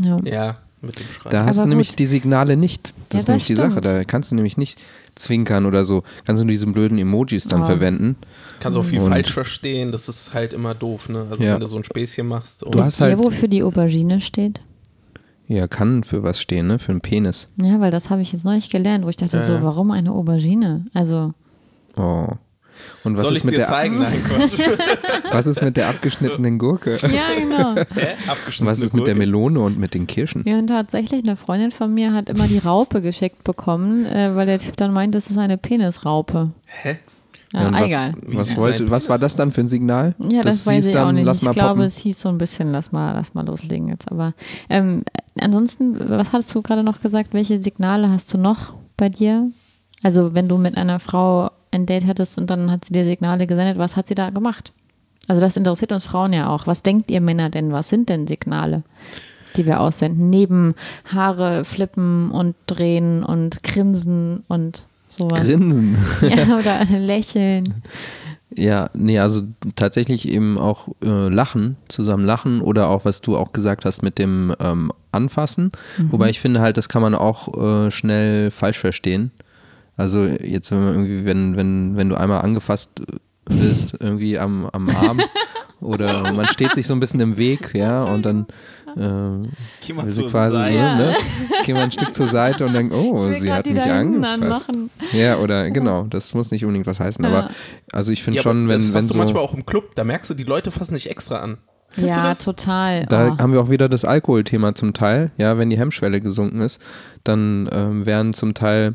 Ja. 0.00 0.18
ja, 0.24 0.56
mit 0.82 0.98
dem 0.98 1.06
Schreiben. 1.06 1.30
Da 1.30 1.44
hast 1.46 1.58
Aber 1.58 1.64
du 1.66 1.68
nämlich 1.70 1.90
gut. 1.90 1.98
die 1.98 2.06
Signale 2.06 2.56
nicht. 2.56 2.92
Das 3.08 3.14
Ja, 3.14 3.20
ist 3.20 3.28
nämlich 3.28 3.42
das 3.44 3.46
die 3.48 3.54
Sache. 3.56 3.70
stimmt. 3.70 3.84
Da 3.84 4.04
kannst 4.04 4.30
du 4.30 4.34
nämlich 4.34 4.56
nicht 4.56 4.78
zwinkern 5.14 5.66
oder 5.66 5.84
so. 5.84 6.02
Kannst 6.26 6.42
du 6.42 6.46
diese 6.46 6.66
blöden 6.66 6.98
Emojis 6.98 7.44
dann 7.48 7.60
Ja. 7.60 7.66
verwenden. 7.66 8.16
Kannst 8.60 8.78
auch 8.78 8.84
viel 8.84 9.00
Und- 9.00 9.10
falsch 9.10 9.32
verstehen, 9.32 9.92
das 9.92 10.08
ist 10.08 10.34
halt 10.34 10.52
immer 10.52 10.74
doof, 10.74 11.08
ne? 11.08 11.26
Also 11.30 11.42
Ja. 11.42 11.54
wenn 11.54 11.60
du 11.60 11.66
so 11.66 11.76
ein 11.76 11.84
Späßchen 11.84 12.26
machst. 12.26 12.62
Und 12.62 12.74
Du 12.74 12.78
hast 12.80 13.00
halt- 13.00 13.18
wofür 13.18 13.48
die 13.48 13.62
Aubergine 13.62 14.20
steht? 14.20 14.60
Ja, 15.48 15.66
kann 15.68 16.02
für 16.04 16.22
was 16.22 16.40
stehen, 16.40 16.66
ne? 16.68 16.78
Für 16.78 16.92
einen 16.92 17.00
Penis. 17.02 17.48
Ja, 17.60 17.78
weil 17.80 17.90
das 17.90 18.08
habe 18.10 18.22
ich 18.22 18.32
jetzt 18.32 18.44
neulich 18.44 18.70
gelernt, 18.70 19.04
wo 19.04 19.08
ich 19.10 19.16
dachte 19.16 19.44
so, 19.44 19.52
ja. 19.54 19.62
warum 19.62 19.90
eine 19.90 20.12
Aubergine? 20.12 20.84
Also, 20.94 21.34
Oh. 21.96 22.26
Und 23.04 23.16
was 23.16 23.22
Soll 23.24 23.32
ist 23.32 23.38
ich 23.40 23.44
mit 23.44 23.54
dir 23.54 23.58
der 23.58 23.66
zeigen? 23.68 23.98
Nein, 23.98 24.22
Quatsch. 24.28 24.60
was 25.30 25.46
ist 25.46 25.60
mit 25.62 25.76
der 25.76 25.88
abgeschnittenen 25.88 26.58
Gurke? 26.58 26.92
ja, 26.92 27.08
genau. 27.38 27.74
Hä? 27.94 28.08
Abgeschnittene 28.28 28.70
Was 28.70 28.80
ist 28.80 28.94
mit 28.94 29.06
der? 29.06 29.16
Melone 29.16 29.60
und 29.60 29.78
mit 29.78 29.94
den 29.94 30.06
Kirschen? 30.06 30.44
Ja, 30.46 30.58
und 30.58 30.68
tatsächlich, 30.68 31.24
eine 31.24 31.36
Freundin 31.36 31.70
von 31.70 31.92
mir 31.92 32.12
hat 32.12 32.28
immer 32.28 32.46
die 32.46 32.58
Raupe 32.58 33.00
geschickt 33.00 33.44
bekommen, 33.44 34.06
äh, 34.06 34.34
weil 34.36 34.46
der 34.46 34.58
Typ 34.58 34.76
dann 34.76 34.92
meint, 34.92 35.14
das 35.14 35.30
ist 35.30 35.38
eine 35.38 35.58
Penisraupe. 35.58 36.50
Hä? 36.66 36.98
Ja, 37.52 37.66
und 37.68 37.74
was, 37.74 37.82
egal. 37.82 38.14
Was, 38.28 38.56
wollte, 38.56 38.90
was 38.90 39.08
war 39.10 39.18
das 39.18 39.36
dann 39.36 39.52
für 39.52 39.60
ein 39.60 39.68
Signal? 39.68 40.14
Ja, 40.18 40.40
das, 40.40 40.66
weiß 40.66 40.86
hieß 40.86 40.86
ich 40.88 40.96
auch 40.98 41.12
nicht. 41.12 41.26
Lass 41.26 41.42
Ich 41.42 41.50
glaube, 41.50 41.68
poppen. 41.68 41.82
es 41.82 41.98
hieß 41.98 42.20
so 42.22 42.30
ein 42.30 42.38
bisschen, 42.38 42.72
lass 42.72 42.92
mal, 42.92 43.12
lass 43.12 43.34
mal 43.34 43.44
loslegen 43.44 43.88
jetzt. 43.88 44.10
Aber 44.10 44.32
ähm, 44.70 45.02
ansonsten, 45.38 45.96
was 46.08 46.32
hattest 46.32 46.54
du 46.54 46.62
gerade 46.62 46.82
noch 46.82 47.02
gesagt? 47.02 47.34
Welche 47.34 47.60
Signale 47.60 48.08
hast 48.08 48.32
du 48.32 48.38
noch 48.38 48.72
bei 48.96 49.10
dir? 49.10 49.50
Also, 50.02 50.32
wenn 50.34 50.48
du 50.48 50.56
mit 50.56 50.78
einer 50.78 50.98
Frau 50.98 51.50
ein 51.72 51.86
Date 51.86 52.06
hattest 52.06 52.38
und 52.38 52.48
dann 52.48 52.70
hat 52.70 52.84
sie 52.84 52.92
dir 52.92 53.04
Signale 53.04 53.46
gesendet, 53.46 53.78
was 53.78 53.96
hat 53.96 54.06
sie 54.06 54.14
da 54.14 54.30
gemacht? 54.30 54.72
Also, 55.28 55.40
das 55.40 55.56
interessiert 55.56 55.92
uns 55.92 56.04
Frauen 56.04 56.32
ja 56.32 56.48
auch. 56.48 56.66
Was 56.66 56.82
denkt 56.82 57.10
ihr 57.10 57.20
Männer 57.20 57.48
denn? 57.48 57.72
Was 57.72 57.88
sind 57.88 58.08
denn 58.08 58.26
Signale, 58.26 58.82
die 59.56 59.66
wir 59.66 59.80
aussenden? 59.80 60.30
Neben 60.30 60.74
Haare 61.12 61.64
flippen 61.64 62.30
und 62.30 62.56
drehen 62.66 63.22
und 63.22 63.62
grinsen 63.62 64.44
und 64.48 64.86
sowas. 65.08 65.40
Grinsen. 65.40 65.96
ja, 66.22 66.56
oder 66.58 66.84
lächeln. 66.98 67.82
Ja, 68.54 68.90
nee, 68.92 69.18
also 69.18 69.42
tatsächlich 69.76 70.28
eben 70.28 70.58
auch 70.58 70.88
äh, 71.02 71.28
lachen, 71.28 71.76
zusammen 71.88 72.24
lachen 72.24 72.60
oder 72.60 72.88
auch, 72.88 73.04
was 73.04 73.20
du 73.20 73.36
auch 73.36 73.52
gesagt 73.52 73.84
hast 73.84 74.02
mit 74.02 74.18
dem 74.18 74.54
ähm, 74.60 74.92
Anfassen. 75.10 75.72
Mhm. 75.96 76.12
Wobei 76.12 76.30
ich 76.30 76.40
finde 76.40 76.60
halt, 76.60 76.76
das 76.76 76.88
kann 76.88 77.02
man 77.02 77.14
auch 77.14 77.86
äh, 77.86 77.90
schnell 77.90 78.50
falsch 78.50 78.78
verstehen. 78.78 79.30
Also 79.96 80.24
jetzt, 80.26 80.70
wenn 80.70 80.84
man 80.84 80.94
irgendwie, 80.94 81.24
wenn, 81.24 81.56
wenn, 81.56 81.96
wenn 81.96 82.08
du 82.08 82.16
einmal 82.16 82.40
angefasst 82.42 83.02
wirst, 83.46 83.96
irgendwie 84.00 84.38
am, 84.38 84.66
am 84.72 84.88
Arm 84.90 85.20
oder 85.80 86.32
man 86.32 86.46
steht 86.48 86.74
sich 86.74 86.86
so 86.86 86.94
ein 86.94 87.00
bisschen 87.00 87.20
im 87.20 87.36
Weg, 87.36 87.70
ja, 87.74 88.02
und 88.04 88.24
dann 88.24 88.46
äh, 88.96 89.48
Geh 89.86 89.92
mal 89.92 90.04
will 90.04 90.12
sie 90.12 90.22
zur 90.22 90.30
quasi 90.30 90.56
Seite. 90.56 90.72
so, 90.72 90.78
Ja. 90.78 90.96
ne? 90.96 91.14
Geh 91.64 91.72
mal 91.74 91.80
ein 91.82 91.92
Stück 91.92 92.14
zur 92.14 92.28
Seite 92.28 92.64
und 92.66 92.72
denkt, 92.72 92.94
oh, 92.94 93.32
sie 93.32 93.52
hat 93.52 93.66
mich 93.66 93.82
angefasst. 93.82 94.68
Ja, 95.12 95.38
oder 95.38 95.70
genau, 95.70 96.04
das 96.04 96.34
muss 96.34 96.50
nicht 96.50 96.64
unbedingt 96.64 96.86
was 96.86 97.00
heißen, 97.00 97.24
Ja. 97.24 97.30
aber 97.30 97.50
also 97.92 98.12
ich 98.12 98.22
finde 98.22 98.38
Ja, 98.38 98.42
schon, 98.42 98.68
wenn, 98.68 98.78
das 98.80 98.92
wenn 98.92 98.98
hast 98.98 99.08
so. 99.08 99.12
du 99.14 99.18
manchmal 99.18 99.42
auch 99.42 99.54
im 99.54 99.66
Club, 99.66 99.94
da 99.94 100.04
merkst 100.04 100.30
du, 100.30 100.34
die 100.34 100.44
Leute 100.44 100.70
fassen 100.70 100.94
nicht 100.94 101.10
extra 101.10 101.36
an. 101.36 101.58
Kennst 101.94 102.08
du 102.08 102.20
Ja, 102.20 102.22
das? 102.22 102.38
total. 102.38 103.04
Da 103.06 103.32
oh. 103.36 103.42
haben 103.42 103.52
wir 103.52 103.60
auch 103.60 103.68
wieder 103.70 103.88
das 103.88 104.04
Alkoholthema 104.06 104.74
zum 104.74 104.94
Teil. 104.94 105.30
Ja, 105.36 105.58
wenn 105.58 105.68
die 105.68 105.78
Hemmschwelle 105.78 106.20
gesunken 106.22 106.60
ist, 106.62 106.80
dann 107.24 107.68
ähm, 107.70 108.06
werden 108.06 108.32
zum 108.32 108.54
Teil 108.54 108.94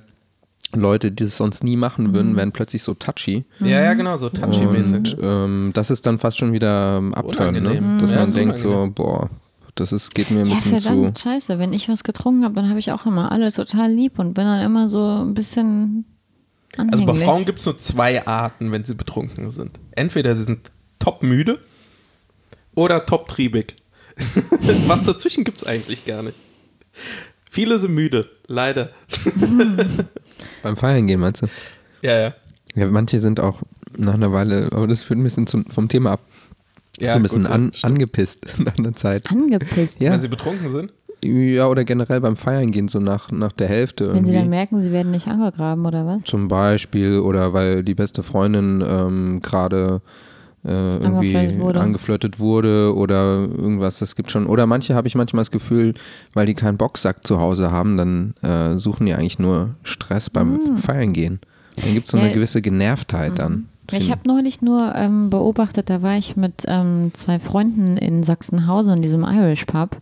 Leute, 0.75 1.11
die 1.11 1.23
es 1.23 1.37
sonst 1.37 1.63
nie 1.63 1.77
machen 1.77 2.13
würden, 2.13 2.33
Mhm. 2.33 2.35
werden 2.37 2.51
plötzlich 2.51 2.83
so 2.83 2.93
touchy. 2.93 3.45
Ja, 3.61 3.81
ja, 3.81 3.93
genau, 3.93 4.17
so 4.17 4.29
touchy-mäßig. 4.29 5.15
Und 5.15 5.17
ähm, 5.23 5.71
das 5.73 5.89
ist 5.91 6.05
dann 6.05 6.19
fast 6.19 6.37
schon 6.37 6.51
wieder 6.53 7.01
Abturn, 7.13 7.61
ne? 7.63 7.97
Dass 8.01 8.11
Ja, 8.11 8.17
man 8.17 8.27
ist 8.27 8.35
denkt 8.35 8.57
so, 8.59 8.67
unangenehm. 8.69 8.93
boah, 8.93 9.29
das 9.75 9.91
ist, 9.93 10.13
geht 10.13 10.29
mir 10.29 10.41
ein 10.41 10.47
Ja, 10.47 10.55
bisschen 10.55 10.77
zu. 10.79 10.83
verdammt, 10.83 11.19
scheiße. 11.19 11.57
Wenn 11.59 11.71
ich 11.71 11.87
was 11.87 12.03
getrunken 12.03 12.43
habe, 12.43 12.53
dann 12.55 12.67
habe 12.69 12.79
ich 12.79 12.91
auch 12.91 13.05
immer 13.05 13.31
alle 13.31 13.51
total 13.51 13.91
lieb 13.91 14.19
und 14.19 14.33
bin 14.33 14.43
dann 14.45 14.59
immer 14.61 14.87
so 14.89 15.01
ein 15.23 15.33
bisschen 15.33 16.03
Also 16.75 16.89
anhänglich. 17.03 17.19
bei 17.19 17.25
Frauen 17.31 17.45
gibt 17.45 17.59
es 17.59 17.65
nur 17.65 17.77
zwei 17.77 18.27
Arten, 18.27 18.71
wenn 18.73 18.83
sie 18.83 18.95
betrunken 18.95 19.49
sind. 19.51 19.71
Entweder 19.91 20.35
sie 20.35 20.43
sind 20.43 20.69
top 20.99 21.23
müde 21.23 21.59
oder 22.75 23.05
top 23.05 23.29
triebig. 23.29 23.77
Was 24.87 25.03
dazwischen 25.03 25.43
gibt 25.45 25.59
es 25.61 25.67
eigentlich 25.67 26.05
gar 26.05 26.23
nicht. 26.23 26.35
Viele 27.49 27.79
sind 27.79 27.93
müde, 27.93 28.29
leider. 28.47 28.89
Beim 30.63 30.77
Feiern 30.77 31.07
gehen, 31.07 31.19
meinst 31.19 31.41
du? 31.41 31.47
Ja, 32.01 32.19
ja. 32.19 32.33
Ja, 32.75 32.87
manche 32.87 33.19
sind 33.19 33.39
auch 33.39 33.61
nach 33.97 34.13
einer 34.13 34.31
Weile, 34.31 34.69
aber 34.71 34.87
das 34.87 35.01
führt 35.01 35.19
ein 35.19 35.23
bisschen 35.23 35.47
zum, 35.47 35.65
vom 35.65 35.87
Thema 35.87 36.11
ab. 36.11 36.19
ja 36.99 37.11
so 37.13 37.17
ein 37.17 37.23
bisschen 37.23 37.43
gut, 37.43 37.51
an, 37.51 37.71
angepisst 37.81 38.45
nach 38.59 38.77
einer 38.77 38.93
Zeit. 38.93 39.29
Angepisst. 39.31 39.99
Ja. 39.99 40.11
Wenn 40.11 40.21
sie 40.21 40.27
betrunken 40.27 40.69
sind. 40.69 40.91
Ja, 41.23 41.67
oder 41.67 41.83
generell 41.83 42.21
beim 42.21 42.35
Feiern 42.35 42.71
gehen, 42.71 42.87
so 42.87 42.99
nach, 42.99 43.31
nach 43.31 43.51
der 43.51 43.67
Hälfte. 43.67 44.13
Wenn 44.13 44.25
sie 44.25 44.31
irgendwie. 44.31 44.37
dann 44.37 44.49
merken, 44.49 44.83
sie 44.83 44.91
werden 44.91 45.11
nicht 45.11 45.27
angegraben 45.27 45.85
oder 45.85 46.05
was? 46.05 46.23
Zum 46.23 46.47
Beispiel 46.47 47.19
oder 47.19 47.53
weil 47.53 47.83
die 47.83 47.95
beste 47.95 48.21
Freundin 48.21 48.83
ähm, 48.87 49.41
gerade 49.41 50.01
irgendwie 50.71 51.35
Angeflirtet 51.35 51.59
wurde. 51.59 51.79
angeflirtet 51.81 52.39
wurde 52.39 52.95
oder 52.95 53.39
irgendwas. 53.41 53.99
Das 53.99 54.15
gibt 54.15 54.31
schon. 54.31 54.45
Oder 54.47 54.65
manche 54.67 54.95
habe 54.95 55.07
ich 55.07 55.15
manchmal 55.15 55.41
das 55.41 55.51
Gefühl, 55.51 55.93
weil 56.33 56.45
die 56.45 56.53
keinen 56.55 56.77
Boxsack 56.77 57.25
zu 57.25 57.39
Hause 57.39 57.71
haben, 57.71 57.97
dann 57.97 58.33
äh, 58.41 58.77
suchen 58.77 59.05
die 59.05 59.13
eigentlich 59.13 59.39
nur 59.39 59.75
Stress 59.83 60.29
beim 60.29 60.77
Feiern 60.77 61.13
gehen. 61.13 61.39
Dann 61.83 61.93
gibt 61.93 62.05
es 62.05 62.11
so 62.11 62.17
eine 62.17 62.27
Ja. 62.27 62.33
gewisse 62.33 62.61
Genervtheit 62.61 63.37
dann. 63.39 63.69
Ich 63.91 64.11
habe 64.11 64.21
neulich 64.25 64.61
nur 64.61 64.93
ähm, 64.95 65.29
beobachtet, 65.29 65.89
da 65.89 66.01
war 66.01 66.17
ich 66.17 66.35
mit 66.35 66.63
ähm, 66.67 67.11
zwei 67.13 67.39
Freunden 67.39 67.95
in 67.95 68.21
Sachsenhausen 68.21 68.93
in 68.93 69.01
diesem 69.01 69.23
Irish 69.23 69.65
Pub 69.65 69.97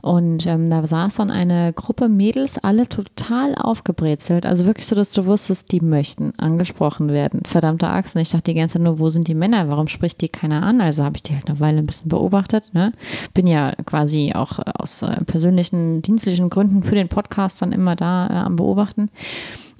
und 0.00 0.44
ähm, 0.46 0.68
da 0.68 0.84
saß 0.84 1.16
dann 1.16 1.30
eine 1.30 1.72
Gruppe 1.72 2.08
Mädels, 2.08 2.58
alle 2.58 2.88
total 2.88 3.54
aufgebrezelt, 3.54 4.44
also 4.44 4.66
wirklich 4.66 4.86
so, 4.86 4.96
dass 4.96 5.12
du 5.12 5.26
wusstest, 5.26 5.70
die 5.70 5.80
möchten 5.80 6.32
angesprochen 6.38 7.08
werden. 7.08 7.42
Verdammte 7.44 7.88
Axt. 7.88 8.16
Und 8.16 8.22
ich 8.22 8.30
dachte 8.30 8.50
die 8.50 8.54
ganze 8.54 8.74
Zeit 8.74 8.82
nur, 8.82 8.98
wo 8.98 9.08
sind 9.08 9.28
die 9.28 9.34
Männer? 9.34 9.68
Warum 9.68 9.86
spricht 9.88 10.20
die 10.20 10.28
keiner 10.28 10.62
an? 10.62 10.80
Also 10.80 11.04
habe 11.04 11.16
ich 11.16 11.22
die 11.22 11.34
halt 11.34 11.48
eine 11.48 11.60
Weile 11.60 11.78
ein 11.78 11.86
bisschen 11.86 12.08
beobachtet. 12.08 12.70
Ne? 12.72 12.92
Bin 13.34 13.46
ja 13.46 13.72
quasi 13.86 14.32
auch 14.34 14.58
aus 14.78 15.02
äh, 15.02 15.24
persönlichen, 15.24 16.02
dienstlichen 16.02 16.50
Gründen 16.50 16.82
für 16.82 16.94
den 16.94 17.08
Podcast 17.08 17.62
dann 17.62 17.72
immer 17.72 17.94
da 17.94 18.26
äh, 18.26 18.32
am 18.32 18.56
Beobachten. 18.56 19.10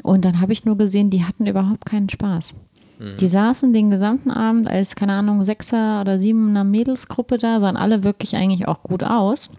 Und 0.02 0.24
dann 0.24 0.40
habe 0.40 0.52
ich 0.52 0.64
nur 0.64 0.78
gesehen, 0.78 1.10
die 1.10 1.24
hatten 1.24 1.46
überhaupt 1.46 1.84
keinen 1.86 2.08
Spaß. 2.08 2.54
Die 2.98 3.28
saßen 3.28 3.72
den 3.72 3.90
gesamten 3.90 4.30
Abend 4.30 4.68
als, 4.68 4.96
keine 4.96 5.12
Ahnung, 5.12 5.42
Sechser- 5.42 6.00
oder 6.00 6.18
Siebener 6.18 6.64
Mädelsgruppe 6.64 7.38
da, 7.38 7.60
sahen 7.60 7.76
alle 7.76 8.02
wirklich 8.02 8.34
eigentlich 8.36 8.66
auch 8.66 8.82
gut 8.82 9.04
aus, 9.04 9.50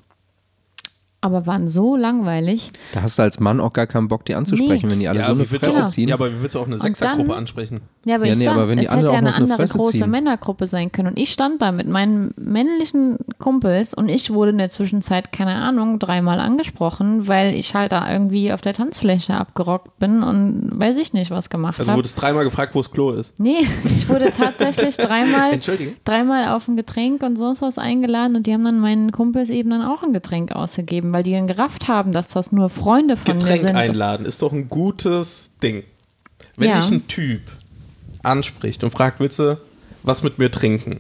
aber 1.22 1.46
waren 1.46 1.68
so 1.68 1.96
langweilig. 1.98 2.72
Da 2.94 3.02
hast 3.02 3.20
du 3.20 3.24
als 3.24 3.40
Mann 3.40 3.60
auch 3.60 3.74
gar 3.74 3.88
keinen 3.88 4.08
Bock, 4.08 4.26
die 4.26 4.36
anzusprechen, 4.36 4.88
Nee. 4.88 4.92
wenn 4.94 5.00
die 5.00 5.08
alle 5.10 5.20
ja, 5.20 5.26
so 5.26 5.34
eine 5.34 5.46
Fresse 5.46 5.84
auch, 5.84 5.88
ziehen. 5.90 6.08
ja, 6.10 6.16
aber 6.16 6.32
wie 6.34 6.42
willst 6.42 6.56
du 6.56 6.60
auch 6.60 6.68
eine 6.68 6.78
Sechsergruppe 6.78 7.36
ansprechen? 7.36 7.82
Ja, 8.06 8.16
aber 8.16 8.26
Ja, 8.26 8.34
ich 8.34 8.40
nee, 8.40 8.46
sag, 8.46 8.54
aber 8.56 8.70
wenn 8.70 8.78
die 8.78 8.86
es 8.86 8.90
alle 8.90 9.02
hätte 9.02 9.10
auch 9.10 9.14
ja 9.14 9.18
eine 9.20 9.28
eine 9.34 9.36
andere 9.44 9.58
Fresse 9.58 9.78
große 9.78 9.92
ziehen. 10.00 10.10
Männergruppe 10.10 10.66
sein 10.68 10.92
können. 10.92 11.10
Und 11.10 11.20
ich 11.20 11.32
stand 11.32 11.62
da 11.62 11.72
mit 11.72 11.88
meinen 11.88 12.34
männlichen 12.38 13.18
Kumpels 13.38 13.94
und 13.94 14.08
ich 14.10 14.32
wurde 14.34 14.52
in 14.52 14.58
der 14.58 14.70
Zwischenzeit, 14.70 15.32
keine 15.32 15.56
Ahnung, 15.56 16.00
dreimal 16.00 16.40
angesprochen, 16.40 17.28
weil 17.28 17.54
ich 17.56 17.76
halt 17.76 17.92
da 17.92 18.12
irgendwie 18.12 18.54
auf 18.54 18.62
der 18.62 18.74
Tanzfläche 18.74 19.34
abgerockt 19.34 20.00
bin 20.00 20.24
und 20.24 20.70
weiß 20.74 20.98
ich 21.00 21.14
nicht, 21.14 21.32
was 21.32 21.50
gemacht 21.50 21.80
Also 21.80 21.92
habe. 21.92 21.98
wurdest 22.00 22.22
dreimal 22.22 22.44
gefragt, 22.46 22.76
wo 22.76 22.80
das 22.80 22.92
Klo 22.92 23.12
ist. 23.12 23.34
Nee, 23.40 23.68
ich 23.86 24.08
wurde 24.08 24.30
tatsächlich 24.32 24.96
dreimal, 24.98 25.54
Entschuldigung. 25.54 25.96
dreimal 26.06 26.50
auf 26.56 26.68
ein 26.68 26.78
Getränk 26.78 27.24
und 27.24 27.36
sonst 27.38 27.62
was 27.62 27.78
eingeladen 27.78 28.36
und 28.36 28.48
die 28.48 28.54
haben 28.54 28.64
dann 28.64 28.80
meinen 28.80 29.12
Kumpels 29.12 29.50
eben 29.50 29.70
dann 29.70 29.82
auch 29.82 30.04
ein 30.04 30.14
Getränk 30.14 30.54
ausgegeben, 30.54 31.09
weil 31.14 31.24
die 31.24 31.32
dann 31.34 31.48
gerafft 31.48 31.88
haben, 31.88 32.12
dass 32.12 32.30
das 32.30 32.52
nur 32.52 32.70
Freunde 32.70 33.18
von 33.18 33.36
mir 33.38 33.42
Getränk 33.42 33.62
sind. 33.62 33.76
einladen 33.76 34.26
ist 34.26 34.42
doch 34.42 34.52
ein 34.52 34.70
gutes 34.70 35.50
Ding. 35.62 35.84
Wenn 36.58 36.70
Ja. 36.70 36.80
dich 36.80 36.92
ein 36.92 37.08
Typ 37.08 37.42
anspricht 38.24 38.84
und 38.84 38.92
fragt, 38.92 39.20
willst 39.20 39.40
du 39.40 39.60
was 40.04 40.24
mit 40.24 40.38
mir 40.40 40.52
trinken? 40.52 41.00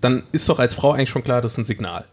Dann 0.00 0.22
ist 0.32 0.48
doch 0.48 0.58
als 0.58 0.74
Frau 0.74 0.92
eigentlich 0.92 1.10
schon 1.10 1.24
klar, 1.24 1.40
das 1.40 1.52
ist 1.52 1.58
ein 1.58 1.64
Signal. 1.64 2.04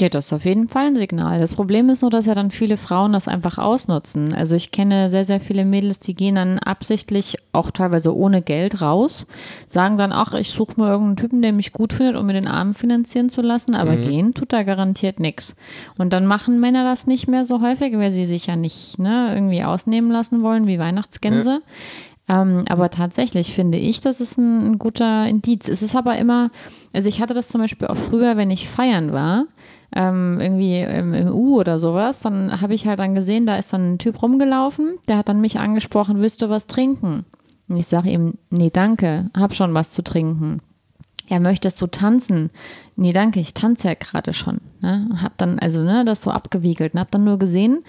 Ja, 0.00 0.08
das 0.08 0.26
ist 0.26 0.32
auf 0.32 0.44
jeden 0.44 0.68
Fall 0.68 0.86
ein 0.86 0.94
Signal. 0.94 1.40
Das 1.40 1.54
Problem 1.54 1.90
ist 1.90 2.02
nur, 2.02 2.10
dass 2.12 2.26
ja 2.26 2.34
dann 2.34 2.52
viele 2.52 2.76
Frauen 2.76 3.12
das 3.12 3.26
einfach 3.26 3.58
ausnutzen. 3.58 4.32
Also 4.32 4.54
ich 4.54 4.70
kenne 4.70 5.10
sehr, 5.10 5.24
sehr 5.24 5.40
viele 5.40 5.64
Mädels, 5.64 5.98
die 5.98 6.14
gehen 6.14 6.36
dann 6.36 6.60
absichtlich 6.60 7.36
auch 7.52 7.72
teilweise 7.72 8.16
ohne 8.16 8.40
Geld 8.40 8.80
raus, 8.80 9.26
sagen 9.66 9.98
dann, 9.98 10.12
ach, 10.12 10.34
ich 10.34 10.52
suche 10.52 10.80
mir 10.80 10.86
irgendeinen 10.88 11.16
Typen, 11.16 11.42
der 11.42 11.52
mich 11.52 11.72
gut 11.72 11.92
findet, 11.92 12.14
um 12.14 12.26
mir 12.26 12.34
den 12.34 12.46
Abend 12.46 12.78
finanzieren 12.78 13.28
zu 13.28 13.42
lassen, 13.42 13.74
aber 13.74 13.96
gehen 13.96 14.34
tut 14.34 14.52
da 14.52 14.62
garantiert 14.62 15.18
nichts. 15.18 15.56
Und 15.96 16.12
dann 16.12 16.26
machen 16.26 16.60
Männer 16.60 16.84
das 16.84 17.08
nicht 17.08 17.26
mehr 17.26 17.44
so 17.44 17.60
häufig, 17.60 17.92
weil 17.98 18.12
sie 18.12 18.26
sich 18.26 18.46
ja 18.46 18.54
nicht 18.54 19.00
ne, 19.00 19.32
irgendwie 19.34 19.64
ausnehmen 19.64 20.12
lassen 20.12 20.42
wollen 20.44 20.68
wie 20.68 20.78
Weihnachtsgänse. 20.78 21.60
Ähm, 22.28 22.64
aber 22.68 22.90
tatsächlich 22.90 23.52
finde 23.52 23.78
ich, 23.78 24.00
das 24.00 24.20
ist 24.20 24.38
ein, 24.38 24.72
ein 24.72 24.78
guter 24.78 25.26
Indiz. 25.26 25.66
Es 25.68 25.82
ist 25.82 25.96
aber 25.96 26.18
immer, 26.18 26.50
also 26.92 27.08
ich 27.08 27.20
hatte 27.20 27.34
das 27.34 27.48
zum 27.48 27.60
Beispiel 27.60 27.88
auch 27.88 27.96
früher, 27.96 28.36
wenn 28.36 28.50
ich 28.50 28.68
feiern 28.68 29.12
war, 29.12 29.46
ähm, 29.94 30.38
irgendwie 30.40 30.80
im, 30.80 31.14
im 31.14 31.28
U 31.28 31.58
oder 31.58 31.78
sowas, 31.78 32.20
dann 32.20 32.60
habe 32.60 32.74
ich 32.74 32.86
halt 32.86 32.98
dann 32.98 33.14
gesehen, 33.14 33.46
da 33.46 33.56
ist 33.56 33.72
dann 33.72 33.94
ein 33.94 33.98
Typ 33.98 34.22
rumgelaufen, 34.22 34.98
der 35.08 35.18
hat 35.18 35.28
dann 35.28 35.40
mich 35.40 35.58
angesprochen, 35.58 36.20
willst 36.20 36.42
du 36.42 36.50
was 36.50 36.66
trinken? 36.66 37.24
Und 37.68 37.76
ich 37.76 37.86
sage 37.86 38.10
ihm, 38.10 38.34
nee, 38.50 38.70
danke, 38.70 39.30
hab 39.36 39.54
schon 39.54 39.74
was 39.74 39.90
zu 39.90 40.02
trinken. 40.02 40.60
Ja, 41.28 41.40
möchtest 41.40 41.80
du 41.82 41.86
tanzen? 41.86 42.50
Nee, 42.96 43.12
danke, 43.12 43.38
ich 43.40 43.52
tanze 43.52 43.88
ja 43.88 43.94
gerade 43.94 44.32
schon. 44.32 44.60
Ne? 44.80 45.08
Hab 45.22 45.36
dann, 45.36 45.58
also, 45.58 45.82
ne, 45.82 46.04
das 46.06 46.22
so 46.22 46.30
abgewiegelt 46.30 46.94
und 46.94 47.00
hab 47.00 47.10
dann 47.10 47.24
nur 47.24 47.38
gesehen, 47.38 47.80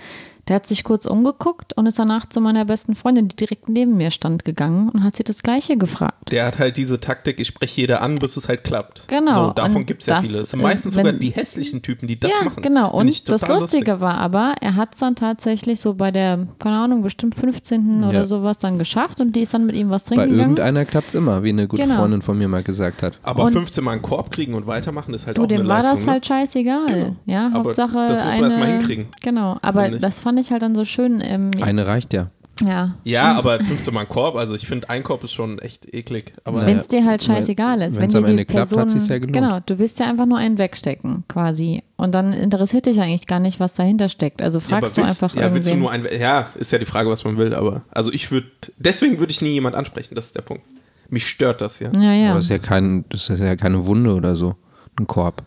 Der 0.50 0.56
hat 0.56 0.68
sich 0.68 0.84
kurz 0.84 1.06
umgeguckt 1.06 1.74
und 1.78 1.86
ist 1.86 2.00
danach 2.00 2.26
zu 2.28 2.42
meiner 2.42 2.66
besten 2.66 2.96
Freundin, 2.96 3.28
die 3.28 3.36
direkt 3.36 3.70
neben 3.70 3.96
mir 3.98 4.12
stand, 4.12 4.44
gegangen 4.46 4.90
und 4.90 5.04
hat 5.04 5.16
sie 5.16 5.24
das 5.24 5.44
Gleiche 5.44 5.78
gefragt. 5.78 6.32
Der 6.32 6.46
hat 6.48 6.60
halt 6.60 6.76
diese 6.78 7.00
Taktik, 7.00 7.40
ich 7.40 7.48
spreche 7.48 7.82
jeder 7.82 8.02
an, 8.02 8.16
bis 8.16 8.36
es 8.36 8.50
halt 8.50 8.64
klappt. 8.64 9.08
Genau. 9.08 9.46
So, 9.48 9.52
davon 9.54 9.86
gibt 9.86 10.02
es 10.02 10.08
ja 10.08 10.22
viele. 10.22 10.40
Es 10.40 10.52
sind 10.52 10.62
meistens 10.62 10.96
wenn- 10.96 11.06
sogar 11.06 11.20
die 11.20 11.30
hässlichen 11.30 11.82
Typen, 11.84 12.08
die 12.08 12.20
das 12.20 12.32
ja, 12.32 12.46
machen. 12.46 12.64
genau. 12.64 12.90
Find 12.98 13.00
Und 13.02 13.30
das 13.30 13.48
Lustige 13.48 13.92
lustig. 13.92 14.02
war 14.02 14.16
aber, 14.18 14.54
er 14.60 14.76
hat 14.76 14.94
es 14.96 15.00
dann 15.00 15.16
tatsächlich 15.16 15.80
so 15.80 15.94
bei 15.94 16.10
der, 16.12 16.48
keine 16.58 16.78
Ahnung, 16.78 17.04
bestimmt 17.04 17.36
15. 17.36 18.02
Ja. 18.02 18.10
oder 18.10 18.26
sowas 18.26 18.58
dann 18.58 18.78
geschafft 18.80 19.22
und 19.22 19.36
die 19.36 19.42
ist 19.42 19.54
dann 19.54 19.66
mit 19.68 19.76
ihm 19.76 19.90
was 19.92 20.06
Bei 20.06 20.16
trinken 20.16 20.32
gegangen. 20.32 20.40
irgendeiner 20.58 20.86
klappt 20.86 21.10
es 21.10 21.14
immer, 21.16 21.44
wie 21.44 21.50
eine 21.50 21.68
gute 21.68 21.84
Genau. 21.84 21.96
Freundin 21.96 22.22
von 22.24 22.38
mir 22.38 22.48
mal 22.48 22.64
gesagt 22.64 23.04
hat. 23.04 23.20
Aber 23.22 23.44
Und- 23.44 23.54
15 23.54 23.84
Mal 23.84 23.92
einen 23.92 24.02
Korb 24.02 24.32
kriegen 24.32 24.56
und 24.56 24.66
weitermachen 24.66 25.14
ist 25.14 25.28
halt 25.28 25.38
Du, 25.38 25.44
auch 25.44 25.48
eine 25.48 25.58
dem 25.60 25.68
war 25.68 25.78
Leistung. 25.84 25.96
das 25.96 26.06
ne? 26.08 26.12
halt 26.14 26.26
scheißegal. 26.26 26.88
Genau. 26.88 27.16
Ja, 27.28 27.46
Aber 27.54 27.66
Hauptsache 27.66 28.08
das 28.08 28.10
muss 28.10 28.24
man 28.26 28.34
eine, 28.34 28.44
erst 28.46 28.58
mal 28.60 28.66
hinkriegen. 28.68 29.08
Genau, 29.22 29.58
aber 29.62 29.90
das 29.90 30.20
fand 30.22 30.39
ich 30.40 30.52
halt 30.52 30.62
dann 30.62 30.76
so 30.76 30.86
schön. 30.86 31.22
Ähm, 31.22 31.52
Eine 31.62 31.88
reicht 31.88 32.14
ja. 32.14 32.32
ja. 32.62 32.96
Ja, 33.04 33.38
aber 33.38 33.60
15 33.60 33.94
Mal 33.94 34.02
einen 34.02 34.10
Korb, 34.10 34.36
also 34.36 34.56
ich 34.56 34.68
finde, 34.68 34.90
ein 34.90 35.04
Korb 35.04 35.24
ist 35.24 35.34
schon 35.34 35.60
echt 35.60 35.94
eklig. 35.94 36.34
Aber 36.44 36.66
Wenn 36.66 36.78
es 36.78 36.88
dir 36.88 37.06
halt 37.06 37.24
scheißegal 37.24 37.82
ist. 37.82 38.00
wenn's 38.00 38.14
wenn 38.14 38.20
am 38.20 38.24
dir 38.24 38.28
die 38.28 38.32
Ende 38.32 38.46
klappt, 38.46 38.70
Person, 38.70 38.82
hat 38.82 38.92
sich's 38.92 39.08
ja 39.08 39.20
gelohnt. 39.20 39.34
Genau, 39.34 39.60
du 39.66 39.80
willst 39.80 40.00
ja 40.00 40.08
einfach 40.08 40.26
nur 40.26 40.38
einen 40.38 40.58
wegstecken, 40.58 41.24
quasi. 41.28 41.84
Und 41.98 42.16
dann 42.16 42.34
interessiert 42.34 42.86
dich 42.86 43.00
eigentlich 43.02 43.28
gar 43.28 43.40
nicht, 43.40 43.60
was 43.60 43.74
dahinter 43.74 44.10
steckt. 44.10 44.42
Also 44.42 44.60
ja, 44.60 44.66
fragst 44.66 44.98
du 44.98 45.04
willst, 45.04 45.24
einfach 45.24 45.40
ja, 45.40 45.54
willst 45.54 45.70
du 45.70 45.76
nur 45.76 45.92
ein, 45.92 46.08
ja, 46.20 46.48
ist 46.56 46.72
ja 46.72 46.80
die 46.80 46.86
Frage, 46.86 47.10
was 47.10 47.24
man 47.24 47.38
will, 47.38 47.54
aber 47.54 47.84
also 47.92 48.12
ich 48.12 48.32
würde, 48.32 48.48
deswegen 48.78 49.20
würde 49.20 49.32
ich 49.32 49.42
nie 49.42 49.54
jemand 49.54 49.76
ansprechen, 49.76 50.16
das 50.16 50.28
ist 50.28 50.36
der 50.36 50.42
Punkt. 50.42 50.64
Mich 51.10 51.26
stört 51.28 51.62
das 51.62 51.80
ja. 51.80 51.92
ja, 51.94 52.14
ja. 52.14 52.30
Aber 52.30 52.40
es 52.40 52.46
ist 52.46 52.52
ja, 52.52 52.60
kein, 52.60 53.06
das 53.10 53.30
ist 53.30 53.40
ja 53.40 53.56
keine 53.56 53.86
Wunde 53.86 54.14
oder 54.14 54.36
so. 54.36 54.56
Ein 54.98 55.08
Korb. 55.08 55.44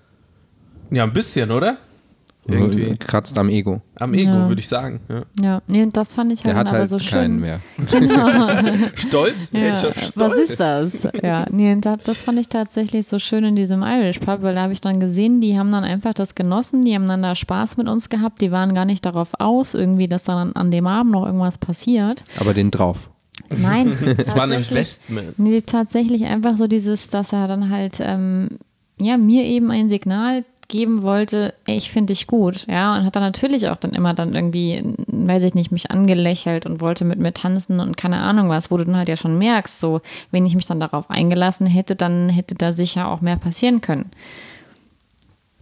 Ja, 0.91 1.05
ein 1.05 1.13
bisschen, 1.13 1.51
oder? 1.51 1.79
Irgendwie. 2.47 2.97
Kratzt 2.97 3.39
am 3.39 3.49
Ego. 3.49 3.81
Am 3.97 4.15
Ego, 4.15 4.31
Ja. 4.33 4.49
würde 4.49 4.59
ich 4.61 4.67
sagen. 4.67 5.01
Ja. 5.09 5.23
ja, 5.41 5.63
nee, 5.69 5.83
und 5.83 5.97
das 5.97 6.13
fand 6.13 6.33
ich 6.33 6.45
halt 6.45 6.55
Der 6.55 6.59
hat 6.61 6.69
aber 6.69 6.79
halt 6.79 6.89
so 6.89 6.97
keinen 6.99 7.39
schön. 7.39 7.41
mehr. 7.41 7.61
Stolz? 8.97 9.51
Ja, 9.53 9.61
Welcher 9.61 9.93
Stolz? 9.93 10.13
was 10.17 10.33
ist 10.35 10.59
das? 10.61 11.07
Ja, 11.23 11.47
nee, 11.51 11.73
und 11.73 11.87
das, 11.87 12.03
das 12.03 12.25
fand 12.25 12.39
ich 12.41 12.49
tatsächlich 12.49 13.07
so 13.07 13.19
schön 13.19 13.45
in 13.45 13.55
diesem 13.57 13.83
Irish 13.83 14.19
Pub, 14.19 14.43
weil 14.43 14.55
da 14.57 14.63
habe 14.63 14.73
ich 14.73 14.81
dann 14.81 14.99
gesehen, 15.01 15.41
die 15.41 15.59
haben 15.59 15.71
dann 15.71 15.85
einfach 15.85 16.15
das 16.15 16.35
genossen, 16.35 16.83
die 16.83 16.95
haben 16.95 17.07
dann 17.07 17.23
da 17.23 17.35
Spaß 17.35 17.77
mit 17.77 17.89
uns 17.89 18.09
gehabt, 18.09 18.41
die 18.41 18.51
waren 18.51 18.75
gar 18.75 18.85
nicht 18.87 19.07
darauf 19.07 19.31
aus, 19.39 19.75
irgendwie, 19.75 20.09
dass 20.09 20.25
dann 20.25 20.53
an 20.55 20.71
dem 20.71 20.87
Abend 20.87 21.13
noch 21.13 21.25
irgendwas 21.27 21.59
passiert. 21.59 22.25
Aber 22.39 22.55
den 22.55 22.71
drauf. 22.71 23.09
Nein, 23.57 23.93
Es 24.19 24.35
war 24.35 24.45
ein 24.45 24.53
Investment. 24.53 25.39
Nee, 25.39 25.61
tatsächlich 25.63 26.25
einfach 26.25 26.57
so 26.57 26.67
dieses, 26.67 27.09
dass 27.09 27.33
er 27.33 27.47
dann 27.47 27.71
halt, 27.71 27.99
ähm, 28.01 28.59
ja, 28.99 29.17
mir 29.17 29.45
eben 29.45 29.71
ein 29.71 29.89
Signal 29.89 30.45
geben 30.73 31.03
wollte, 31.03 31.53
ey, 31.67 31.77
ich 31.77 31.93
finde 31.93 32.15
dich 32.15 32.27
gut, 32.27 32.67
ja, 32.67 32.97
und 32.97 33.05
hat 33.05 33.15
dann 33.15 33.23
natürlich 33.23 33.69
auch 33.69 33.77
dann 33.77 33.93
immer 33.93 34.15
dann 34.15 34.33
irgendwie, 34.33 34.83
weiß 35.07 35.45
ich 35.45 35.55
nicht, 35.55 35.71
mich 35.71 35.91
angelächelt 35.91 36.65
und 36.65 36.81
wollte 36.81 37.05
mit 37.05 37.19
mir 37.19 37.35
tanzen 37.35 37.79
und 37.79 37.99
keine 37.99 38.21
Ahnung 38.21 38.49
was, 38.49 38.71
wo 38.71 38.79
du 38.79 38.87
dann 38.87 38.97
halt 38.97 39.11
ja 39.11 39.17
schon 39.17 39.37
merkst, 39.37 39.79
so, 39.79 40.01
wenn 40.31 40.47
ich 40.47 40.57
mich 40.57 40.67
dann 40.67 40.81
darauf 40.81 41.11
eingelassen 41.11 41.67
hätte, 41.67 41.95
dann 41.95 42.31
hätte 42.31 42.55
da 42.55 42.73
sicher 42.73 43.09
auch 43.09 43.21
mehr 43.21 43.37
passieren 43.37 43.83
können. 43.83 44.11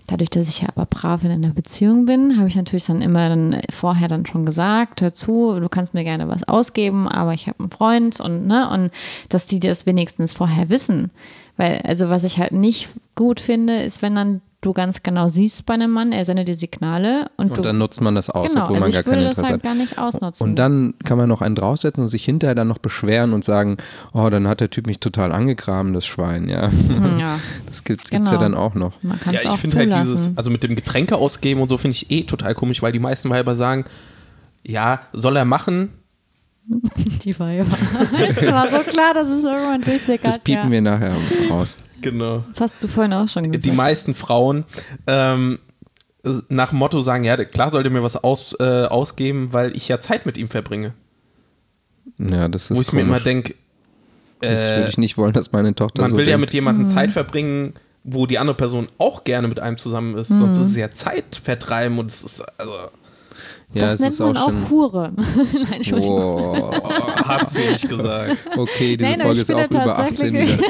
Dadurch, 0.07 0.31
dass 0.31 0.49
ich 0.49 0.63
ja 0.63 0.69
aber 0.69 0.87
brav 0.87 1.25
in 1.25 1.33
einer 1.33 1.53
Beziehung 1.53 2.07
bin, 2.07 2.39
habe 2.39 2.49
ich 2.49 2.57
natürlich 2.57 2.87
dann 2.87 3.03
immer 3.03 3.29
dann 3.29 3.61
vorher 3.69 4.07
dann 4.07 4.27
schon 4.27 4.47
gesagt, 4.47 5.03
hör 5.03 5.13
zu, 5.13 5.59
du 5.59 5.69
kannst 5.69 5.93
mir 5.93 6.05
gerne 6.05 6.29
was 6.29 6.47
ausgeben, 6.47 7.09
aber 7.09 7.35
ich 7.35 7.49
habe 7.49 7.59
einen 7.59 7.71
Freund 7.71 8.21
und 8.21 8.47
ne, 8.47 8.71
und 8.71 8.91
dass 9.29 9.47
die 9.47 9.59
das 9.59 9.87
wenigstens 9.87 10.35
vorher 10.35 10.69
wissen. 10.69 11.11
Weil, 11.57 11.81
also 11.83 12.09
was 12.11 12.23
ich 12.23 12.39
halt 12.39 12.53
nicht 12.53 12.89
gut 13.17 13.41
finde, 13.41 13.83
ist, 13.83 14.03
wenn 14.03 14.15
dann 14.15 14.41
du 14.63 14.73
ganz 14.75 15.03
genau 15.03 15.29
siehst 15.29 15.65
bei 15.65 15.75
einem 15.75 15.91
Mann, 15.91 16.13
er 16.13 16.25
sendet 16.25 16.47
die 16.49 16.55
Signale 16.55 17.31
und, 17.37 17.51
du 17.51 17.55
Und 17.57 17.65
dann 17.65 17.79
nutzt 17.79 18.01
man 18.01 18.15
das 18.15 18.29
aus, 18.29 18.49
genau, 18.49 18.65
obwohl 18.65 18.77
also 18.77 18.87
man 18.89 18.93
gar 18.93 19.03
kein 19.03 19.13
das 19.25 19.25
Interesse 19.39 19.43
halt 19.45 19.55
hat. 19.55 19.63
gar 19.63 19.75
nicht 19.75 19.99
ausnutzen. 19.99 20.45
Und 20.47 20.57
dann 20.59 20.95
kann 21.05 21.17
man 21.17 21.29
noch 21.29 21.41
einen 21.41 21.55
draufsetzen 21.55 22.03
und 22.05 22.09
sich 22.11 22.25
hinterher 22.25 22.55
dann 22.55 22.69
noch 22.69 22.79
beschweren 22.79 23.33
und 23.33 23.43
sagen, 23.43 23.79
oh, 24.13 24.29
dann 24.29 24.47
hat 24.47 24.61
der 24.61 24.69
Typ 24.69 24.87
mich 24.87 25.01
total 25.01 25.33
angegraben, 25.33 25.95
das 25.95 26.05
Schwein, 26.07 26.49
ja. 26.49 26.71
Hm, 26.71 27.19
ja, 27.19 27.39
Das 27.67 27.85
gibt 27.85 28.05
es 28.05 28.11
Genau. 28.11 28.31
ja 28.31 28.37
dann 28.39 28.55
auch 28.55 28.75
noch. 28.75 29.03
man 29.03 29.19
kann 29.19 29.33
Ja, 29.33 29.39
es 29.41 29.45
ich 29.47 29.51
auch 29.51 29.57
finde 29.59 29.77
halt 29.79 29.95
dieses, 29.95 30.37
also 30.37 30.51
mit 30.51 30.63
dem 30.63 30.77
Getränke 30.77 31.17
ausgeben 31.17 31.63
und 31.63 31.69
so 31.71 31.79
finde 31.79 31.97
ich 31.97 32.11
eh 32.11 32.25
total 32.25 32.55
komisch, 32.55 32.83
weil 32.83 32.93
die 32.93 32.99
meisten 33.01 33.31
Weiber 33.31 33.57
sagen, 33.57 33.85
ja, 34.63 35.01
soll 35.15 35.37
er 35.37 35.47
machen, 35.47 35.89
die 37.25 37.39
Weiber. 37.39 37.67
es 38.29 38.47
war 38.47 38.69
so 38.71 38.79
klar, 38.79 39.15
dass 39.15 39.29
es 39.29 39.43
irgendwann 39.45 39.81
durchsickert. 39.83 40.27
Das 40.27 40.39
piepen 40.39 40.65
ja. 40.67 40.71
wir 40.71 40.81
nachher 40.81 41.17
raus. 41.51 41.79
genau. 42.01 42.45
Das 42.49 42.61
hast 42.61 42.83
du 42.85 42.89
vorhin 42.89 43.13
auch 43.13 43.29
schon 43.29 43.45
gesagt. 43.45 43.65
Die 43.65 43.73
meisten 43.73 44.15
Frauen 44.15 44.65
ähm, 45.07 45.59
nach 46.49 46.71
dem 46.71 46.79
Motto 46.79 47.01
sagen, 47.01 47.25
ja, 47.25 47.37
klar 47.45 47.71
sollte 47.73 47.91
mir 47.91 48.03
was 48.03 48.17
aus, 48.23 48.55
äh, 48.61 48.85
ausgeben, 48.85 49.53
weil 49.53 49.77
ich 49.77 49.89
ja 49.89 50.01
Zeit 50.01 50.27
mit 50.27 50.37
ihm 50.37 50.49
verbringe. 50.49 50.93
Ja, 52.19 52.49
das 52.49 52.71
ist 52.71 52.77
Wo 52.77 52.81
ich 52.83 52.93
mir 52.93 53.01
komisch. 53.01 53.17
immer 53.17 53.21
denke, 53.25 53.55
das 54.41 54.67
würde 54.67 54.85
äh, 54.85 54.89
ich 54.89 54.99
nicht 54.99 55.17
wollen, 55.19 55.33
dass 55.33 55.53
meine 55.53 55.75
Tochter 55.75 56.03
man 56.03 56.11
so 56.13 56.17
will 56.19 56.25
ja 56.27 56.33
denkt. 56.33 56.41
mit 56.43 56.55
jemandem 56.55 56.87
Mhm. 56.87 56.91
Zeit 56.91 57.11
verbringen, 57.11 57.75
wo 58.05 58.27
die 58.27 58.39
andere 58.39 58.57
Person 58.57 58.87
auch 58.99 59.25
gerne 59.25 59.49
mit 59.49 59.61
einem 59.61 59.77
zusammen 59.79 60.17
ist. 60.17 60.29
Sonst 60.29 60.57
Mhm. 60.59 60.65
ist 60.65 60.71
es 60.71 60.77
ja 60.77 60.91
Zeit 60.93 61.41
vertreiben 61.43 61.99
und 61.99 62.07
es 62.11 62.23
ist, 62.25 62.43
also, 62.59 62.73
ja, 63.73 63.83
das 63.83 63.99
nennt 64.01 64.13
ist 64.13 64.21
man 64.21 64.37
auch 64.37 64.49
auch 64.49 64.71
Hure. 64.71 65.13
Nein, 65.53 65.73
Entschuldigung. 65.75 66.19
Oh, 66.19 66.71
hat 67.25 67.51
sie 67.51 67.61
nicht 67.71 67.89
gesagt. 67.89 68.37
okay, 68.57 68.97
diese 68.97 69.11
Nein, 69.11 69.21
aber 69.21 69.29
Folge 69.35 69.43
ich 69.43 69.49
ist 69.49 69.55
auch 69.55 69.59
finde 69.61 69.77
über 69.83 69.99
18 69.99 70.09
tatsächlich- 70.35 70.59
wieder. 70.59 70.69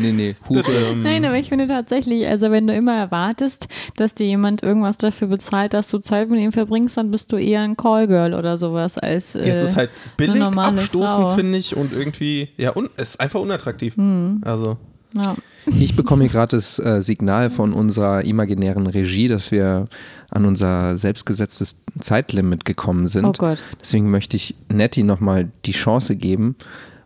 Nee, 0.00 0.12
nee, 0.12 0.36
Hure. 0.48 0.64
Ähm, 0.90 1.02
Nein, 1.02 1.24
aber 1.24 1.36
ich 1.36 1.48
finde 1.48 1.66
tatsächlich, 1.68 2.26
also 2.26 2.50
wenn 2.50 2.66
du 2.66 2.74
immer 2.74 2.94
erwartest, 2.96 3.68
dass 3.96 4.14
dir 4.14 4.26
jemand 4.26 4.62
irgendwas 4.62 4.98
dafür 4.98 5.28
bezahlt, 5.28 5.74
dass 5.74 5.88
du 5.88 5.98
Zeit 5.98 6.28
mit 6.28 6.40
ihm 6.40 6.50
verbringst, 6.52 6.96
dann 6.96 7.10
bist 7.10 7.30
du 7.30 7.36
eher 7.36 7.60
ein 7.62 7.76
Callgirl 7.76 8.34
oder 8.34 8.58
sowas 8.58 8.98
als 8.98 9.34
äh, 9.36 9.48
es 9.48 9.62
ist 9.62 9.76
halt 9.76 9.90
billig, 10.16 10.42
abstoßend, 10.42 11.28
finde 11.36 11.58
ich, 11.58 11.76
und 11.76 11.92
irgendwie, 11.92 12.48
ja, 12.56 12.74
un 12.76 12.88
es 12.96 13.10
ist 13.10 13.20
einfach 13.20 13.40
unattraktiv. 13.40 13.96
Mhm. 13.96 14.40
Also, 14.44 14.76
ja. 15.16 15.36
Ich 15.66 15.96
bekomme 15.96 16.24
hier 16.24 16.32
gerade 16.32 16.56
das 16.56 16.78
äh, 16.78 17.00
Signal 17.00 17.48
von 17.48 17.72
unserer 17.72 18.24
imaginären 18.24 18.86
Regie, 18.86 19.28
dass 19.28 19.50
wir 19.50 19.86
an 20.34 20.44
unser 20.44 20.98
selbstgesetztes 20.98 21.76
Zeitlimit 22.00 22.64
gekommen 22.64 23.08
sind. 23.08 23.24
Oh 23.24 23.32
Gott. 23.32 23.62
Deswegen 23.80 24.10
möchte 24.10 24.36
ich 24.36 24.54
Nettie 24.72 25.02
nochmal 25.04 25.48
die 25.64 25.72
Chance 25.72 26.16
geben, 26.16 26.56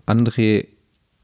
André 0.07 0.67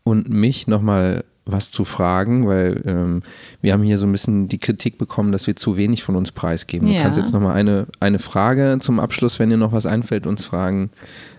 und 0.04 0.28
mich 0.30 0.66
nochmal 0.66 1.24
was 1.46 1.70
zu 1.70 1.84
fragen, 1.84 2.46
weil 2.46 2.80
ähm, 2.86 3.22
wir 3.60 3.74
haben 3.74 3.82
hier 3.82 3.98
so 3.98 4.06
ein 4.06 4.12
bisschen 4.12 4.48
die 4.48 4.56
Kritik 4.56 4.96
bekommen, 4.96 5.30
dass 5.30 5.46
wir 5.46 5.56
zu 5.56 5.76
wenig 5.76 6.02
von 6.02 6.16
uns 6.16 6.32
preisgeben. 6.32 6.88
Du 6.88 6.94
Ja. 6.94 7.02
kannst 7.02 7.18
jetzt 7.18 7.34
nochmal 7.34 7.52
eine, 7.54 7.86
eine 8.00 8.18
Frage 8.18 8.78
zum 8.80 8.98
Abschluss, 8.98 9.38
wenn 9.38 9.50
dir 9.50 9.58
noch 9.58 9.72
was 9.72 9.84
einfällt, 9.84 10.26
uns 10.26 10.46
fragen. 10.46 10.88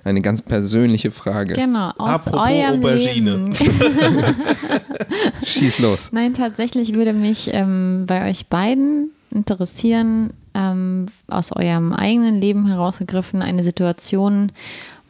Eine 0.03 0.21
ganz 0.21 0.43
persönliche 0.43 1.09
Frage. 1.09 1.55
Genau, 1.55 1.89
aus 1.97 2.07
Apropos 2.09 2.39
eurem 2.51 2.79
Aubergine. 2.81 3.31
Leben. 3.37 3.53
Schieß 5.43 5.79
los. 5.79 6.09
Nein, 6.11 6.33
tatsächlich 6.35 6.93
würde 6.93 7.13
mich 7.13 7.49
ähm, 7.53 8.03
bei 8.07 8.29
euch 8.29 8.47
beiden 8.47 9.09
interessieren, 9.31 10.33
ähm, 10.55 11.07
aus 11.27 11.51
eurem 11.51 11.93
eigenen 11.93 12.41
Leben 12.41 12.65
herausgegriffen, 12.65 13.41
eine 13.41 13.63
Situation, 13.63 14.51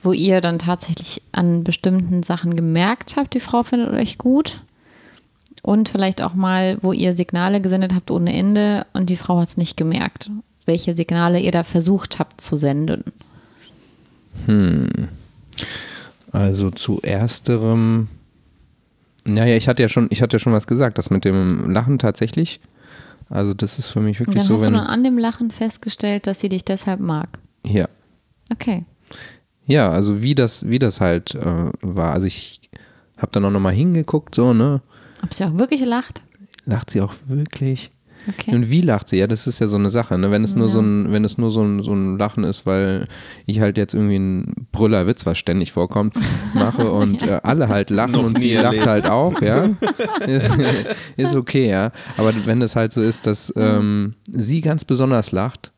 wo 0.01 0.11
ihr 0.11 0.41
dann 0.41 0.59
tatsächlich 0.59 1.21
an 1.31 1.63
bestimmten 1.63 2.23
Sachen 2.23 2.55
gemerkt 2.55 3.15
habt, 3.15 3.33
die 3.33 3.39
Frau 3.39 3.63
findet 3.63 3.91
euch 3.91 4.17
gut. 4.17 4.61
Und 5.61 5.89
vielleicht 5.89 6.21
auch 6.21 6.35
mal, 6.35 6.77
wo 6.81 6.93
ihr 6.93 7.15
Signale 7.15 7.59
gesendet 7.59 7.95
habt 7.95 8.11
ohne 8.11 8.33
Ende 8.33 8.85
und 8.93 9.09
die 9.09 9.15
Frau 9.15 9.39
hat 9.39 9.47
es 9.47 9.57
nicht 9.57 9.77
gemerkt. 9.77 10.29
Welche 10.65 10.93
Signale 10.93 11.39
ihr 11.39 11.51
da 11.51 11.63
versucht 11.63 12.19
habt 12.19 12.39
zu 12.39 12.55
senden. 12.55 13.03
Also 16.31 16.69
zu 16.69 17.01
ersterem, 17.01 18.09
naja, 19.23 19.55
ich 19.55 19.67
hatte 19.67 19.81
ja 19.81 19.89
schon, 19.89 20.07
ich 20.11 20.21
hatte 20.21 20.35
ja 20.35 20.39
schon 20.39 20.53
was 20.53 20.67
gesagt, 20.67 20.99
das 20.99 21.09
mit 21.09 21.25
dem 21.25 21.71
Lachen 21.71 21.97
tatsächlich. 21.97 22.59
Also 23.29 23.53
das 23.53 23.79
ist 23.79 23.87
für 23.89 24.01
mich 24.01 24.19
wirklich 24.19 24.37
dann 24.37 24.45
so, 24.45 24.53
hast 24.55 24.61
du 24.61 24.67
wenn 24.67 24.73
dann 24.73 24.87
an 24.87 25.03
dem 25.03 25.17
Lachen 25.17 25.51
festgestellt, 25.51 26.27
dass 26.27 26.39
sie 26.39 26.49
dich 26.49 26.63
deshalb 26.65 26.99
mag. 26.99 27.39
ja, 27.65 27.87
Okay. 28.51 28.85
ja, 29.65 29.89
also 29.89 30.21
wie 30.21 30.35
das, 30.35 30.67
wie 30.69 30.77
das 30.79 31.01
halt 31.01 31.33
äh, 31.35 31.71
war. 31.81 32.13
Also 32.13 32.27
ich 32.27 32.61
habe 33.17 33.31
dann 33.31 33.43
auch 33.45 33.49
nochmal 33.51 33.73
hingeguckt, 33.73 34.35
so 34.35 34.53
ne, 34.53 34.81
Ob 35.23 35.33
sie 35.33 35.43
auch 35.45 35.57
wirklich 35.57 35.81
lacht? 35.81 36.21
lacht 36.65 36.89
sie 36.91 37.01
auch 37.01 37.13
wirklich? 37.27 37.91
Okay. 38.27 38.55
Und 38.55 38.69
wie 38.69 38.81
lacht 38.81 39.07
sie? 39.09 39.17
Ja, 39.17 39.27
das 39.27 39.45
ist 39.47 39.59
ja 39.59 39.67
so 39.67 39.77
eine 39.77 39.89
Sache, 39.89 40.17
ne? 40.17 40.31
Wenn 40.31 40.43
es 40.43 40.55
nur 40.55 40.67
so 40.69 40.79
ein, 40.81 41.11
wenn 41.11 41.23
es 41.23 41.37
nur 41.37 41.51
so 41.51 41.61
ein, 41.61 41.83
so 41.83 41.93
ein 41.93 42.17
Lachen 42.17 42.43
ist, 42.43 42.65
weil 42.65 43.07
ich 43.45 43.59
halt 43.59 43.77
jetzt 43.77 43.93
irgendwie 43.93 44.15
einen 44.15 44.67
Brüllerwitz, 44.71 45.25
was 45.25 45.37
ständig 45.37 45.71
vorkommt, 45.71 46.15
mache 46.53 46.91
und 46.91 47.23
äh, 47.23 47.39
alle 47.43 47.69
halt 47.69 47.89
lachen 47.89 48.13
Noch 48.13 48.23
und 48.23 48.39
sie 48.39 48.53
lacht 48.55 48.65
erlebt. 48.73 48.87
halt 48.87 49.05
auch, 49.05 49.41
ja. 49.41 49.69
ist 51.17 51.35
okay, 51.35 51.69
ja. 51.69 51.91
Aber 52.17 52.33
wenn 52.45 52.61
es 52.61 52.75
halt 52.75 52.93
so 52.93 53.01
ist, 53.01 53.25
dass 53.27 53.53
ähm, 53.55 54.15
sie 54.31 54.61
ganz 54.61 54.85
besonders 54.85 55.31
lacht, 55.31 55.71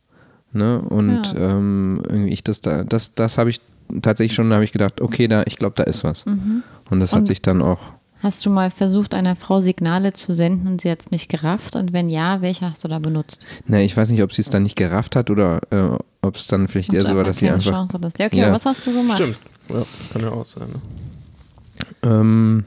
ne? 0.54 0.80
Und 0.82 1.34
Ja. 1.34 1.52
ähm, 1.58 2.02
irgendwie 2.08 2.32
ich 2.34 2.43
das 2.43 2.62
da, 2.62 2.84
das, 2.84 3.14
das 3.16 3.38
habe 3.38 3.50
ich 3.50 3.62
tatsächlich 4.02 4.36
schon, 4.36 4.50
da 4.50 4.56
habe 4.56 4.66
ich 4.66 4.72
gedacht, 4.72 5.02
okay, 5.02 5.28
da, 5.28 5.43
ich 5.45 5.58
glaube, 5.58 5.76
da 5.76 5.84
ist 5.84 6.04
was. 6.04 6.26
Und 6.26 7.00
das 7.00 7.12
hat 7.14 7.20
Und- 7.20 7.26
sich 7.26 7.41
dann 7.41 7.62
auch 7.62 7.80
Hast 8.20 8.45
du 8.45 8.49
mal 8.49 8.72
versucht, 8.72 9.13
einer 9.13 9.36
Frau 9.36 9.59
Signale 9.59 10.11
zu 10.13 10.34
senden 10.34 10.68
und 10.68 10.82
sie 10.82 10.89
hat 10.89 11.01
es 11.01 11.11
nicht 11.11 11.30
gerafft? 11.30 11.76
Und 11.76 11.93
wenn 11.93 12.09
ja, 12.09 12.41
welche 12.41 12.70
hast 12.70 12.84
du 12.84 12.88
da 12.88 12.97
benutzt? 12.99 13.45
Ne, 13.68 13.84
ich 13.84 13.95
weiß 13.95 14.09
nicht, 14.09 14.24
ob 14.24 14.34
sie 14.34 14.41
es 14.41 14.49
dann 14.49 14.63
nicht 14.63 14.76
gerafft 14.76 15.15
hat 15.15 15.30
oder 15.30 15.61
äh, 15.70 15.97
ob 16.22 16.36
es 16.36 16.47
dann 16.47 16.68
vielleicht 16.68 16.93
eher 16.93 17.03
so 17.03 17.15
war, 17.15 17.24
dass 17.24 17.38
sie 17.38 17.45
keine 17.45 17.57
einfach. 17.57 17.72
Chance 17.72 17.93
hattest. 17.93 18.18
Ja, 18.20 18.26
okay, 18.26 18.38
Ja. 18.39 18.45
aber 18.47 18.55
was 18.55 18.65
hast 18.65 18.86
du 18.88 18.93
gemacht? 18.93 19.18
Stimmt. 19.18 19.39
Ja, 19.70 19.86
kann 20.11 20.22
ja 20.24 20.30
auch 20.32 20.45
sein. 20.45 20.68
Ne? 20.68 20.82
Ähm, 22.09 22.65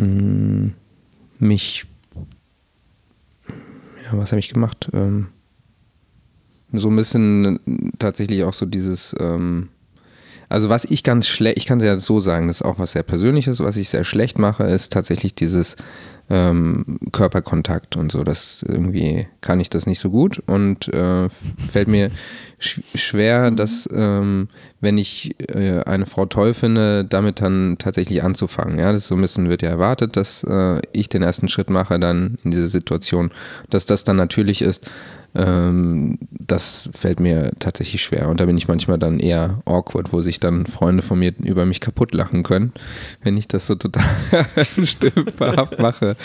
mh, 0.00 0.70
mich. 1.38 1.86
Ja, 4.04 4.18
was 4.18 4.32
habe 4.32 4.40
ich 4.40 4.48
gemacht? 4.48 4.88
Ähm, 4.94 5.28
so 6.72 6.88
ein 6.88 6.96
bisschen 6.96 7.60
tatsächlich 7.98 8.42
auch 8.44 8.54
so 8.54 8.64
dieses. 8.66 9.14
Ähm, 9.20 9.68
also 10.52 10.68
was 10.68 10.84
ich 10.84 11.02
ganz 11.02 11.26
schlecht, 11.26 11.56
ich 11.56 11.66
kann 11.66 11.78
es 11.78 11.84
ja 11.84 11.98
so 11.98 12.20
sagen, 12.20 12.46
das 12.46 12.56
ist 12.56 12.62
auch 12.62 12.78
was 12.78 12.92
sehr 12.92 13.02
Persönliches, 13.02 13.60
was 13.60 13.78
ich 13.78 13.88
sehr 13.88 14.04
schlecht 14.04 14.38
mache, 14.38 14.64
ist 14.64 14.92
tatsächlich 14.92 15.34
dieses 15.34 15.76
ähm, 16.28 16.98
Körperkontakt 17.10 17.96
und 17.96 18.12
so. 18.12 18.22
Das 18.22 18.62
irgendwie 18.66 19.26
kann 19.40 19.60
ich 19.60 19.70
das 19.70 19.86
nicht 19.86 19.98
so 19.98 20.10
gut 20.10 20.42
und 20.46 20.88
äh, 20.88 21.28
fällt 21.70 21.88
mir 21.88 22.10
sch 22.58 22.80
schwer, 22.94 23.50
dass 23.50 23.88
ähm, 23.94 24.48
wenn 24.80 24.98
ich 24.98 25.34
äh, 25.54 25.80
eine 25.84 26.04
Frau 26.06 26.26
toll 26.26 26.52
finde, 26.52 27.04
damit 27.04 27.40
dann 27.40 27.76
tatsächlich 27.78 28.22
anzufangen. 28.22 28.78
Ja, 28.78 28.92
das 28.92 29.02
ist 29.02 29.08
so 29.08 29.14
ein 29.14 29.20
bisschen 29.22 29.48
wird 29.48 29.62
ja 29.62 29.70
erwartet, 29.70 30.16
dass 30.16 30.44
äh, 30.44 30.80
ich 30.92 31.08
den 31.08 31.22
ersten 31.22 31.48
Schritt 31.48 31.70
mache 31.70 31.98
dann 31.98 32.38
in 32.44 32.50
diese 32.50 32.68
Situation, 32.68 33.30
dass 33.70 33.86
das 33.86 34.04
dann 34.04 34.16
natürlich 34.16 34.60
ist. 34.60 34.90
Ähm, 35.34 36.18
das 36.30 36.90
fällt 36.94 37.20
mir 37.20 37.52
tatsächlich 37.58 38.02
schwer. 38.02 38.28
Und 38.28 38.40
da 38.40 38.46
bin 38.46 38.58
ich 38.58 38.68
manchmal 38.68 38.98
dann 38.98 39.18
eher 39.18 39.62
awkward, 39.64 40.12
wo 40.12 40.20
sich 40.20 40.40
dann 40.40 40.66
Freunde 40.66 41.02
von 41.02 41.18
mir 41.18 41.32
über 41.42 41.64
mich 41.64 41.80
kaputt 41.80 42.12
lachen 42.12 42.42
können, 42.42 42.72
wenn 43.22 43.36
ich 43.36 43.48
das 43.48 43.66
so 43.66 43.74
total 43.74 44.04
stümperhaft 44.84 45.78
mache. 45.78 46.16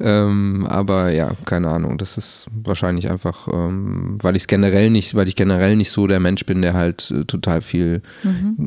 Ähm, 0.00 0.66
aber 0.68 1.10
ja, 1.10 1.32
keine 1.44 1.68
Ahnung. 1.68 1.98
Das 1.98 2.18
ist 2.18 2.48
wahrscheinlich 2.52 3.10
einfach, 3.10 3.48
ähm, 3.52 4.18
weil 4.20 4.36
ich 4.36 4.42
es 4.44 4.46
generell 4.48 4.90
nicht, 4.90 5.14
weil 5.14 5.28
ich 5.28 5.36
generell 5.36 5.76
nicht 5.76 5.90
so 5.90 6.06
der 6.06 6.20
Mensch 6.20 6.44
bin, 6.46 6.62
der 6.62 6.74
halt 6.74 7.10
äh, 7.10 7.24
total 7.24 7.62
viel 7.62 8.02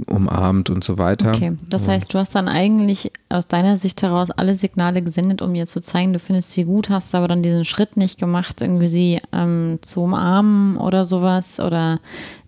umarmt 0.08 0.70
und 0.70 0.84
so 0.84 0.98
weiter. 0.98 1.30
Okay, 1.30 1.54
das 1.70 1.88
heißt, 1.88 2.14
du 2.14 2.20
hast 2.20 2.36
dann 2.36 2.48
eigentlich 2.48 3.12
aus 3.34 3.48
deiner 3.48 3.78
Sicht 3.78 4.02
heraus 4.02 4.32
alle 4.32 4.56
Signale 4.56 5.02
gesendet, 5.02 5.42
um 5.42 5.54
ihr 5.56 5.66
zu 5.66 5.82
zeigen, 5.82 6.14
du 6.14 6.20
findest 6.20 6.52
sie 6.52 6.64
gut, 6.66 6.90
hast 6.90 7.14
aber 7.16 7.28
dann 7.28 7.42
diesen 7.44 7.66
Schritt 7.66 7.98
nicht 7.98 8.20
gemacht, 8.20 8.62
irgendwie 8.62 8.88
sie 8.88 9.22
ähm, 9.32 9.80
zu 9.82 10.04
umarmen 10.04 10.78
oder 10.78 11.04
sowas 11.06 11.60
oder 11.60 12.00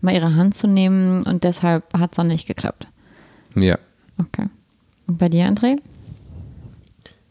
mal 0.01 0.13
ihre 0.13 0.35
Hand 0.35 0.55
zu 0.55 0.67
nehmen 0.67 1.23
und 1.23 1.43
deshalb 1.43 1.91
hat 1.93 2.11
es 2.11 2.17
dann 2.17 2.27
nicht 2.27 2.47
geklappt. 2.47 2.87
Ja. 3.55 3.77
Okay. 4.17 4.47
Und 5.07 5.17
bei 5.17 5.29
dir, 5.29 5.45
André? 5.45 5.77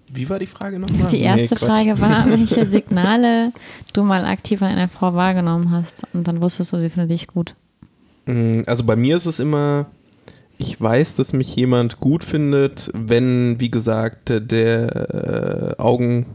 Wie 0.08 0.28
war 0.28 0.38
die 0.38 0.46
Frage 0.46 0.78
nochmal? 0.78 1.10
Die 1.10 1.20
erste 1.20 1.56
Quatsch. 1.56 1.68
Frage 1.68 2.00
war, 2.00 2.26
welche 2.30 2.66
Signale 2.66 3.52
du 3.92 4.04
mal 4.04 4.24
aktiv 4.24 4.62
an 4.62 4.68
einer 4.68 4.88
Frau 4.88 5.14
wahrgenommen 5.14 5.70
hast 5.70 6.02
und 6.12 6.28
dann 6.28 6.40
wusstest 6.40 6.72
du, 6.72 6.78
sie 6.78 6.88
findet 6.88 7.10
dich 7.10 7.26
gut. 7.26 7.54
Mm, 8.26 8.60
Also 8.66 8.84
bei 8.84 8.96
mir 8.96 9.16
ist 9.16 9.26
es 9.26 9.40
immer, 9.40 9.86
ich 10.64 10.80
weiß, 10.80 11.14
dass 11.14 11.32
mich 11.32 11.54
jemand 11.54 12.00
gut 12.00 12.24
findet, 12.24 12.90
wenn, 12.94 13.60
wie 13.60 13.70
gesagt, 13.70 14.32
der 14.34 15.74
äh, 15.76 15.82
Augen, 15.82 16.26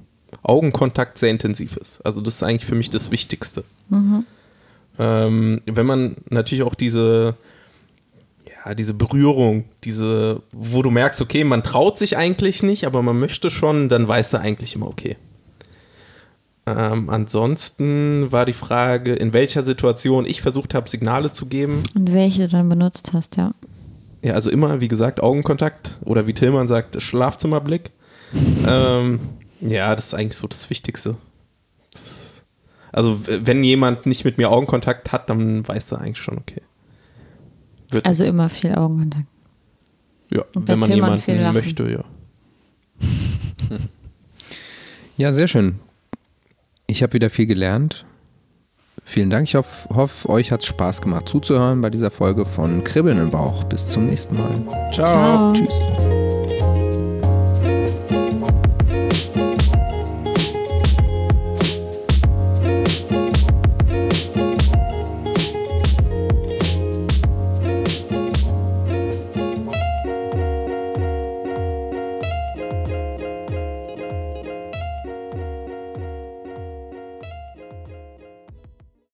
Augenkontakt 0.43 1.17
sehr 1.17 1.31
intensiv 1.31 1.77
ist. 1.77 1.99
Also 2.05 2.21
das 2.21 2.35
ist 2.35 2.43
eigentlich 2.43 2.65
für 2.65 2.75
mich 2.75 2.89
das 2.89 3.11
Wichtigste. 3.11 3.63
Ähm, 4.99 5.61
wenn 5.65 5.85
man 5.85 6.15
natürlich 6.29 6.63
auch 6.63 6.75
diese, 6.75 7.35
ja, 8.65 8.75
diese 8.75 8.93
Berührung, 8.93 9.65
diese, 9.83 10.41
wo 10.51 10.81
du 10.83 10.91
merkst, 10.91 11.21
okay, 11.21 11.43
man 11.43 11.63
traut 11.63 11.97
sich 11.97 12.15
eigentlich 12.15 12.61
nicht, 12.61 12.85
aber 12.85 13.01
man 13.01 13.19
möchte 13.19 13.49
schon, 13.49 13.89
dann 13.89 14.07
weißt 14.07 14.33
du 14.33 14.37
eigentlich 14.39 14.75
immer, 14.75 14.87
okay. 14.87 15.17
Ähm, 16.67 17.09
ansonsten 17.09 18.31
war 18.31 18.45
die 18.45 18.53
Frage, 18.53 19.13
in 19.13 19.33
welcher 19.33 19.63
Situation 19.63 20.25
ich 20.25 20.41
versucht 20.41 20.75
habe, 20.75 20.87
Signale 20.87 21.31
zu 21.31 21.47
geben. 21.47 21.81
Und 21.95 22.13
welche 22.13 22.43
du 22.43 22.49
dann 22.49 22.69
benutzt 22.69 23.11
hast, 23.13 23.37
ja. 23.37 23.53
Ja, 24.21 24.33
also 24.33 24.49
immer, 24.49 24.81
wie 24.81 24.87
gesagt, 24.87 25.21
Augenkontakt 25.21 25.97
oder 26.03 26.27
wie 26.27 26.33
Tillmann 26.33 26.67
sagt, 26.67 27.01
Schlafzimmerblick. 27.01 27.91
ähm, 28.67 29.19
ja, 29.61 29.95
das 29.95 30.07
ist 30.07 30.13
eigentlich 30.13 30.37
so 30.37 30.47
das 30.47 30.69
Wichtigste. 30.69 31.15
Also, 32.91 33.19
wenn 33.25 33.63
jemand 33.63 34.05
nicht 34.05 34.25
mit 34.25 34.37
mir 34.37 34.49
Augenkontakt 34.49 35.11
hat, 35.11 35.29
dann 35.29 35.67
weißt 35.67 35.91
du 35.91 35.95
eigentlich 35.97 36.17
schon, 36.17 36.37
okay. 36.37 36.61
Wird 37.89 38.05
Also 38.05 38.23
nix. 38.23 38.33
immer 38.33 38.49
viel 38.49 38.73
Augenkontakt. 38.75 39.25
ja, 40.31 40.43
und 40.55 40.67
wenn 40.67 40.79
man 40.79 40.89
Tillmann 40.89 41.19
jemanden 41.19 41.53
möchte, 41.53 41.89
ja. 41.89 42.03
Ja, 45.17 45.33
sehr 45.33 45.49
schön. 45.49 45.79
Ich 46.87 47.03
habe 47.03 47.11
wieder 47.11 47.29
viel 47.29 47.45
gelernt. 47.45 48.05
Vielen 49.09 49.31
Dank. 49.31 49.47
Ich 49.47 49.55
hoffe, 49.55 49.89
hoffe 49.91 50.29
euch 50.29 50.51
hat 50.51 50.61
es 50.61 50.67
Spaß 50.67 51.01
gemacht 51.01 51.27
zuzuhören 51.27 51.81
bei 51.81 51.89
dieser 51.89 52.11
Folge 52.11 52.45
von 52.45 52.83
Kribbeln 52.83 53.17
im 53.17 53.31
Bauch. 53.31 53.63
Bis 53.63 53.87
zum 53.87 54.05
nächsten 54.05 54.37
Mal. 54.37 54.61
Ciao. 54.93 55.51
Ciao. 55.51 55.53
Tschüss. 55.53 56.18